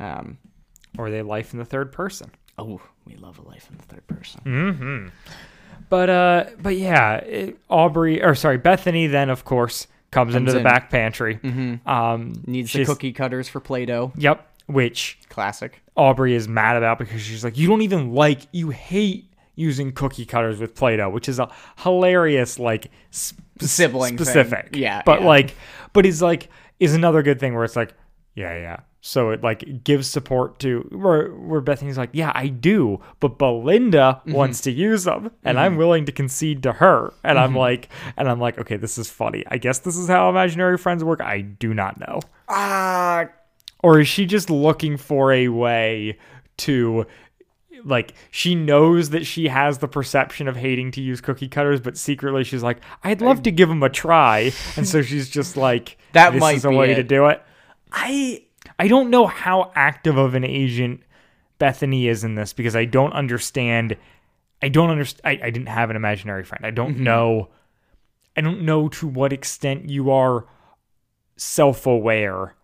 Um. 0.00 0.38
or 0.98 1.10
they 1.10 1.22
life 1.22 1.52
in 1.52 1.58
the 1.58 1.64
third 1.64 1.92
person 1.92 2.30
Oh, 2.60 2.80
we 3.06 3.14
love 3.16 3.38
a 3.38 3.42
life 3.42 3.68
in 3.70 3.76
the 3.76 3.84
third 3.84 4.06
person. 4.08 5.12
but 5.88 6.10
uh 6.10 6.44
but 6.60 6.76
yeah 6.76 7.16
it, 7.18 7.58
aubrey 7.68 8.22
or 8.22 8.34
sorry 8.34 8.58
bethany 8.58 9.06
then 9.06 9.30
of 9.30 9.44
course 9.44 9.86
comes, 10.10 10.34
into 10.34 10.52
the 10.52 10.60
back 10.60 10.90
pantry 10.90 11.38
um 11.86 12.42
Needs 12.46 12.72
the 12.72 12.84
cookie 12.84 13.12
cutters 13.12 13.48
for 13.48 13.60
Play-Doh. 13.60 14.12
yep 14.16 14.44
which 14.66 15.18
Classic. 15.30 15.80
Aubrey 15.96 16.34
is 16.34 16.46
mad 16.46 16.76
about 16.76 16.98
because 16.98 17.22
she's 17.22 17.42
like, 17.42 17.56
you 17.56 17.66
don't 17.66 17.80
even 17.80 18.12
like, 18.12 18.42
you 18.52 18.68
hate 18.68 19.32
using 19.56 19.92
cookie 19.92 20.26
cutters 20.26 20.60
with 20.60 20.74
Play-Doh, 20.74 21.08
which 21.08 21.28
is 21.28 21.38
a 21.38 21.50
hilarious 21.78 22.58
like 22.58 22.90
sp- 23.10 23.40
Sibling 23.60 24.16
thing. 24.16 24.24
specific. 24.26 24.76
Yeah, 24.76 25.02
but 25.04 25.20
yeah. 25.22 25.26
like, 25.26 25.54
but 25.92 26.06
is 26.06 26.22
like 26.22 26.48
is 26.78 26.94
another 26.94 27.22
good 27.22 27.40
thing 27.40 27.54
where 27.54 27.64
it's 27.64 27.76
like, 27.76 27.94
yeah, 28.34 28.56
yeah. 28.56 28.80
So 29.00 29.30
it 29.30 29.42
like 29.44 29.84
gives 29.84 30.08
support 30.08 30.58
to 30.60 30.80
where 30.90 31.28
where 31.30 31.60
Bethany's 31.60 31.96
like, 31.96 32.10
yeah, 32.12 32.32
I 32.34 32.48
do, 32.48 33.00
but 33.20 33.38
Belinda 33.38 34.20
Mm-hmm. 34.20 34.32
wants 34.32 34.60
to 34.62 34.72
use 34.72 35.04
them, 35.04 35.30
and 35.44 35.58
I'm 35.58 35.76
willing 35.76 36.04
to 36.06 36.12
concede 36.12 36.62
to 36.64 36.72
her, 36.72 37.12
and 37.22 37.38
I'm 37.38 37.50
Mm-hmm. 37.50 37.58
like, 37.58 37.88
and 38.16 38.28
I'm 38.28 38.40
like, 38.40 38.58
okay, 38.58 38.76
this 38.76 38.98
is 38.98 39.08
funny. 39.08 39.44
I 39.48 39.58
guess 39.58 39.78
this 39.78 39.96
is 39.96 40.08
how 40.08 40.28
imaginary 40.28 40.76
friends 40.78 41.04
work. 41.04 41.20
I 41.20 41.42
do 41.42 41.72
not 41.74 42.00
know. 42.00 42.20
Ah, 42.48 43.26
Or 43.84 44.00
is 44.00 44.08
she 44.08 44.26
just 44.26 44.50
looking 44.50 44.96
for 44.96 45.32
a 45.32 45.46
way 45.48 46.18
to 46.58 47.06
like 47.84 48.14
she 48.32 48.56
knows 48.56 49.10
that 49.10 49.24
she 49.24 49.46
has 49.46 49.78
the 49.78 49.86
perception 49.86 50.48
of 50.48 50.56
hating 50.56 50.90
to 50.90 51.00
use 51.00 51.20
cookie 51.20 51.46
cutters, 51.48 51.80
but 51.80 51.96
secretly 51.96 52.42
she's 52.42 52.64
like, 52.64 52.78
I'd 53.04 53.20
love 53.20 53.44
to 53.44 53.52
give 53.52 53.68
them 53.68 53.84
a 53.84 53.88
try. 53.88 54.50
And 54.76 54.86
so 54.88 55.00
she's 55.02 55.28
just 55.30 55.56
like 55.56 55.96
That 56.14 56.32
this 56.32 56.40
might 56.40 56.56
is 56.56 56.64
a 56.64 56.70
be 56.70 56.76
way 56.76 56.90
it. 56.90 56.96
to 56.96 57.04
do 57.04 57.26
it. 57.26 57.40
I 57.92 58.42
I 58.78 58.88
don't 58.88 59.10
know 59.10 59.26
how 59.26 59.72
active 59.74 60.16
of 60.16 60.34
an 60.34 60.44
agent 60.44 61.00
Bethany 61.58 62.06
is 62.08 62.22
in 62.24 62.34
this 62.36 62.52
because 62.52 62.76
I 62.76 62.84
don't 62.84 63.12
understand 63.12 63.96
I 64.62 64.68
don't 64.68 64.90
understand 64.90 65.40
I, 65.42 65.46
I 65.46 65.50
didn't 65.50 65.68
have 65.68 65.90
an 65.90 65.96
imaginary 65.96 66.44
friend. 66.44 66.64
I 66.64 66.68
Mm-hmm. 66.68 66.74
don't 66.76 66.98
know 67.00 67.48
I 68.36 68.40
don't 68.40 68.62
know 68.62 68.88
to 68.90 69.08
what 69.08 69.32
extent 69.32 69.88
you 69.90 70.10
are 70.10 70.46
self 71.36 71.86
aware 71.86 72.54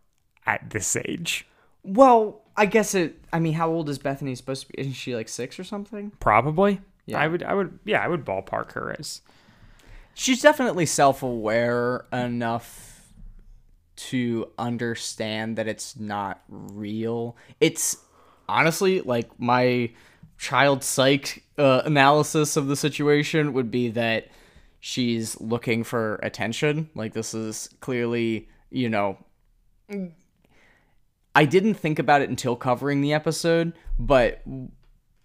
at 0.47 0.71
this 0.71 0.95
age. 0.97 1.47
well, 1.83 2.43
I 2.57 2.67
guess 2.67 2.95
it. 2.95 3.19
I 3.33 3.41
mean, 3.41 3.55
how 3.55 3.69
old 3.69 3.89
is 3.89 3.99
Bethany 3.99 4.35
supposed 4.37 4.63
to 4.67 4.69
be? 4.73 4.81
Isn't 4.81 4.93
she 4.93 5.17
like 5.17 5.29
six 5.29 5.59
or 5.59 5.65
something? 5.65 6.13
Probably. 6.21 6.81
Yeah. 7.07 7.19
I 7.19 7.27
would 7.27 7.43
I 7.43 7.55
would 7.55 7.79
yeah, 7.85 8.01
I 8.01 8.07
would 8.09 8.25
ballpark 8.25 8.73
her 8.73 8.95
as 8.99 9.21
She's 10.15 10.41
definitely 10.41 10.87
self-aware 10.87 12.07
enough 12.13 12.94
to 13.97 14.51
understand 14.59 15.57
that 15.57 15.69
it's 15.69 15.97
not 15.99 16.43
real. 16.49 17.37
It's 17.61 17.97
honestly 18.49 19.01
like 19.01 19.29
my 19.39 19.91
child 20.39 20.83
psych 20.83 21.45
uh, 21.59 21.83
analysis 21.85 22.57
of 22.57 22.67
the 22.67 22.77
situation 22.77 23.53
would 23.53 23.71
be 23.71 23.89
that 23.91 24.29
she's 24.81 25.41
looking 25.41 25.85
for 25.85 26.17
attention. 26.17 26.91
Like 26.95 27.13
this 27.15 27.35
is 27.35 27.69
clearly, 27.81 28.49
you 28.71 28.89
know, 28.89 29.17
I 31.35 31.45
didn't 31.45 31.75
think 31.75 31.99
about 31.99 32.23
it 32.23 32.29
until 32.31 32.57
covering 32.57 33.01
the 33.01 33.13
episode, 33.13 33.73
but 33.99 34.43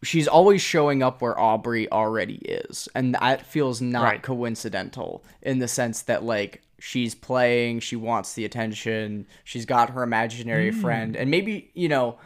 she's 0.03 0.27
always 0.27 0.61
showing 0.61 1.03
up 1.03 1.21
where 1.21 1.39
Aubrey 1.39 1.91
already 1.91 2.35
is. 2.35 2.87
And 2.95 3.13
that 3.15 3.45
feels 3.45 3.81
not 3.81 4.03
Right. 4.03 4.21
coincidental 4.23 5.23
in 5.41 5.59
the 5.59 5.67
sense 5.67 6.03
that 6.03 6.23
like 6.23 6.61
she's 6.79 7.15
playing, 7.15 7.79
she 7.79 7.95
wants 7.95 8.33
the 8.33 8.45
attention, 8.45 9.27
she's 9.43 9.65
got 9.65 9.91
her 9.91 10.03
imaginary 10.03 10.71
friend, 10.71 11.15
and 11.15 11.29
maybe, 11.29 11.71
you 11.73 11.89
know, 11.89 12.17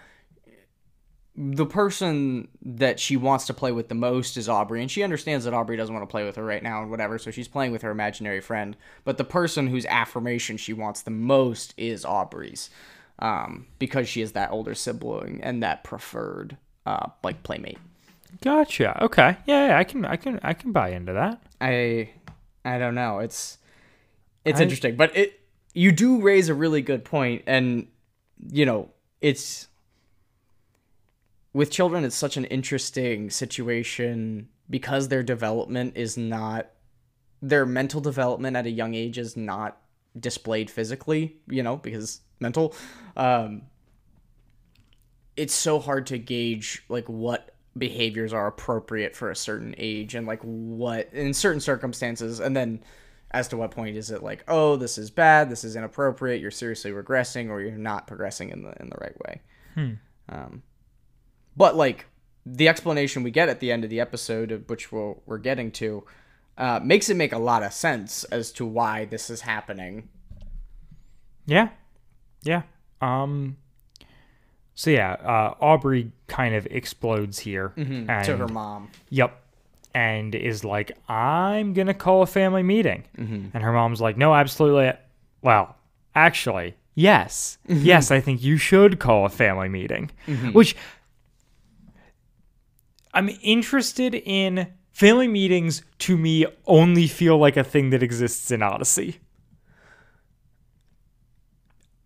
the 1.35 1.65
person 1.65 2.47
that 2.61 2.99
she 2.99 3.17
wants 3.17 3.47
to 3.47 3.53
play 3.55 3.71
with 3.71 3.89
the 3.89 3.95
most 3.95 4.37
is 4.37 4.47
Aubrey, 4.47 4.81
and 4.81 4.91
she 4.91 5.01
understands 5.01 5.45
that 5.45 5.53
Aubrey 5.53 5.75
doesn't 5.75 5.93
want 5.93 6.07
to 6.07 6.11
play 6.11 6.23
with 6.23 6.35
her 6.35 6.45
right 6.45 6.61
now 6.61 6.81
and 6.81 6.91
whatever, 6.91 7.17
so 7.17 7.31
she's 7.31 7.47
playing 7.47 7.71
with 7.71 7.81
her 7.81 7.89
imaginary 7.89 8.39
friend. 8.39 8.77
But 9.03 9.17
the 9.17 9.23
person 9.23 9.67
whose 9.67 9.85
affirmation 9.87 10.57
she 10.57 10.73
wants 10.73 11.01
the 11.01 11.11
most 11.11 11.73
is 11.75 12.05
Aubrey's, 12.05 12.69
um, 13.17 13.65
because 13.79 14.07
she 14.07 14.21
is 14.21 14.33
that 14.33 14.51
older 14.51 14.75
sibling 14.75 15.39
and 15.41 15.63
that 15.63 15.83
preferred, 15.83 16.57
uh, 16.85 17.07
like 17.23 17.41
playmate. 17.41 17.79
Gotcha. 18.41 19.03
Okay. 19.03 19.37
Yeah, 19.45 19.69
yeah, 19.69 19.77
I 19.77 19.83
can 19.83 20.05
I 20.05 20.15
can 20.15 20.39
I 20.43 20.53
can 20.53 20.71
buy 20.71 20.89
into 20.89 21.13
that. 21.13 21.41
I, 21.61 22.11
I 22.65 22.77
don't 22.77 22.95
know. 22.95 23.19
It's, 23.19 23.57
it's 24.45 24.59
I- 24.59 24.63
interesting, 24.63 24.95
but 24.95 25.15
it 25.15 25.39
you 25.73 25.91
do 25.91 26.21
raise 26.21 26.49
a 26.49 26.53
really 26.53 26.81
good 26.81 27.03
point, 27.03 27.43
and 27.47 27.87
you 28.51 28.65
know 28.65 28.89
it's 29.21 29.67
with 31.53 31.69
children 31.71 32.03
it's 32.03 32.15
such 32.15 32.35
an 32.35 32.45
interesting 32.45 33.29
situation 33.29 34.49
because 34.69 35.07
their 35.07 35.23
development 35.23 35.95
is 35.95 36.17
not 36.17 36.67
their 37.41 37.65
mental 37.65 38.01
development 38.01 38.57
at 38.57 38.65
a 38.65 38.69
young 38.69 38.95
age 38.95 39.17
is 39.17 39.37
not 39.37 39.77
displayed 40.19 40.69
physically 40.69 41.37
you 41.47 41.63
know 41.63 41.77
because 41.77 42.21
mental. 42.39 42.75
Um 43.15 43.63
it's 45.35 45.53
so 45.53 45.79
hard 45.79 46.05
to 46.07 46.17
gauge 46.17 46.83
like 46.89 47.07
what 47.07 47.55
behaviors 47.77 48.33
are 48.33 48.45
appropriate 48.47 49.15
for 49.15 49.31
a 49.31 49.35
certain 49.35 49.73
age 49.77 50.13
and 50.13 50.27
like 50.27 50.41
what 50.41 51.09
in 51.11 51.33
certain 51.33 51.59
circumstances 51.59 52.39
and 52.39 52.55
then 52.55 52.83
as 53.33 53.47
to 53.47 53.57
what 53.57 53.71
point 53.71 53.97
is 53.97 54.11
it 54.11 54.21
like 54.21 54.43
oh 54.47 54.75
this 54.75 54.97
is 54.97 55.09
bad 55.09 55.49
this 55.49 55.63
is 55.63 55.75
inappropriate 55.75 56.39
you're 56.39 56.51
seriously 56.51 56.91
regressing 56.91 57.49
or 57.49 57.61
you're 57.61 57.71
not 57.71 58.05
progressing 58.07 58.49
in 58.49 58.63
the 58.63 58.73
in 58.79 58.89
the 58.89 58.97
right 59.01 59.17
way 59.25 59.41
um 60.29 60.61
but 61.57 61.75
like 61.75 62.05
the 62.45 62.67
explanation 62.67 63.23
we 63.23 63.31
get 63.31 63.49
at 63.49 63.59
the 63.59 63.71
end 63.71 63.83
of 63.83 63.89
the 63.89 63.99
episode 63.99 64.65
which 64.67 64.91
we'll, 64.91 65.21
we're 65.25 65.37
getting 65.37 65.71
to 65.71 66.03
uh, 66.57 66.79
makes 66.83 67.09
it 67.09 67.15
make 67.15 67.33
a 67.33 67.37
lot 67.39 67.63
of 67.63 67.73
sense 67.73 68.23
as 68.25 68.51
to 68.51 68.65
why 68.65 69.05
this 69.05 69.29
is 69.29 69.41
happening 69.41 70.07
Yeah. 71.47 71.69
Yeah. 72.43 72.63
Um 73.01 73.57
so 74.75 74.89
yeah, 74.89 75.13
uh 75.13 75.55
Aubrey 75.59 76.11
kind 76.27 76.55
of 76.55 76.65
explodes 76.67 77.39
here 77.39 77.73
and 77.77 78.25
to 78.25 78.37
her 78.37 78.47
mom 78.47 78.89
Yep. 79.09 79.42
And 79.95 80.33
is 80.33 80.63
like, 80.63 80.91
I'm 81.07 81.73
going 81.73 81.87
to 81.87 81.93
call 81.93 82.23
a 82.23 82.25
family 82.27 82.63
meeting. 82.63 83.03
Mm-hmm. 83.17 83.49
And 83.53 83.63
her 83.63 83.71
mom's 83.71 84.01
like, 84.01 84.17
no, 84.17 84.33
absolutely. 84.33 84.91
Well, 85.43 85.75
actually, 86.15 86.75
yes. 86.95 87.57
Mm-hmm. 87.69 87.85
Yes, 87.85 88.09
I 88.09 88.19
think 88.19 88.41
you 88.41 88.57
should 88.57 88.99
call 88.99 89.25
a 89.25 89.29
family 89.29 89.69
meeting. 89.69 90.09
Mm-hmm. 90.27 90.49
Which 90.49 90.75
I'm 93.13 93.29
interested 93.41 94.15
in. 94.15 94.67
Family 94.93 95.27
meetings 95.27 95.81
to 95.99 96.15
me 96.15 96.45
only 96.67 97.07
feel 97.07 97.37
like 97.39 97.57
a 97.57 97.63
thing 97.63 97.89
that 97.91 98.03
exists 98.03 98.51
in 98.51 98.61
Odyssey. 98.61 99.19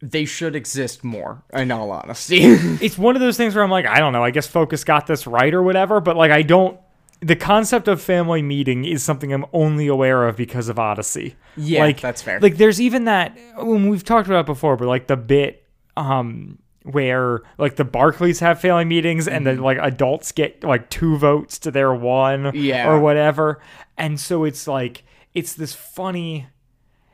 they 0.01 0.25
should 0.25 0.55
exist 0.55 1.03
more 1.03 1.43
in 1.53 1.71
all 1.71 1.91
honesty 1.91 2.39
it's 2.43 2.99
one 2.99 3.15
of 3.15 3.19
those 3.19 3.35
things 3.35 3.55
where 3.55 3.63
I'm 3.63 3.71
like, 3.71 3.87
I 3.87 3.97
don't 3.97 4.13
know, 4.13 4.23
I 4.23 4.29
guess 4.29 4.45
Focus 4.45 4.83
got 4.83 5.07
this 5.07 5.25
right 5.25 5.51
or 5.53 5.63
whatever, 5.63 5.99
but 5.99 6.15
like 6.15 6.29
I 6.31 6.43
don't 6.43 6.79
the 7.21 7.35
concept 7.35 7.87
of 7.87 8.01
family 8.01 8.41
meeting 8.41 8.85
is 8.85 9.03
something 9.03 9.33
I'm 9.33 9.45
only 9.53 9.87
aware 9.87 10.27
of 10.27 10.37
because 10.37 10.69
of 10.69 10.77
Odyssey. 10.77 11.35
Yeah, 11.55 11.81
like, 11.81 11.99
that's 11.99 12.21
fair. 12.21 12.39
Like 12.39 12.57
there's 12.57 12.79
even 12.79 13.05
that 13.05 13.37
when 13.57 13.89
we've 13.89 14.03
talked 14.03 14.27
about 14.27 14.41
it 14.41 14.45
before, 14.45 14.77
but 14.77 14.87
like 14.87 15.07
the 15.07 15.17
bit 15.17 15.63
um 15.95 16.59
where 16.83 17.41
like 17.57 17.75
the 17.75 17.83
Barclays 17.83 18.39
have 18.39 18.61
family 18.61 18.85
meetings 18.85 19.27
and 19.27 19.45
then 19.45 19.59
like 19.59 19.77
adults 19.81 20.31
get 20.31 20.63
like 20.63 20.89
two 20.89 21.17
votes 21.17 21.59
to 21.59 21.71
their 21.71 21.93
one 21.93 22.51
Yeah. 22.53 22.87
or 22.87 22.99
whatever. 22.99 23.59
And 23.97 24.19
so 24.19 24.43
it's 24.45 24.67
like 24.67 25.03
it's 25.33 25.53
this 25.53 25.73
funny 25.73 26.47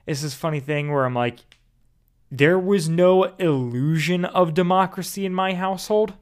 it's 0.05 0.21
this 0.21 0.33
funny 0.35 0.59
thing 0.59 0.91
where 0.91 1.05
I'm 1.05 1.15
like 1.15 1.39
there 2.29 2.59
was 2.59 2.89
no 2.89 3.23
illusion 3.39 4.25
of 4.25 4.53
democracy 4.53 5.25
in 5.25 5.33
my 5.33 5.53
household. 5.53 6.13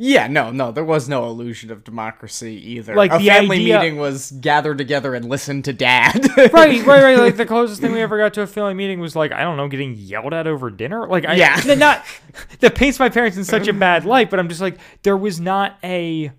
Yeah, 0.00 0.28
no, 0.28 0.52
no, 0.52 0.70
there 0.70 0.84
was 0.84 1.08
no 1.08 1.24
illusion 1.26 1.72
of 1.72 1.82
democracy 1.82 2.54
either. 2.74 2.94
Like, 2.94 3.12
a 3.12 3.18
the 3.18 3.26
family 3.26 3.56
idea- 3.56 3.80
meeting 3.80 3.96
was 3.98 4.30
gather 4.30 4.72
together 4.74 5.12
and 5.16 5.24
listen 5.28 5.60
to 5.62 5.72
dad. 5.72 6.24
right, 6.36 6.52
right, 6.52 6.86
right. 6.86 7.18
Like 7.18 7.36
the 7.36 7.44
closest 7.54 7.80
thing 7.80 7.90
we 7.90 8.00
ever 8.00 8.16
got 8.16 8.32
to 8.34 8.42
a 8.42 8.46
family 8.46 8.74
meeting 8.74 9.00
was 9.00 9.16
like 9.16 9.32
I 9.32 9.42
don't 9.42 9.56
know, 9.56 9.66
getting 9.66 9.94
yelled 9.96 10.32
at 10.34 10.46
over 10.46 10.70
dinner. 10.70 11.08
Like 11.08 11.24
I, 11.26 11.34
Yeah. 11.34 11.60
not 11.74 12.04
that 12.60 12.76
paints 12.76 13.00
my 13.00 13.08
parents 13.08 13.36
in 13.36 13.42
such 13.44 13.66
a 13.66 13.72
bad 13.72 14.04
light, 14.04 14.30
but 14.30 14.38
I'm 14.38 14.48
just 14.48 14.60
like 14.60 14.78
there 15.02 15.16
was 15.16 15.40
not 15.40 15.76
a, 15.82 16.30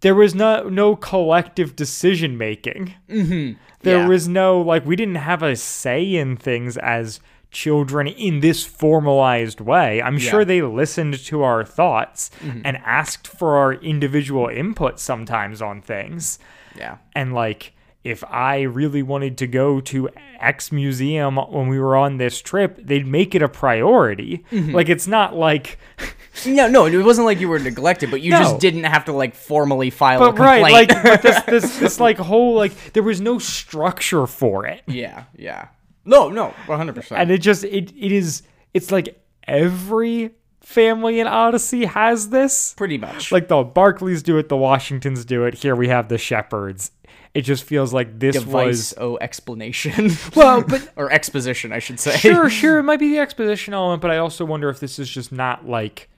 there 0.00 0.14
was 0.16 0.34
no 0.34 0.68
no 0.68 0.96
collective 0.96 1.76
decision 1.76 2.36
making. 2.36 2.92
Mm-hmm. 3.08 3.56
There 3.82 3.98
Yeah. 3.98 4.08
was 4.08 4.26
no 4.26 4.60
like 4.60 4.84
we 4.84 4.96
didn't 4.96 5.14
have 5.16 5.44
a 5.44 5.54
say 5.54 6.16
in 6.16 6.36
things 6.36 6.76
as 6.76 7.20
children 7.56 8.06
in 8.06 8.40
this 8.40 8.64
formalized 8.64 9.60
way. 9.60 10.02
I'm 10.02 10.18
sure 10.18 10.44
they 10.44 10.60
listened 10.62 11.14
to 11.24 11.42
our 11.42 11.64
thoughts 11.64 12.30
and 12.64 12.76
asked 12.84 13.26
for 13.26 13.56
our 13.56 13.72
individual 13.72 14.48
input 14.48 15.00
sometimes 15.00 15.62
on 15.62 15.80
things 15.80 16.38
yeah. 16.76 16.98
and 17.14 17.32
like 17.32 17.72
if 18.04 18.22
I 18.22 18.60
really 18.62 19.02
wanted 19.02 19.36
to 19.38 19.46
go 19.48 19.80
to 19.80 20.08
X 20.38 20.70
museum 20.70 21.36
when 21.36 21.66
we 21.66 21.80
were 21.80 21.96
on 21.96 22.18
this 22.18 22.40
trip, 22.40 22.78
they'd 22.80 23.04
make 23.06 23.34
it 23.34 23.42
a 23.42 23.48
priority. 23.48 24.44
Mm-hmm. 24.52 24.74
Like 24.76 24.88
it's 24.88 25.08
not 25.08 25.34
like 25.34 25.78
No, 26.46 26.68
no, 26.68 26.84
it 26.86 27.02
wasn't 27.02 27.24
like 27.24 27.40
you 27.40 27.48
were 27.48 27.58
neglected, 27.58 28.10
but 28.10 28.20
you 28.20 28.30
No. 28.30 28.38
just 28.38 28.60
didn't 28.60 28.84
have 28.84 29.06
to 29.06 29.12
like 29.12 29.34
formally 29.34 29.90
file 29.90 30.22
a 30.22 30.32
but 30.32 30.38
right, 30.38 30.62
complaint. 30.62 30.90
like 30.90 31.02
but 31.02 31.22
this 31.22 31.42
this 31.44 31.78
this 31.84 32.00
like 32.00 32.18
whole 32.18 32.54
like 32.54 32.92
there 32.92 33.02
was 33.02 33.20
no 33.20 33.38
structure 33.38 34.26
for 34.26 34.66
it. 34.66 34.82
yeah, 34.86 35.24
yeah. 35.34 35.68
No, 36.06 36.30
no, 36.30 36.54
one 36.66 36.78
hundred 36.78 36.94
percent. 36.94 37.20
And 37.20 37.30
it 37.30 37.38
just 37.38 37.64
it 37.64 37.92
it 37.96 38.12
is 38.12 38.42
it's 38.72 38.90
like 38.90 39.20
every 39.46 40.30
family 40.60 41.20
in 41.20 41.26
Odyssey 41.26 41.84
has 41.84 42.30
this. 42.30 42.74
Pretty 42.74 42.98
much. 42.98 43.30
Like 43.30 43.48
the 43.48 43.62
Barclays 43.62 44.22
do 44.22 44.38
it, 44.38 44.48
the 44.48 44.56
Washingtons 44.56 45.24
do 45.24 45.44
it. 45.44 45.54
Here 45.54 45.76
we 45.76 45.88
have 45.88 46.08
the 46.08 46.18
Shepards. 46.18 46.90
It 47.34 47.42
just 47.42 47.64
feels 47.64 47.92
like 47.92 48.18
this 48.18 48.34
device 48.36 48.66
was 48.66 48.94
o 48.96 49.18
explanation. 49.20 50.10
well, 50.34 50.62
but 50.62 50.90
or 50.96 51.12
exposition, 51.12 51.72
I 51.72 51.80
should 51.80 52.00
say. 52.00 52.16
sure, 52.16 52.48
sure, 52.48 52.78
it 52.78 52.84
might 52.84 52.98
be 52.98 53.10
the 53.10 53.18
exposition 53.18 53.74
element, 53.74 54.00
but 54.00 54.10
I 54.10 54.16
also 54.16 54.44
wonder 54.44 54.70
if 54.70 54.80
this 54.80 54.98
is 54.98 55.08
just 55.08 55.32
not 55.32 55.68
like 55.68 56.08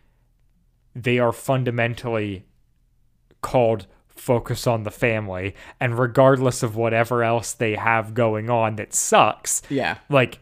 they 0.95 1.19
are 1.19 1.33
fundamentally 1.33 2.45
called 3.43 3.87
focus 4.19 4.67
on 4.67 4.83
the 4.83 4.91
family, 4.91 5.55
and 5.81 5.99
regardless 5.99 6.63
of 6.63 6.77
whatever 6.77 7.23
else 7.23 7.53
they 7.53 7.75
have 7.77 8.15
going 8.15 8.51
on 8.51 8.77
that 8.77 8.93
sucks, 8.95 9.63
Yeah. 9.71 9.99
like 10.09 10.39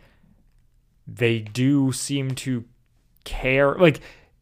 they 1.07 1.39
do 1.41 1.93
seem 1.93 2.33
to 2.33 2.65
care 3.25 3.75
like 3.77 4.01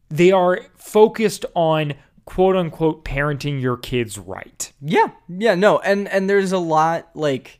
they 0.09 0.31
are 0.31 0.59
focused 0.75 1.45
on 1.55 1.93
quote 2.25 2.55
unquote 2.55 3.03
parenting 3.05 3.61
your 3.61 3.77
kids 3.77 4.17
right. 4.17 4.71
Yeah, 4.81 5.07
yeah, 5.27 5.55
no, 5.55 5.79
and 5.79 6.07
and 6.07 6.29
there's 6.29 6.51
a 6.51 6.57
lot 6.59 7.09
like 7.15 7.59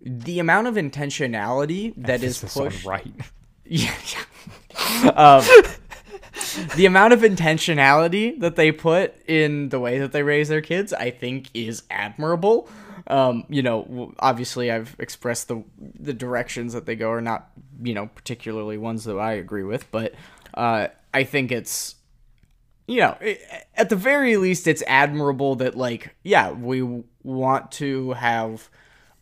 the 0.00 0.38
amount 0.38 0.66
of 0.66 0.74
intentionality 0.74 1.94
that 1.96 2.22
is 2.22 2.42
Emphasis 2.42 2.56
on 2.56 2.64
pushed. 2.68 2.86
right. 2.86 3.12
Yeah, 3.66 3.94
yeah. 4.12 5.08
um, 5.16 5.44
the 6.76 6.86
amount 6.86 7.12
of 7.12 7.20
intentionality 7.20 8.38
that 8.40 8.56
they 8.56 8.72
put 8.72 9.14
in 9.28 9.68
the 9.68 9.80
way 9.80 9.98
that 9.98 10.12
they 10.12 10.22
raise 10.22 10.48
their 10.48 10.60
kids, 10.60 10.92
I 10.92 11.10
think, 11.10 11.48
is 11.54 11.82
admirable. 11.90 12.68
Um, 13.06 13.44
you 13.48 13.62
know, 13.62 14.14
obviously, 14.18 14.70
I've 14.70 14.96
expressed 14.98 15.48
the 15.48 15.62
the 15.78 16.14
directions 16.14 16.72
that 16.72 16.86
they 16.86 16.96
go 16.96 17.10
are 17.10 17.20
not, 17.20 17.50
you 17.82 17.94
know, 17.94 18.06
particularly 18.06 18.78
ones 18.78 19.04
that 19.04 19.18
I 19.18 19.32
agree 19.32 19.64
with, 19.64 19.90
but 19.90 20.14
uh, 20.54 20.88
I 21.12 21.24
think 21.24 21.52
it's 21.52 21.96
you 22.86 23.00
know, 23.00 23.16
at 23.76 23.88
the 23.88 23.96
very 23.96 24.36
least, 24.36 24.66
it's 24.66 24.82
admirable 24.86 25.56
that, 25.56 25.74
like, 25.74 26.14
yeah, 26.22 26.50
we 26.50 27.02
want 27.22 27.72
to 27.72 28.12
have 28.12 28.68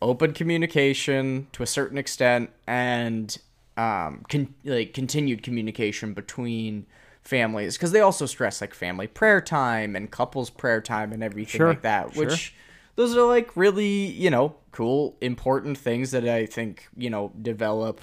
open 0.01 0.33
communication 0.33 1.47
to 1.53 1.63
a 1.63 1.65
certain 1.65 1.97
extent 1.97 2.49
and 2.67 3.37
um, 3.77 4.25
con- 4.29 4.53
like 4.65 4.93
continued 4.93 5.41
communication 5.41 6.13
between 6.13 6.85
families 7.23 7.77
because 7.77 7.91
they 7.91 8.01
also 8.01 8.25
stress 8.25 8.61
like 8.61 8.73
family 8.73 9.07
prayer 9.07 9.39
time 9.41 9.95
and 9.95 10.11
couples 10.11 10.49
prayer 10.49 10.81
time 10.81 11.11
and 11.13 11.23
everything 11.23 11.59
Sure, 11.59 11.69
like 11.69 11.81
that, 11.81 12.13
sure. 12.13 12.25
which 12.25 12.53
those 12.95 13.15
are 13.15 13.25
like 13.25 13.55
really 13.55 14.05
you 14.05 14.29
know 14.29 14.55
cool 14.71 15.17
important 15.21 15.77
things 15.77 16.11
that 16.11 16.27
I 16.27 16.45
think 16.45 16.87
you 16.97 17.09
know 17.09 17.31
develop 17.41 18.01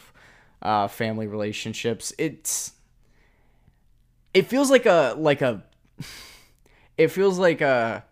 uh, 0.62 0.88
family 0.88 1.26
relationships. 1.26 2.12
It's 2.18 2.72
it 4.32 4.46
feels 4.46 4.70
like 4.70 4.86
a 4.86 5.14
like 5.18 5.42
a 5.42 5.64
it 6.96 7.08
feels 7.08 7.38
like 7.38 7.60
a 7.60 8.04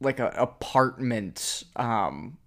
like 0.00 0.20
a 0.20 0.28
apartment 0.36 1.64
um 1.76 2.38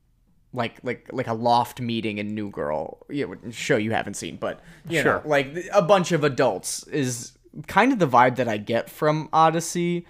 like 0.54 0.80
like 0.84 1.08
like 1.12 1.28
a 1.28 1.34
loft 1.34 1.80
meeting 1.80 2.18
in 2.18 2.34
New 2.34 2.50
Girl, 2.50 3.00
yeah, 3.10 3.26
show 3.52 3.78
you 3.78 3.92
haven't 3.92 4.16
seen, 4.16 4.38
but 4.38 4.60
you 4.88 5.02
Sure. 5.02 5.22
know, 5.24 5.30
like 5.30 5.56
a 5.74 5.82
bunch 5.82 6.12
of 6.12 6.24
adults 6.24 6.84
is 6.88 7.34
kind 7.68 7.92
of 7.92 8.00
the 8.00 8.08
vibe 8.08 8.36
that 8.38 8.48
I 8.48 8.58
get 8.58 8.90
from 8.90 9.30
Odyssey, 9.32 10.06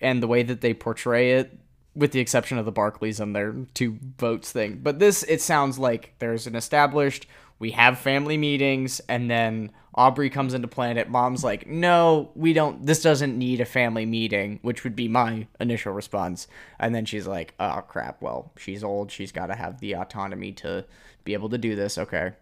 and 0.00 0.22
the 0.22 0.26
way 0.26 0.42
that 0.42 0.60
they 0.60 0.74
portray 0.74 1.32
it, 1.32 1.58
with 1.94 2.12
the 2.12 2.20
exception 2.20 2.58
of 2.58 2.64
the 2.64 2.72
Barclays 2.72 3.20
and 3.20 3.34
their 3.34 3.54
two 3.74 3.98
votes 4.18 4.52
thing. 4.52 4.80
But 4.82 4.98
this, 4.98 5.22
it 5.24 5.40
sounds 5.40 5.78
like 5.78 6.14
there's 6.18 6.46
an 6.46 6.54
established. 6.54 7.26
We 7.58 7.72
have 7.72 7.98
family 7.98 8.38
meetings, 8.38 9.00
and 9.08 9.30
then 9.30 9.72
Aubrey 10.00 10.30
comes 10.30 10.54
into 10.54 10.66
Planet. 10.66 11.10
Mom's 11.10 11.44
like, 11.44 11.66
"No, 11.66 12.30
we 12.34 12.54
don't. 12.54 12.86
This 12.86 13.02
doesn't 13.02 13.36
need 13.36 13.60
a 13.60 13.66
family 13.66 14.06
meeting," 14.06 14.58
which 14.62 14.82
would 14.82 14.96
be 14.96 15.08
my 15.08 15.46
initial 15.60 15.92
response. 15.92 16.48
And 16.78 16.94
then 16.94 17.04
she's 17.04 17.26
like, 17.26 17.52
"Oh 17.60 17.82
crap! 17.86 18.22
Well, 18.22 18.50
she's 18.56 18.82
old. 18.82 19.10
She's 19.12 19.30
got 19.30 19.46
to 19.48 19.54
have 19.54 19.80
the 19.80 19.92
autonomy 19.92 20.52
to 20.52 20.86
be 21.24 21.34
able 21.34 21.50
to 21.50 21.58
do 21.58 21.76
this. 21.76 21.98
Okay, 21.98 22.32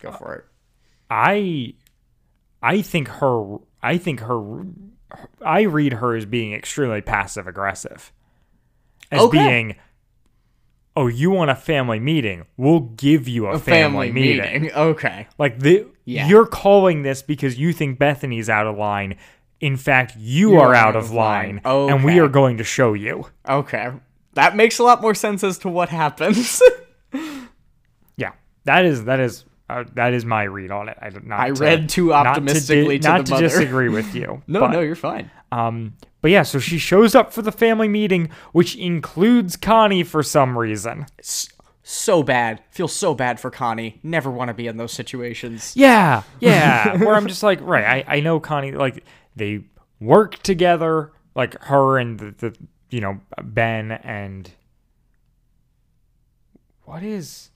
go 0.00 0.10
uh, 0.10 0.16
for 0.16 0.34
it." 0.36 0.44
I 1.10 1.74
I 2.62 2.80
think 2.80 3.08
her 3.08 3.56
I 3.82 3.98
think 3.98 4.20
her 4.20 4.64
I 5.44 5.62
read 5.62 5.94
her 5.94 6.14
as 6.14 6.26
being 6.26 6.52
extremely 6.52 7.00
passive 7.00 7.48
aggressive. 7.48 8.12
As 9.10 9.22
Okay. 9.22 9.38
being 9.38 9.76
Oh, 11.00 11.06
you 11.06 11.30
want 11.30 11.50
a 11.50 11.54
family 11.54 11.98
meeting? 11.98 12.44
We'll 12.58 12.80
give 12.80 13.26
you 13.26 13.46
a, 13.46 13.58
family, 13.58 14.12
meeting. 14.12 14.70
Okay. 14.72 15.26
Like 15.38 15.58
the 15.60 15.86
Yeah. 16.04 16.28
you're 16.28 16.46
calling 16.46 17.02
this 17.02 17.22
because 17.22 17.58
you 17.58 17.72
think 17.72 17.98
Bethany's 17.98 18.50
out 18.50 18.66
of 18.66 18.76
line. 18.76 19.16
In 19.60 19.76
fact, 19.76 20.14
you 20.18 20.58
are 20.58 20.74
out 20.74 20.96
of 20.96 21.10
line, 21.10 21.60
and 21.64 22.04
we 22.04 22.18
are 22.18 22.28
going 22.28 22.58
to 22.58 22.64
show 22.64 22.92
you. 22.92 23.26
Okay. 23.48 23.88
That 24.34 24.56
makes 24.56 24.78
a 24.78 24.82
lot 24.82 25.00
more 25.02 25.14
sense 25.14 25.42
as 25.42 25.58
to 25.58 25.68
what 25.68 25.88
happens. 25.88 26.62
Yeah, 28.16 28.32
that 28.64 28.84
is 28.84 29.04
that 29.04 29.20
is 29.20 29.44
uh, 29.68 29.84
that 29.94 30.12
is 30.14 30.24
my 30.24 30.42
read 30.42 30.70
on 30.70 30.88
it. 30.88 30.98
I 31.00 31.10
did 31.10 31.24
not. 31.24 31.40
I 31.40 31.50
to- 31.50 31.60
read 31.62 31.88
too 31.88 32.08
not 32.08 32.26
optimistically 32.26 32.98
di- 32.98 33.02
to 33.02 33.08
not 33.18 33.24
the 33.26 33.30
mother. 33.32 33.42
disagree 33.48 33.88
with 33.88 34.14
you. 34.14 34.42
no, 34.46 34.66
no, 34.66 34.80
you're 34.80 34.94
fine. 34.94 35.30
Um, 35.52 35.94
but 36.20 36.30
yeah, 36.30 36.42
so 36.42 36.58
she 36.58 36.78
shows 36.78 37.14
up 37.14 37.32
for 37.32 37.42
the 37.42 37.52
family 37.52 37.88
meeting, 37.88 38.30
which 38.52 38.76
includes 38.76 39.56
Connie 39.56 40.04
for 40.04 40.22
some 40.22 40.56
reason. 40.56 41.06
So 41.82 42.22
bad. 42.22 42.62
Feel 42.70 42.88
so 42.88 43.14
bad 43.14 43.40
for 43.40 43.50
Connie. 43.50 43.98
Never 44.02 44.30
want 44.30 44.48
to 44.48 44.54
be 44.54 44.66
in 44.66 44.76
those 44.76 44.92
situations. 44.92 45.72
Yeah, 45.76 46.22
yeah. 46.38 46.96
Where 47.04 47.14
I'm 47.14 47.26
just 47.26 47.42
like, 47.42 47.60
right, 47.62 48.04
I, 48.06 48.16
I 48.16 48.20
know 48.20 48.38
Connie, 48.38 48.72
like, 48.72 49.04
they 49.34 49.64
work 49.98 50.42
together, 50.42 51.12
like 51.34 51.60
her 51.62 51.98
and 51.98 52.18
the, 52.18 52.34
the 52.38 52.56
you 52.90 53.00
know, 53.00 53.20
Ben 53.42 53.92
and. 53.92 54.50
What 56.84 57.02
is. 57.02 57.49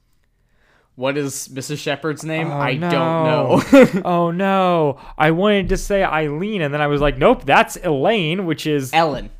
What 0.96 1.16
is 1.16 1.48
Mrs. 1.48 1.78
Shepard's 1.78 2.24
name? 2.24 2.50
Oh, 2.50 2.54
I 2.54 2.74
no. 2.74 2.90
don't 2.90 3.24
know. 3.94 4.02
oh 4.04 4.30
no. 4.30 5.00
I 5.18 5.32
wanted 5.32 5.70
to 5.70 5.76
say 5.76 6.04
Eileen, 6.04 6.62
and 6.62 6.72
then 6.72 6.80
I 6.80 6.86
was 6.86 7.00
like, 7.00 7.18
nope, 7.18 7.44
that's 7.44 7.76
Elaine, 7.76 8.46
which 8.46 8.66
is. 8.66 8.92
Ellen. 8.92 9.30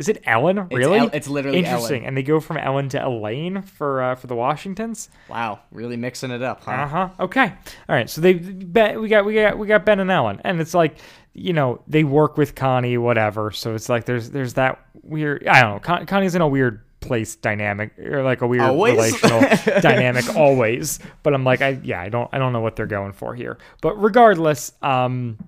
Is 0.00 0.08
it 0.08 0.22
Ellen? 0.26 0.66
Really? 0.68 0.98
El- 0.98 1.10
it's 1.12 1.28
literally 1.28 1.58
interesting. 1.58 1.98
Ellen. 1.98 2.08
And 2.08 2.16
they 2.16 2.24
go 2.24 2.40
from 2.40 2.56
Ellen 2.56 2.88
to 2.90 3.06
Elaine 3.06 3.62
for 3.62 4.02
uh, 4.02 4.14
for 4.16 4.26
the 4.26 4.34
Washingtons. 4.34 5.08
Wow, 5.28 5.60
really 5.70 5.96
mixing 5.96 6.32
it 6.32 6.42
up, 6.42 6.64
huh? 6.64 6.72
Uh 6.72 6.86
huh. 6.88 7.08
Okay. 7.20 7.46
All 7.88 7.94
right. 7.94 8.10
So 8.10 8.20
they 8.20 8.34
Ben, 8.34 9.00
we 9.00 9.08
got 9.08 9.24
we 9.24 9.34
got 9.34 9.56
we 9.56 9.68
got 9.68 9.84
Ben 9.84 10.00
and 10.00 10.10
Ellen, 10.10 10.40
and 10.44 10.60
it's 10.60 10.74
like 10.74 10.98
you 11.32 11.52
know 11.52 11.80
they 11.86 12.02
work 12.02 12.36
with 12.36 12.56
Connie, 12.56 12.98
whatever. 12.98 13.52
So 13.52 13.76
it's 13.76 13.88
like 13.88 14.04
there's 14.04 14.30
there's 14.30 14.54
that 14.54 14.84
weird. 15.04 15.46
I 15.46 15.62
don't 15.62 15.74
know. 15.74 15.80
Con- 15.80 16.06
Connie's 16.06 16.34
in 16.34 16.42
a 16.42 16.48
weird 16.48 16.80
place 17.04 17.36
dynamic 17.36 17.98
or 17.98 18.22
like 18.22 18.40
a 18.40 18.46
weird 18.46 18.64
Always? 18.64 18.96
relational 18.96 19.40
dynamic 19.80 20.34
always. 20.36 20.98
But 21.22 21.34
I'm 21.34 21.44
like 21.44 21.62
I 21.62 21.78
yeah 21.82 22.00
I 22.00 22.08
don't 22.08 22.28
I 22.32 22.38
don't 22.38 22.52
know 22.52 22.60
what 22.60 22.76
they're 22.76 22.86
going 22.86 23.12
for 23.12 23.34
here. 23.34 23.58
But 23.80 23.94
regardless, 24.00 24.72
um, 24.82 25.38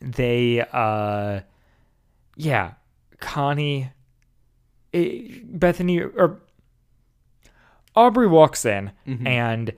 they 0.00 0.64
uh, 0.72 1.40
yeah, 2.36 2.72
Connie, 3.18 3.90
eh, 4.92 5.38
Bethany 5.44 6.00
or 6.00 6.40
Aubrey 7.94 8.26
walks 8.26 8.64
in 8.64 8.92
and 9.26 9.72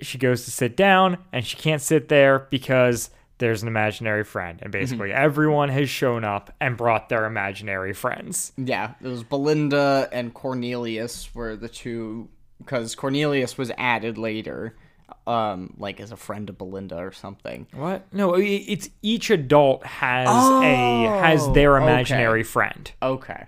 she 0.00 0.18
goes 0.18 0.44
to 0.44 0.50
sit 0.50 0.76
down 0.76 1.18
and 1.32 1.44
she 1.44 1.56
can't 1.56 1.82
sit 1.82 2.08
there 2.08 2.46
because 2.50 3.10
there's 3.38 3.62
an 3.62 3.68
imaginary 3.68 4.24
friend. 4.24 4.58
And 4.62 4.72
basically 4.72 5.12
everyone 5.12 5.68
has 5.68 5.90
shown 5.90 6.24
up 6.24 6.54
and 6.60 6.76
brought 6.76 7.08
their 7.08 7.24
imaginary 7.26 7.92
friends. 7.92 8.52
Yeah, 8.56 8.94
it 9.02 9.06
was 9.08 9.22
Belinda 9.22 10.08
and 10.12 10.32
Cornelius 10.32 11.34
were 11.34 11.56
the 11.56 11.68
two 11.68 12.28
because 12.58 12.94
Cornelius 12.94 13.58
was 13.58 13.70
added 13.76 14.16
later, 14.16 14.74
um, 15.26 15.74
like 15.78 16.00
as 16.00 16.10
a 16.12 16.16
friend 16.16 16.48
of 16.48 16.56
Belinda 16.56 16.96
or 16.96 17.12
something. 17.12 17.66
What? 17.74 18.06
No, 18.12 18.34
it's 18.34 18.88
each 19.02 19.28
adult 19.30 19.84
has 19.84 20.28
a 20.28 21.06
has 21.20 21.50
their 21.52 21.74
Oh, 21.74 21.82
okay. 21.82 21.92
imaginary 21.92 22.42
friend. 22.42 22.90
Okay, 23.02 23.44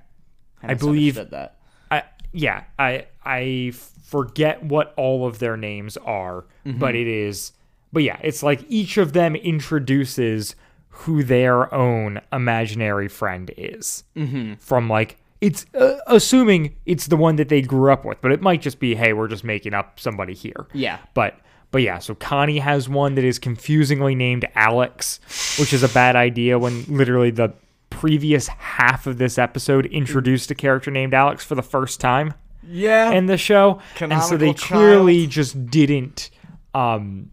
I 0.63 0.75
believe- 0.75 1.15
that. 1.31 1.57
I 1.91 2.03
yeah, 2.33 2.65
I 2.79 3.07
I 3.25 3.73
forget 4.05 4.63
what 4.63 4.93
all 4.99 5.27
of 5.27 5.39
their 5.39 5.57
names 5.57 5.97
are, 5.99 6.45
but 6.67 6.95
it 6.95 7.07
is 7.07 7.53
but 7.93 8.03
yeah, 8.03 8.19
it's 8.23 8.43
like 8.43 8.65
each 8.69 8.97
of 8.99 9.13
them 9.13 9.35
introduces 9.37 10.55
who 10.91 11.23
their 11.23 11.73
own 11.73 12.21
imaginary 12.33 13.09
friend 13.09 13.51
is. 13.57 14.05
Mm-hmm. 14.17 14.55
From 14.55 14.89
like 14.89 15.17
it's 15.41 15.67
uh, 15.75 15.99
assuming 16.09 16.75
it's 16.87 17.07
the 17.07 17.17
one 17.17 17.37
that 17.37 17.49
they 17.49 17.63
grew 17.63 17.93
up 17.93 18.05
with, 18.05 18.21
but 18.21 18.33
it 18.33 18.41
might 18.43 18.61
just 18.63 18.81
be 18.81 18.95
hey, 18.95 19.13
we're 19.13 19.29
just 19.29 19.45
making 19.45 19.75
up 19.75 20.01
somebody 20.01 20.35
here. 20.35 20.67
Yeah. 20.73 20.99
But 21.15 21.39
but 21.71 21.83
yeah, 21.83 21.99
so 21.99 22.15
Connie 22.15 22.59
has 22.59 22.89
one 22.89 23.15
that 23.17 23.25
is 23.25 23.39
confusingly 23.39 24.15
named 24.15 24.47
Alex, 24.55 25.21
which 25.61 25.73
is 25.73 25.83
a 25.83 25.89
bad 25.89 26.17
idea 26.17 26.59
when 26.59 26.85
literally 26.89 27.31
the 27.31 27.53
previous 27.91 28.49
half 28.49 29.07
of 29.07 29.19
this 29.19 29.39
episode 29.39 29.87
introduced 29.87 30.51
a 30.51 30.55
character 30.55 30.91
named 30.91 31.15
Alex 31.15 31.45
for 31.45 31.55
the 31.55 31.63
first 31.63 32.01
time 32.01 32.33
Yeah, 32.63 33.11
in 33.13 33.27
the 33.27 33.37
show. 33.37 33.81
and 34.01 34.23
so 34.23 34.37
they 34.37 34.53
Canonical 34.55 34.67
clearly 34.79 35.27
just 35.27 35.67
didn't 35.71 36.31
um 36.75 37.31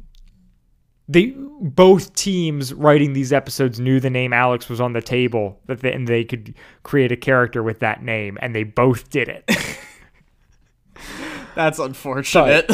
they 1.08 1.36
both 1.62 2.14
teams 2.16 2.74
writing 2.74 3.14
these 3.14 3.32
episodes 3.32 3.80
knew 3.80 4.00
the 4.00 4.10
name 4.10 4.34
Alex 4.34 4.68
was 4.70 4.82
on 4.82 4.94
the 4.94 5.02
table 5.02 5.60
that 5.68 5.82
they, 5.82 5.94
and 5.94 6.08
they 6.08 6.24
could 6.24 6.54
create 6.84 7.12
a 7.12 7.18
character 7.18 7.62
with 7.62 7.80
that 7.80 8.04
name 8.04 8.38
and 8.42 8.56
they 8.56 8.64
both 8.64 9.10
did 9.10 9.30
it. 9.30 9.50
that's 11.56 11.80
unfortunate. 11.80 12.72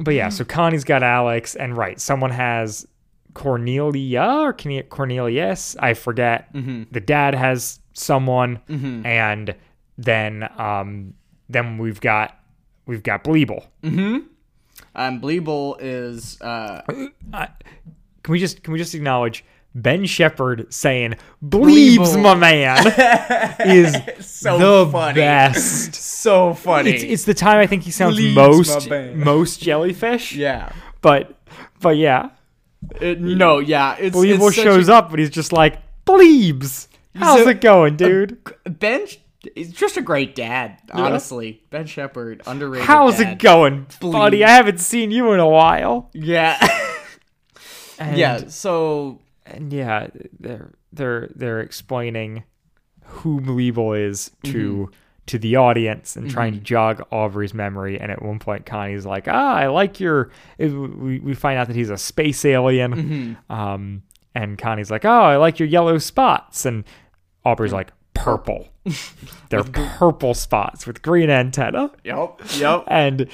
But 0.00 0.14
yeah, 0.14 0.30
so 0.30 0.44
Connie's 0.44 0.84
got 0.84 1.02
Alex, 1.02 1.54
and 1.54 1.76
right, 1.76 2.00
someone 2.00 2.30
has 2.30 2.86
Cornelia 3.34 4.22
or 4.22 4.52
Cornelius, 4.54 5.76
I 5.78 5.94
forget. 5.94 6.52
Mm-hmm. 6.54 6.84
The 6.90 7.00
dad 7.00 7.34
has 7.34 7.80
someone, 7.92 8.60
mm-hmm. 8.68 9.04
and 9.04 9.54
then 9.98 10.48
um, 10.56 11.14
then 11.48 11.78
we've 11.78 12.00
got 12.00 12.38
we've 12.86 13.02
got 13.02 13.24
Bleeble. 13.24 13.66
Mm-hmm. 13.82 14.26
Um, 15.08 15.20
Bleeble 15.20 15.76
is 15.80 16.40
uh, 16.40 16.82
Can 16.86 18.32
we 18.32 18.38
just 18.38 18.62
can 18.62 18.72
we 18.72 18.78
just 18.78 18.94
acknowledge 18.94 19.44
Ben 19.74 20.04
Shepard 20.04 20.72
saying 20.72 21.14
"Bleebs, 21.44 22.20
my 22.20 22.34
man" 22.34 22.86
is 23.66 23.94
so 24.26 24.58
the 24.84 24.90
funny. 24.90 25.14
best. 25.14 25.94
so 25.94 26.54
funny. 26.54 26.90
It's, 26.90 27.02
it's 27.04 27.24
the 27.24 27.34
time 27.34 27.58
I 27.58 27.66
think 27.66 27.84
he 27.84 27.90
sounds 27.90 28.18
Bleebs, 28.18 28.34
most 28.34 29.16
most 29.16 29.60
jellyfish. 29.62 30.32
yeah. 30.34 30.72
but 31.00 31.36
but 31.80 31.96
yeah. 31.96 32.30
It- 33.00 33.20
no, 33.20 33.58
yeah. 33.58 33.96
It's, 33.98 34.16
Bleeble 34.16 34.48
it's 34.48 34.56
shows 34.56 34.88
a- 34.88 34.94
up, 34.94 35.10
but 35.10 35.18
he's 35.18 35.30
just 35.30 35.52
like, 35.52 35.78
Bleebs. 36.06 36.88
How's 37.14 37.46
it 37.46 37.60
going, 37.60 37.96
dude? 37.96 38.38
Ben. 38.64 39.06
He's 39.54 39.72
just 39.72 39.96
a 39.96 40.02
great 40.02 40.34
dad, 40.34 40.78
honestly. 40.92 41.62
Ben 41.70 41.86
Shepard, 41.86 42.42
underrated. 42.46 42.86
How's 42.86 43.18
dad. 43.18 43.32
it 43.34 43.38
going, 43.38 43.86
buddy? 44.00 44.44
I 44.44 44.50
haven't 44.50 44.80
seen 44.80 45.10
you 45.10 45.32
in 45.32 45.40
a 45.40 45.48
while. 45.48 46.10
Yeah. 46.12 46.58
And, 47.98 48.16
yeah. 48.16 48.46
So 48.48 49.18
and 49.44 49.70
yeah, 49.72 50.06
they're 50.38 50.70
they're 50.90 51.28
they're 51.34 51.60
explaining 51.60 52.44
who 53.04 53.42
Bleeble 53.42 53.98
is 54.08 54.30
to 54.44 54.50
Mm-hmm. 54.88 54.94
to 55.26 55.38
the 55.38 55.56
audience 55.56 56.16
and 56.16 56.30
trying 56.30 56.54
to 56.54 56.60
jog 56.60 57.06
Aubrey's 57.12 57.52
memory. 57.52 58.00
And 58.00 58.10
at 58.10 58.22
one 58.22 58.38
point, 58.38 58.64
Connie's 58.64 59.04
like, 59.04 59.28
"Ah, 59.28 59.54
I 59.54 59.66
like 59.66 60.00
your." 60.00 60.30
it- 60.56 60.68
we 60.72 61.18
we 61.18 61.34
find 61.34 61.58
out 61.58 61.66
that 61.66 61.76
he's 61.76 61.90
a 61.90 61.98
space 61.98 62.42
alien. 62.46 62.94
Mm-hmm. 62.94 63.52
Um, 63.52 64.02
and 64.34 64.56
Connie's 64.56 64.90
like, 64.90 65.04
"Oh, 65.04 65.10
I 65.10 65.36
like 65.36 65.58
your 65.58 65.68
yellow 65.68 65.98
spots," 65.98 66.64
and 66.64 66.84
Aubrey's 67.44 67.74
like, 67.74 67.92
"Purple." 68.14 68.69
They're 69.50 69.64
purple 69.64 70.34
spots 70.34 70.86
with 70.86 71.02
green 71.02 71.30
antenna. 71.30 71.90
Yep. 72.04 72.40
Yep. 72.56 72.84
and 72.86 73.28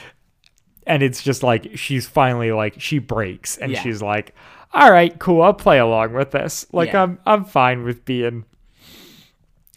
and 0.86 1.02
it's 1.02 1.22
just 1.22 1.42
like 1.42 1.76
she's 1.76 2.06
finally 2.06 2.52
like 2.52 2.80
she 2.80 2.98
breaks 2.98 3.56
and 3.56 3.72
Yeah. 3.72 3.82
she's 3.82 4.02
like 4.02 4.34
all 4.74 4.90
right, 4.90 5.18
cool, 5.18 5.40
I'll 5.42 5.54
play 5.54 5.78
along 5.78 6.12
with 6.12 6.32
this. 6.32 6.66
Like 6.72 6.92
Yeah. 6.92 7.02
I'm 7.04 7.18
I'm 7.24 7.44
fine 7.44 7.84
with 7.84 8.04
being 8.04 8.44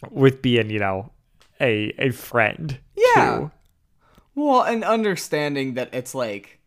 with 0.09 0.41
being, 0.41 0.69
you 0.69 0.79
know, 0.79 1.11
a 1.61 1.93
a 1.97 2.11
friend. 2.11 2.79
Yeah. 2.95 3.37
too. 3.37 3.51
Well, 4.35 4.61
and 4.63 4.83
understanding 4.83 5.73
that 5.73 5.89
it's 5.93 6.15
like, 6.15 6.59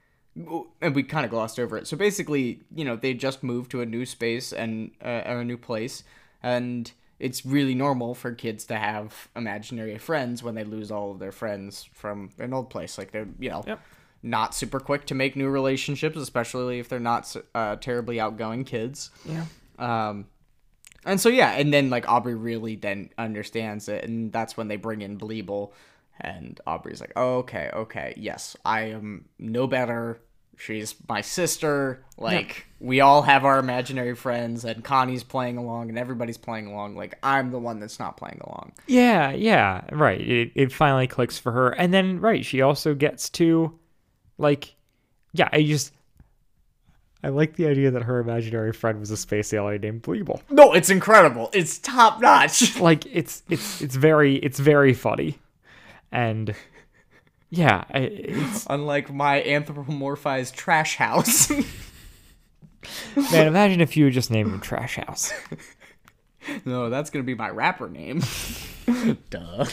and 0.80 0.94
we 0.94 1.02
kind 1.02 1.24
of 1.24 1.30
glossed 1.30 1.58
over 1.58 1.78
it. 1.78 1.86
So 1.86 1.96
basically, 1.96 2.60
you 2.74 2.84
know, 2.84 2.96
they 2.96 3.14
just 3.14 3.42
moved 3.42 3.70
to 3.70 3.80
a 3.80 3.86
new 3.86 4.04
space 4.04 4.52
and 4.52 4.90
uh, 5.02 5.22
a 5.24 5.42
new 5.44 5.56
place, 5.56 6.04
and 6.42 6.92
it's 7.22 7.46
really 7.46 7.74
normal 7.74 8.14
for 8.14 8.32
kids 8.32 8.64
to 8.66 8.76
have 8.76 9.28
imaginary 9.36 9.96
friends 9.96 10.42
when 10.42 10.54
they 10.56 10.64
lose 10.64 10.90
all 10.90 11.12
of 11.12 11.18
their 11.20 11.30
friends 11.32 11.88
from 11.92 12.30
an 12.38 12.52
old 12.52 12.68
place. 12.68 12.98
Like 12.98 13.12
they're, 13.12 13.28
you 13.38 13.48
know, 13.48 13.62
Yep. 13.66 13.80
not 14.24 14.54
super 14.54 14.80
quick 14.80 15.06
to 15.06 15.14
make 15.14 15.36
new 15.36 15.48
relationships, 15.48 16.16
especially 16.16 16.80
if 16.80 16.88
they're 16.88 16.98
not 17.00 17.34
uh, 17.54 17.76
terribly 17.76 18.18
outgoing 18.20 18.64
kids. 18.64 19.10
Yeah. 19.24 19.44
Um, 19.78 20.26
and 21.04 21.20
so 21.20 21.28
yeah, 21.28 21.52
and 21.52 21.72
then 21.72 21.90
like 21.90 22.08
Aubrey 22.08 22.34
really 22.34 22.76
then 22.76 23.10
understands 23.16 23.88
it, 23.88 24.04
and 24.04 24.32
that's 24.32 24.56
when 24.56 24.68
they 24.68 24.76
bring 24.76 25.00
in 25.02 25.16
Bleeble, 25.18 25.72
and 26.20 26.60
Aubrey's 26.66 27.00
like, 27.00 27.12
oh, 27.16 27.38
okay, 27.38 27.70
okay, 27.72 28.14
yes, 28.16 28.56
I 28.64 28.90
am 28.90 29.24
no 29.38 29.66
better. 29.66 30.20
She's 30.56 30.94
my 31.08 31.20
sister. 31.20 32.04
Like 32.18 32.66
we 32.78 33.00
all 33.00 33.22
have 33.22 33.44
our 33.44 33.58
imaginary 33.58 34.14
friends, 34.14 34.64
and 34.64 34.84
Connie's 34.84 35.24
playing 35.24 35.56
along, 35.56 35.88
and 35.88 35.98
everybody's 35.98 36.38
playing 36.38 36.66
along. 36.66 36.96
Like 36.96 37.18
I'm 37.22 37.50
the 37.50 37.58
one 37.58 37.80
that's 37.80 37.98
not 37.98 38.16
playing 38.16 38.40
along. 38.44 38.72
Yeah, 38.86 39.32
yeah, 39.32 39.82
right. 39.90 40.20
It 40.20 40.52
it 40.54 40.72
finally 40.72 41.06
clicks 41.06 41.38
for 41.38 41.52
her. 41.52 41.70
And 41.70 41.92
then 41.92 42.20
right, 42.20 42.44
she 42.44 42.60
also 42.60 42.94
gets 42.94 43.28
to 43.30 43.78
like 44.38 44.74
yeah, 45.32 45.48
I 45.52 45.62
just 45.62 45.92
I 47.24 47.28
like 47.28 47.56
the 47.56 47.66
idea 47.66 47.90
that 47.90 48.02
her 48.02 48.18
imaginary 48.18 48.72
friend 48.72 48.98
was 48.98 49.10
a 49.10 49.16
space 49.16 49.52
alien 49.52 49.80
named 49.80 50.02
Bleeble. 50.02 50.40
No, 50.50 50.72
it's 50.72 50.90
incredible. 50.90 51.50
It's 51.52 51.78
top 51.78 52.20
notch. 52.20 52.78
Like 52.80 53.06
it's 53.06 53.42
it's 53.48 53.80
it's 53.80 53.94
very 53.94 54.36
it's 54.36 54.58
very 54.58 54.92
funny. 54.92 55.38
And 56.10 56.54
yeah, 57.54 57.84
it's 57.90 58.66
Unlike 58.70 59.12
my 59.12 59.42
anthropomorphized 59.42 60.54
trash 60.54 60.96
house. 60.96 61.50
man, 61.50 63.46
imagine 63.46 63.82
if 63.82 63.94
you 63.94 64.10
just 64.10 64.30
named 64.30 64.50
him 64.50 64.60
Trash 64.60 64.96
House. 64.96 65.34
no, 66.64 66.88
that's 66.88 67.10
gonna 67.10 67.24
be 67.24 67.34
my 67.34 67.50
rapper 67.50 67.90
name. 67.90 68.22
Duh. 69.30 69.66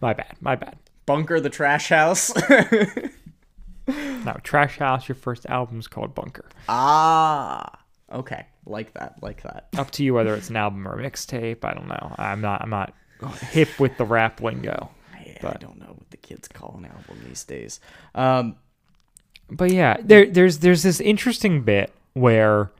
My 0.00 0.14
bad, 0.14 0.34
my 0.40 0.56
bad. 0.56 0.76
Bunker 1.06 1.38
the 1.38 1.48
Trash 1.48 1.90
House. 1.90 2.32
now, 3.86 4.32
Trash 4.42 4.78
House, 4.78 5.08
your 5.08 5.14
first 5.16 5.46
album's 5.46 5.86
called 5.86 6.12
Bunker. 6.14 6.48
ah. 6.68 7.78
Okay. 8.12 8.46
Like 8.66 8.94
that. 8.94 9.14
Like 9.22 9.42
that. 9.42 9.68
Up 9.78 9.92
to 9.92 10.02
you 10.04 10.12
whether 10.12 10.34
it's 10.34 10.50
an 10.50 10.56
album 10.56 10.88
or 10.88 10.98
a 10.98 11.02
mixtape. 11.10 11.64
I 11.64 11.72
don't 11.72 11.88
know. 11.88 12.14
I'm 12.18 12.40
not 12.40 12.62
I'm 12.62 12.70
not 12.70 12.92
hip 13.50 13.78
with 13.78 13.96
the 13.96 14.04
rap 14.04 14.40
lingo. 14.40 14.90
I, 15.44 15.50
I 15.52 15.56
don't 15.58 15.78
know 15.78 15.94
what 15.96 16.10
the 16.10 16.16
kids 16.16 16.48
call 16.48 16.76
an 16.78 16.86
album 16.86 17.24
these 17.28 17.44
days. 17.44 17.80
Um. 18.14 18.56
but 19.50 19.70
yeah, 19.70 19.96
there 20.02 20.26
there's 20.26 20.58
there's 20.58 20.82
this 20.82 21.00
interesting 21.00 21.62
bit 21.62 21.92
where 22.14 22.70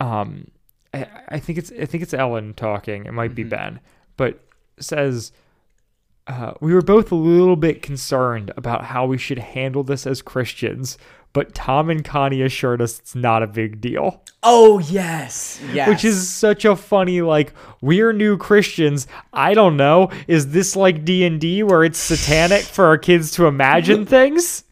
um 0.00 0.50
I, 0.92 1.06
I 1.28 1.38
think 1.38 1.58
it's 1.58 1.72
I 1.72 1.86
think 1.86 2.02
it's 2.02 2.14
Ellen 2.14 2.54
talking, 2.54 3.06
it 3.06 3.12
might 3.12 3.34
be 3.34 3.42
Ben, 3.44 3.80
but 4.16 4.40
says 4.78 5.32
uh, 6.26 6.54
we 6.60 6.72
were 6.72 6.82
both 6.82 7.12
a 7.12 7.16
little 7.16 7.56
bit 7.56 7.82
concerned 7.82 8.50
about 8.56 8.84
how 8.84 9.06
we 9.06 9.18
should 9.18 9.38
handle 9.38 9.82
this 9.82 10.06
as 10.06 10.22
Christians, 10.22 10.96
but 11.34 11.52
Tom 11.52 11.90
and 11.90 12.02
Connie 12.02 12.40
assured 12.40 12.80
us 12.80 12.98
it's 13.00 13.14
not 13.14 13.42
a 13.42 13.46
big 13.46 13.80
deal. 13.80 14.22
Oh 14.42 14.78
yes. 14.78 15.60
Yes. 15.72 15.88
Which 15.88 16.04
is 16.04 16.30
such 16.30 16.64
a 16.64 16.76
funny 16.76 17.20
like 17.20 17.52
we're 17.82 18.12
new 18.12 18.38
Christians. 18.38 19.06
I 19.32 19.52
don't 19.52 19.76
know. 19.76 20.10
Is 20.28 20.52
this 20.52 20.76
like 20.76 21.04
D&D 21.04 21.64
where 21.64 21.84
it's 21.84 21.98
satanic 21.98 22.62
for 22.62 22.86
our 22.86 22.96
kids 22.96 23.32
to 23.32 23.46
imagine 23.46 24.06
things? 24.06 24.64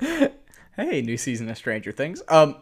hey, 0.00 1.00
new 1.00 1.16
season 1.16 1.48
of 1.48 1.56
Stranger 1.56 1.92
Things. 1.92 2.22
Um. 2.28 2.56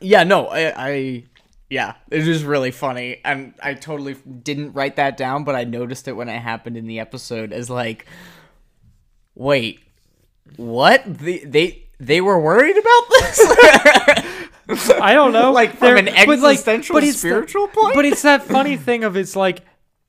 Yeah. 0.00 0.24
No. 0.24 0.48
I. 0.48 0.72
I 0.76 1.24
yeah, 1.70 1.96
it 2.10 2.26
was 2.26 2.44
really 2.44 2.70
funny, 2.70 3.20
and 3.26 3.52
I 3.62 3.74
totally 3.74 4.14
didn't 4.14 4.72
write 4.72 4.96
that 4.96 5.18
down, 5.18 5.44
but 5.44 5.54
I 5.54 5.64
noticed 5.64 6.08
it 6.08 6.12
when 6.12 6.30
it 6.30 6.38
happened 6.38 6.78
in 6.78 6.86
the 6.86 6.98
episode 6.98 7.52
as 7.52 7.68
like, 7.68 8.06
wait, 9.34 9.80
what? 10.56 11.02
They 11.04 11.40
they 11.40 11.87
they 11.98 12.20
were 12.20 12.38
worried 12.40 12.76
about 12.76 13.02
this? 13.10 13.40
I 15.00 15.12
don't 15.14 15.32
know. 15.32 15.52
Like, 15.52 15.70
from 15.76 15.80
They're- 15.80 15.96
an 15.96 16.04
but, 16.26 16.38
like, 16.40 16.52
existential, 16.58 16.94
but 16.94 17.04
it's 17.04 17.14
the- 17.22 17.28
spiritual 17.28 17.68
point? 17.68 17.94
But 17.94 18.04
it's 18.04 18.22
that 18.22 18.42
funny 18.44 18.76
thing 18.76 19.04
of 19.04 19.16
it's 19.16 19.34
like 19.36 19.62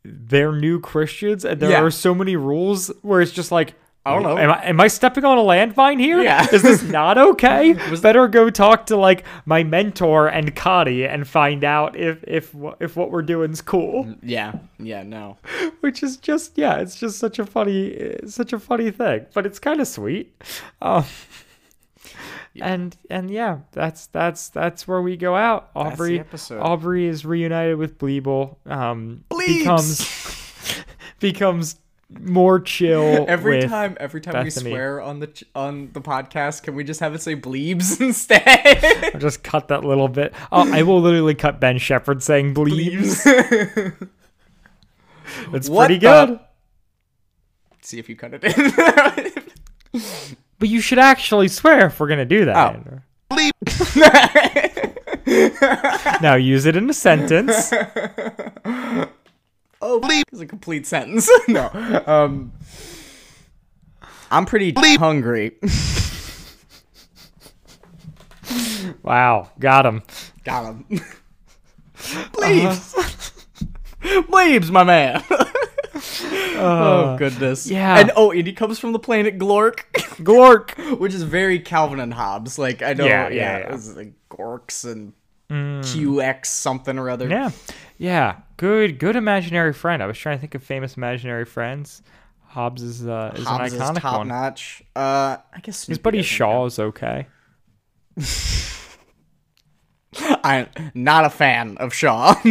they're 0.04 0.52
new 0.54 0.80
Christians 0.80 1.46
and 1.46 1.60
there 1.60 1.72
Yeah. 1.72 1.82
are 1.84 1.92
so 1.92 2.14
many 2.16 2.36
rules 2.36 2.92
where 3.02 3.22
it's 3.22 3.32
just 3.32 3.52
like 3.52 3.74
I 4.06 4.14
don't 4.14 4.24
know. 4.24 4.38
Am 4.38 4.50
I, 4.50 4.64
am 4.66 4.80
I 4.82 4.88
stepping 4.88 5.26
on 5.26 5.38
a 5.38 5.42
landmine 5.42 6.00
here? 6.00 6.22
Yeah. 6.24 6.48
Is 6.54 6.62
this 6.64 6.82
not 6.84 7.18
okay? 7.18 7.74
Was 7.92 8.00
Better 8.00 8.28
go 8.30 8.50
talk 8.50 8.86
to 8.88 8.96
like 8.98 9.26
my 9.46 9.64
mentor 9.64 10.28
and 10.30 10.56
Connie 10.56 11.04
and 11.06 11.28
find 11.28 11.64
out 11.66 11.98
if 11.98 12.24
if 12.26 12.56
if 12.80 12.96
what 12.96 13.12
we're 13.12 13.22
doing's 13.22 13.62
cool. 13.62 14.16
yeah, 14.24 14.54
yeah, 14.80 15.04
no. 15.04 15.38
Which 15.82 16.02
is 16.02 16.16
just 16.18 16.58
yeah, 16.58 16.78
it's 16.78 16.96
just 16.96 17.20
such 17.20 17.40
a 17.40 17.46
funny 17.46 18.14
uh, 18.14 18.28
such 18.28 18.54
a 18.54 18.58
funny 18.60 18.90
thing, 18.90 19.26
but 19.34 19.46
it's 19.46 19.60
kind 19.60 19.82
of 19.82 19.88
sweet. 19.88 20.34
Um, 20.82 21.04
And 22.62 22.96
and 23.10 23.30
yeah, 23.32 23.60
that's 23.72 24.08
that's 24.08 24.50
that's 24.50 24.88
where 24.88 25.02
we 25.02 25.16
go 25.18 25.36
out. 25.36 25.70
Aubrey. 25.76 26.24
Aubrey 26.52 27.06
is 27.08 27.26
reunited 27.26 27.78
with 27.78 27.98
Bleeble. 27.98 28.58
Um, 28.66 29.24
Bleebs! 29.30 29.58
becomes 29.60 30.84
becomes 31.20 31.76
more 32.20 32.60
chill. 32.60 33.26
Every 33.30 33.62
time, 33.62 33.96
every 34.00 34.20
time 34.20 34.44
we 34.44 34.50
swear 34.50 35.00
on 35.00 35.20
the 35.20 35.28
ch- 35.28 35.44
on 35.56 35.92
the 35.94 36.02
podcast, 36.02 36.64
can 36.64 36.74
we 36.76 36.84
just 36.84 37.00
have 37.02 37.14
it 37.14 37.22
say 37.22 37.36
bleebs 37.36 38.02
instead? 38.06 38.42
I'll 39.14 39.20
just 39.20 39.44
cut 39.44 39.68
that 39.68 39.84
little 39.86 40.08
bit. 40.08 40.34
Oh, 40.52 40.70
I 40.74 40.82
will 40.84 41.00
literally 41.02 41.36
cut 41.36 41.60
Ben 41.60 41.78
Shepard 41.78 42.24
saying 42.24 42.56
bleeps. 42.56 43.26
It's 45.54 45.70
What 45.70 45.86
pretty 45.86 46.00
the- 46.00 46.26
good. 46.26 46.40
See 47.82 48.00
if 48.00 48.10
you 48.10 48.16
cut 48.16 48.34
it 48.34 48.44
in. 49.94 50.02
But 50.60 50.70
you 50.70 50.82
should 50.82 51.00
actually 51.00 51.48
swear 51.48 51.88
if 51.88 52.00
we're 52.00 52.08
gonna 52.08 52.26
do 52.26 52.46
that. 52.46 52.58
Oh. 52.58 53.00
Now 56.22 56.36
use 56.36 56.66
it 56.66 56.76
in 56.76 56.90
a 56.90 56.94
sentence. 56.94 57.72
oh, 57.74 59.08
bleep 59.82 60.24
is 60.32 60.42
a 60.42 60.46
complete 60.46 60.86
sentence. 60.88 61.30
no, 61.48 61.70
um, 62.08 62.52
I'm 64.32 64.46
pretty 64.46 64.74
hungry. 64.98 65.58
Wow, 69.04 69.50
got 69.60 69.86
him. 69.86 70.04
Got 70.44 70.66
him. 70.66 70.86
Bleebs. 71.96 72.96
Bleebs, 74.02 74.72
my 74.72 74.84
man. 74.84 75.24
Oh 76.58 77.16
goodness. 77.18 77.68
yeah. 77.70 78.00
And 78.00 78.12
oh, 78.16 78.32
and 78.32 78.46
he 78.48 78.54
comes 78.54 78.80
from 78.80 78.92
the 78.94 79.00
planet 79.00 79.38
Glork. 79.38 79.82
Glork. 80.24 81.00
which 81.00 81.14
is 81.14 81.24
very 81.24 81.60
Calvin 81.60 82.00
and 82.00 82.14
Hobbes. 82.14 82.58
Like 82.60 82.82
I 82.82 82.94
know, 82.94 83.06
Yeah, 83.06 83.30
yeah, 83.30 83.70
yeah, 83.70 83.78
like 83.96 84.14
Gorks 84.30 84.90
and 84.90 85.14
QX 85.50 86.46
something 86.46 86.98
or 87.00 87.10
other. 87.10 87.28
Yeah, 87.28 87.52
yeah. 87.98 88.38
Good, 88.58 89.00
good 89.00 89.16
imaginary 89.16 89.74
friend. 89.74 90.04
I 90.04 90.06
was 90.06 90.18
trying 90.18 90.38
to 90.38 90.42
think 90.42 90.54
of 90.56 90.64
famous 90.64 90.98
imaginary 90.98 91.46
friends. 91.46 92.02
Hobbes 92.46 92.82
is 92.82 93.08
uh, 93.08 93.34
is 93.36 93.46
Hobbes 93.46 93.74
an 93.74 93.82
is 93.82 93.90
iconic 93.90 94.02
top 94.02 94.18
one. 94.20 94.28
notch. 94.28 94.84
Uh, 94.96 95.38
I 95.54 95.60
guess 95.62 95.86
His 95.86 95.98
buddy 95.98 96.22
Shaw 96.22 96.66
is 96.66 96.80
okay. 96.80 97.28
I'm 100.44 100.68
not 100.94 101.26
a 101.26 101.30
fan 101.30 101.78
of 101.78 101.94
Shaw. 101.94 102.36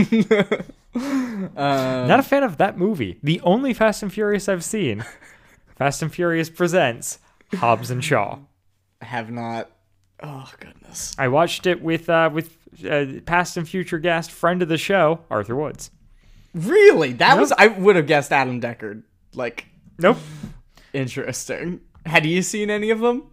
Not 0.99 2.20
a 2.20 2.22
fan 2.22 2.42
of 2.42 2.57
that 2.59 2.76
movie. 2.78 3.18
The 3.22 3.40
only 3.42 3.72
Fast 3.74 4.03
and 4.03 4.12
Furious 4.12 4.49
I've 4.49 4.64
seen, 4.64 5.05
Fast 5.76 6.03
and 6.03 6.12
Furious 6.12 6.51
presents 6.51 7.18
Hobbs 7.55 7.90
and 7.90 8.05
Shaw. 8.05 8.38
Have 9.03 9.30
not. 9.30 9.70
Oh 10.22 10.51
goodness. 10.59 11.14
I 11.18 11.28
watched 11.28 11.66
it 11.66 11.80
with 11.82 12.09
uh, 12.11 12.30
with 12.32 12.57
uh, 12.88 13.20
past 13.24 13.57
and 13.57 13.68
future 13.68 13.99
guest 13.99 14.30
friend 14.32 14.62
of 14.62 14.68
the 14.68 14.78
show 14.78 15.20
Arthur 15.30 15.55
Woods. 15.57 15.90
Really? 16.55 17.12
That 17.12 17.38
was. 17.38 17.53
I 17.53 17.68
would 17.68 17.94
have 17.96 18.07
guessed 18.07 18.32
Adam 18.32 18.61
Deckard. 18.61 19.05
Like 19.34 19.66
Nope. 19.99 20.18
interesting. 20.92 21.80
Had 22.07 22.26
you 22.26 22.42
seen 22.42 22.70
any 22.70 22.90
of 22.90 23.01
them? 23.01 23.30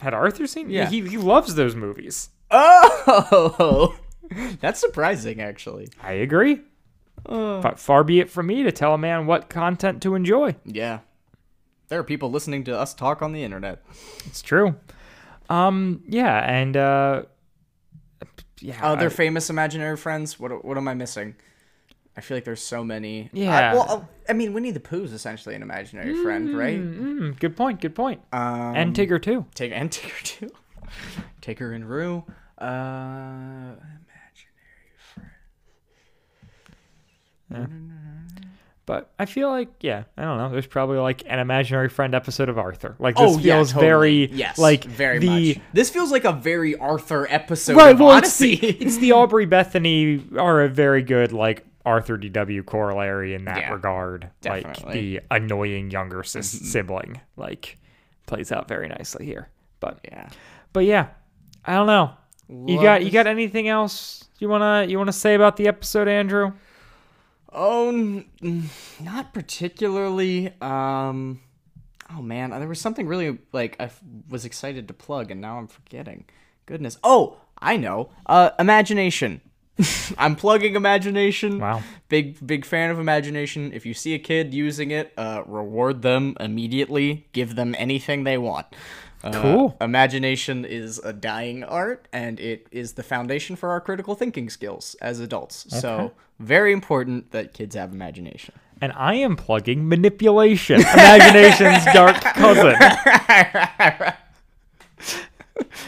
Had 0.00 0.14
Arthur 0.14 0.46
seen? 0.46 0.70
Yeah. 0.70 0.88
He 0.88 1.00
he 1.08 1.16
loves 1.16 1.54
those 1.56 1.74
movies. 1.74 2.30
Oh, 2.52 3.96
that's 4.60 4.80
surprising, 4.80 5.40
actually. 5.40 5.88
I 6.02 6.12
agree. 6.12 6.60
But 7.24 7.78
far 7.78 8.04
be 8.04 8.20
it 8.20 8.30
from 8.30 8.46
me 8.46 8.62
to 8.62 8.72
tell 8.72 8.94
a 8.94 8.98
man 8.98 9.26
what 9.26 9.48
content 9.48 10.02
to 10.02 10.14
enjoy. 10.14 10.54
Yeah. 10.64 11.00
There 11.88 11.98
are 11.98 12.04
people 12.04 12.30
listening 12.30 12.64
to 12.64 12.78
us 12.78 12.94
talk 12.94 13.20
on 13.22 13.32
the 13.32 13.42
internet. 13.42 13.82
It's 14.26 14.42
true. 14.42 14.76
Um, 15.48 16.02
yeah, 16.06 16.38
and 16.48 16.76
uh, 16.76 17.22
yeah, 18.60 18.78
Other 18.84 19.06
I- 19.06 19.10
famous 19.10 19.50
imaginary 19.50 19.96
friends. 19.96 20.38
What 20.38 20.64
what 20.64 20.76
am 20.76 20.86
I 20.86 20.94
missing? 20.94 21.34
I 22.16 22.20
feel 22.22 22.36
like 22.36 22.44
there's 22.44 22.62
so 22.62 22.84
many. 22.84 23.30
Yeah. 23.32 23.70
I, 23.70 23.74
well, 23.74 23.86
uh, 23.88 24.04
I 24.28 24.32
mean, 24.34 24.52
Winnie 24.52 24.72
the 24.72 24.80
Pooh 24.80 25.04
is 25.04 25.12
essentially 25.12 25.54
an 25.54 25.62
imaginary 25.62 26.14
friend, 26.22 26.56
right? 26.56 26.78
Mm, 26.78 27.38
good 27.40 27.56
point. 27.56 27.80
Good 27.80 27.94
point. 27.94 28.20
Um, 28.32 28.76
and 28.76 28.94
Tigger 28.94 29.20
too. 29.22 29.46
Take 29.54 29.72
and 29.72 29.90
Tigger 29.90 30.22
too. 30.22 30.50
Tigger 31.42 31.74
and 31.74 31.88
Roo. 31.88 32.24
Uh, 32.58 33.74
friend. 37.50 37.66
Mm-hmm. 37.68 37.86
But 38.86 39.12
I 39.20 39.26
feel 39.26 39.50
like, 39.50 39.68
yeah, 39.82 40.04
I 40.16 40.22
don't 40.22 40.38
know. 40.38 40.50
There's 40.50 40.66
probably 40.66 40.98
like 40.98 41.22
an 41.26 41.38
imaginary 41.38 41.88
friend 41.88 42.12
episode 42.12 42.48
of 42.48 42.58
Arthur. 42.58 42.96
Like 42.98 43.14
this 43.14 43.36
Oh 43.36 43.38
yeah, 43.38 43.56
feels 43.56 43.72
totally. 43.72 43.86
very 43.86 44.30
yes, 44.32 44.58
like 44.58 44.82
very 44.84 45.18
the 45.20 45.54
much. 45.54 45.62
This 45.72 45.90
feels 45.90 46.10
like 46.10 46.24
a 46.24 46.32
very 46.32 46.74
Arthur 46.76 47.26
episode 47.30 47.76
right. 47.76 47.92
of 47.92 48.00
Well, 48.00 48.10
it's 48.18 48.28
Odyssey. 48.28 48.56
the, 48.56 48.68
it's 48.84 48.96
the 48.98 49.12
Aubrey 49.12 49.46
Bethany 49.46 50.24
are 50.36 50.62
a 50.62 50.68
very 50.68 51.02
good 51.02 51.32
like 51.32 51.64
Arthur 51.86 52.18
DW 52.18 52.66
corollary 52.66 53.34
in 53.34 53.44
that 53.44 53.58
Yeah, 53.58 53.72
regard. 53.72 54.28
Like 54.44 54.90
the 54.90 55.20
annoying 55.30 55.90
younger 55.92 56.24
sis- 56.24 56.52
mm-hmm. 56.52 56.64
sibling 56.64 57.20
like 57.36 57.78
plays 58.26 58.50
out 58.50 58.66
very 58.66 58.88
nicely 58.88 59.24
here. 59.24 59.50
But 59.78 60.00
yeah. 60.04 60.30
but 60.72 60.84
yeah, 60.84 61.08
I 61.64 61.74
don't 61.74 61.86
know. 61.86 62.14
You 62.48 62.74
Love 62.76 62.82
got 62.82 63.04
you 63.04 63.10
got 63.12 63.28
anything 63.28 63.68
else 63.68 64.24
you 64.40 64.48
wanna 64.48 64.86
you 64.88 64.98
wanna 64.98 65.12
say 65.12 65.34
about 65.34 65.56
the 65.56 65.68
episode, 65.68 66.08
Andrew? 66.08 66.52
Oh, 67.52 68.22
not 69.00 69.34
particularly. 69.34 70.54
Um, 70.60 71.40
oh 72.14 72.22
man, 72.22 72.50
there 72.50 72.68
was 72.68 72.80
something 72.80 73.06
really 73.06 73.38
like 73.52 73.76
I 73.80 73.90
was 74.28 74.44
excited 74.44 74.88
to 74.88 74.94
plug, 74.94 75.30
and 75.30 75.40
now 75.40 75.58
I'm 75.58 75.66
forgetting. 75.66 76.24
Goodness. 76.66 76.98
Oh, 77.02 77.38
I 77.58 77.76
know. 77.76 78.10
Uh, 78.26 78.50
imagination. 78.58 79.40
I'm 80.18 80.36
plugging 80.36 80.74
imagination. 80.74 81.58
Wow. 81.58 81.82
Big 82.08 82.44
big 82.46 82.64
fan 82.64 82.90
of 82.90 82.98
imagination. 82.98 83.72
If 83.72 83.86
you 83.86 83.94
see 83.94 84.14
a 84.14 84.18
kid 84.18 84.54
using 84.54 84.90
it, 84.90 85.12
uh, 85.16 85.42
reward 85.46 86.02
them 86.02 86.36
immediately. 86.38 87.28
Give 87.32 87.56
them 87.56 87.74
anything 87.78 88.24
they 88.24 88.38
want. 88.38 88.66
Uh, 89.22 89.42
Cool. 89.42 89.76
Imagination 89.80 90.64
is 90.64 90.98
a 90.98 91.12
dying 91.12 91.62
art, 91.64 92.08
and 92.12 92.40
it 92.40 92.66
is 92.70 92.94
the 92.94 93.02
foundation 93.02 93.56
for 93.56 93.70
our 93.70 93.80
critical 93.80 94.14
thinking 94.14 94.48
skills 94.48 94.96
as 95.00 95.20
adults. 95.20 95.66
So 95.68 96.12
very 96.38 96.72
important 96.72 97.30
that 97.32 97.52
kids 97.52 97.74
have 97.74 97.92
imagination. 97.92 98.54
And 98.80 98.92
I 98.96 99.14
am 99.14 99.36
plugging 99.36 99.88
manipulation, 99.88 100.80
imagination's 100.80 101.84
dark 101.92 102.16
cousin. 102.16 102.76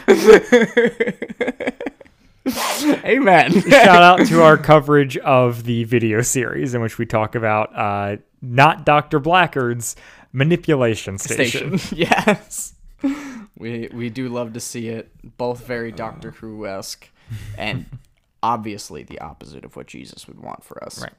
Amen. 3.05 3.61
Shout 3.61 4.03
out 4.03 4.25
to 4.27 4.41
our 4.43 4.57
coverage 4.57 5.17
of 5.17 5.63
the 5.63 5.85
video 5.85 6.21
series 6.21 6.73
in 6.73 6.81
which 6.81 6.97
we 6.97 7.05
talk 7.05 7.35
about 7.35 7.75
uh, 7.75 8.17
not 8.41 8.85
Dr. 8.85 9.19
Blackgaard's 9.19 9.95
manipulation 10.33 11.17
station. 11.17 11.77
Station. 11.79 11.97
yes. 12.11 12.73
We 13.55 13.87
we 13.93 14.09
do 14.09 14.29
love 14.29 14.53
to 14.53 14.59
see 14.59 14.89
it. 14.89 15.11
Both 15.37 15.65
very 15.65 15.91
Doctor 15.91 16.31
Who 16.31 16.65
esque, 16.65 17.07
and 17.57 17.85
obviously 18.41 19.03
the 19.03 19.19
opposite 19.19 19.63
of 19.63 19.75
what 19.75 19.87
Jesus 19.87 20.27
would 20.27 20.39
want 20.39 20.63
for 20.63 20.83
us. 20.83 21.01
Right. 21.01 21.13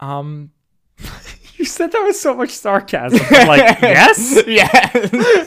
Um, 0.00 0.50
you 1.56 1.64
said 1.64 1.92
that 1.92 2.02
with 2.02 2.16
so 2.16 2.34
much 2.34 2.50
sarcasm. 2.50 3.24
I'm 3.30 3.48
like, 3.48 3.80
yes. 3.80 4.42
Yeah. 4.46 5.46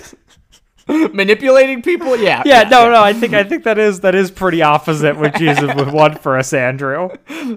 Manipulating 0.88 1.82
people. 1.82 2.16
Yeah. 2.16 2.44
Yeah, 2.46 2.64
no, 2.64 2.90
no. 2.92 3.02
I 3.02 3.12
think 3.12 3.34
I 3.34 3.44
think 3.44 3.64
that 3.64 3.78
is 3.78 4.00
that 4.02 4.16
is 4.16 4.32
pretty 4.32 4.62
opposite 4.62 5.18
what 5.18 5.36
Jesus 5.36 5.74
would 5.76 5.92
want 5.92 6.22
for 6.22 6.38
us, 6.38 6.54
Andrew. 6.54 7.10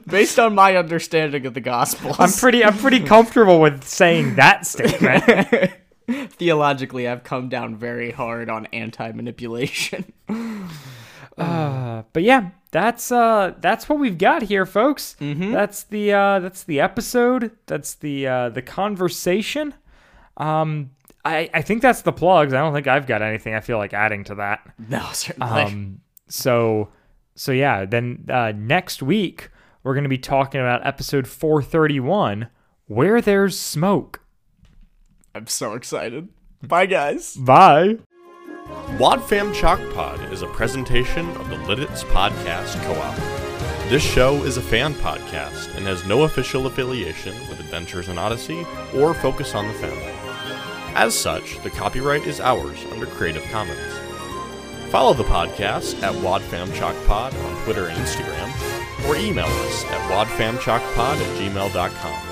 Based 0.06 0.38
on 0.38 0.54
my 0.54 0.76
understanding 0.76 1.46
of 1.46 1.54
the 1.54 1.60
gospel, 1.60 2.16
I'm 2.18 2.32
pretty 2.32 2.64
I'm 2.64 2.76
pretty 2.76 3.00
comfortable 3.00 3.60
with 3.60 3.84
saying 3.84 4.36
that 4.36 4.66
statement. 4.66 5.72
theologically, 6.30 7.06
I've 7.08 7.24
come 7.24 7.48
down 7.48 7.76
very 7.76 8.10
hard 8.10 8.48
on 8.50 8.66
anti-manipulation. 8.66 10.12
Uh, 11.38 12.02
but 12.12 12.24
yeah, 12.24 12.50
that's 12.72 13.12
uh 13.12 13.54
that's 13.60 13.88
what 13.88 14.00
we've 14.00 14.18
got 14.18 14.42
here, 14.42 14.66
folks. 14.66 15.14
That's 15.52 15.84
the 15.84 16.12
uh 16.12 16.40
that's 16.40 16.64
the 16.64 16.80
episode. 16.80 17.52
That's 17.66 17.94
the 17.94 18.26
uh 18.26 18.48
the 18.48 18.60
conversation. 18.60 19.74
Um 20.36 20.90
I 21.24 21.48
I 21.54 21.62
think 21.62 21.80
that's 21.80 22.02
the 22.02 22.10
plugs. 22.10 22.52
I 22.52 22.58
don't 22.58 22.74
think 22.74 22.88
I've 22.88 23.06
got 23.06 23.22
anything 23.22 23.54
I 23.54 23.60
feel 23.60 23.78
like 23.78 23.94
adding 23.94 24.24
to 24.24 24.34
that. 24.34 24.68
No, 24.88 25.08
certainly. 25.12 25.62
Um 25.62 26.00
so 26.26 26.88
so 27.36 27.52
yeah, 27.52 27.84
then 27.84 28.26
uh 28.28 28.52
next 28.56 29.00
week 29.00 29.50
we're 29.84 29.94
going 29.94 30.02
to 30.02 30.10
be 30.10 30.18
talking 30.18 30.60
about 30.60 30.84
episode 30.84 31.28
431 31.28 32.48
where 32.86 33.20
there's 33.20 33.56
smoke. 33.56 34.20
I'm 35.34 35.46
so 35.46 35.74
excited. 35.74 36.28
Bye, 36.62 36.86
guys. 36.86 37.34
Bye. 37.36 37.98
Wadfam 38.98 39.54
Chalk 39.54 39.80
Pod 39.94 40.20
is 40.32 40.42
a 40.42 40.46
presentation 40.48 41.28
of 41.36 41.48
the 41.48 41.56
Lidditz 41.56 42.04
Podcast 42.04 42.82
Co-op. 42.84 43.16
This 43.88 44.02
show 44.02 44.42
is 44.44 44.56
a 44.58 44.62
fan 44.62 44.92
podcast 44.94 45.74
and 45.74 45.86
has 45.86 46.04
no 46.04 46.24
official 46.24 46.66
affiliation 46.66 47.34
with 47.48 47.60
Adventures 47.60 48.08
in 48.08 48.18
Odyssey 48.18 48.66
or 48.94 49.14
Focus 49.14 49.54
on 49.54 49.66
the 49.68 49.74
Family. 49.74 50.12
As 50.94 51.18
such, 51.18 51.62
the 51.62 51.70
copyright 51.70 52.26
is 52.26 52.40
ours 52.40 52.84
under 52.92 53.06
Creative 53.06 53.44
Commons. 53.44 53.78
Follow 54.90 55.14
the 55.14 55.24
podcast 55.24 56.02
at 56.02 56.14
WadFamChalkPod 56.16 57.44
on 57.44 57.64
Twitter 57.64 57.86
and 57.86 57.98
Instagram, 57.98 59.08
or 59.08 59.16
email 59.16 59.46
us 59.46 59.84
at 59.84 60.10
wadfamchalkpod 60.10 61.16
at 61.16 61.38
gmail.com. 61.38 62.27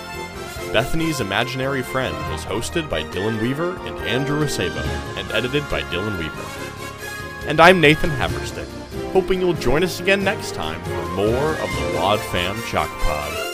Bethany's 0.77 1.23
Imaginary 1.23 1.81
Friend 1.81 2.15
was 2.31 2.45
hosted 2.45 2.91
by 2.91 3.03
Dylan 3.05 3.41
Weaver 3.41 3.79
and 3.87 3.97
Andrew 4.01 4.45
Acebo, 4.45 4.85
and 5.17 5.33
edited 5.33 5.63
by 5.71 5.81
Dylan 5.85 6.19
Weaver. 6.19 7.49
And 7.49 7.63
I'm 7.63 7.81
Nathan 7.81 8.11
Haverstick, 8.11 8.69
hoping 9.13 9.41
you'll 9.41 9.55
join 9.55 9.83
us 9.83 10.01
again 10.01 10.23
next 10.23 10.55
time 10.55 10.83
for 10.85 11.09
more 11.13 11.53
of 11.53 11.71
the 11.81 11.93
Wad 11.95 12.21
Fam 12.21 12.61
Chalk 12.65 12.91
Pod. 12.91 13.46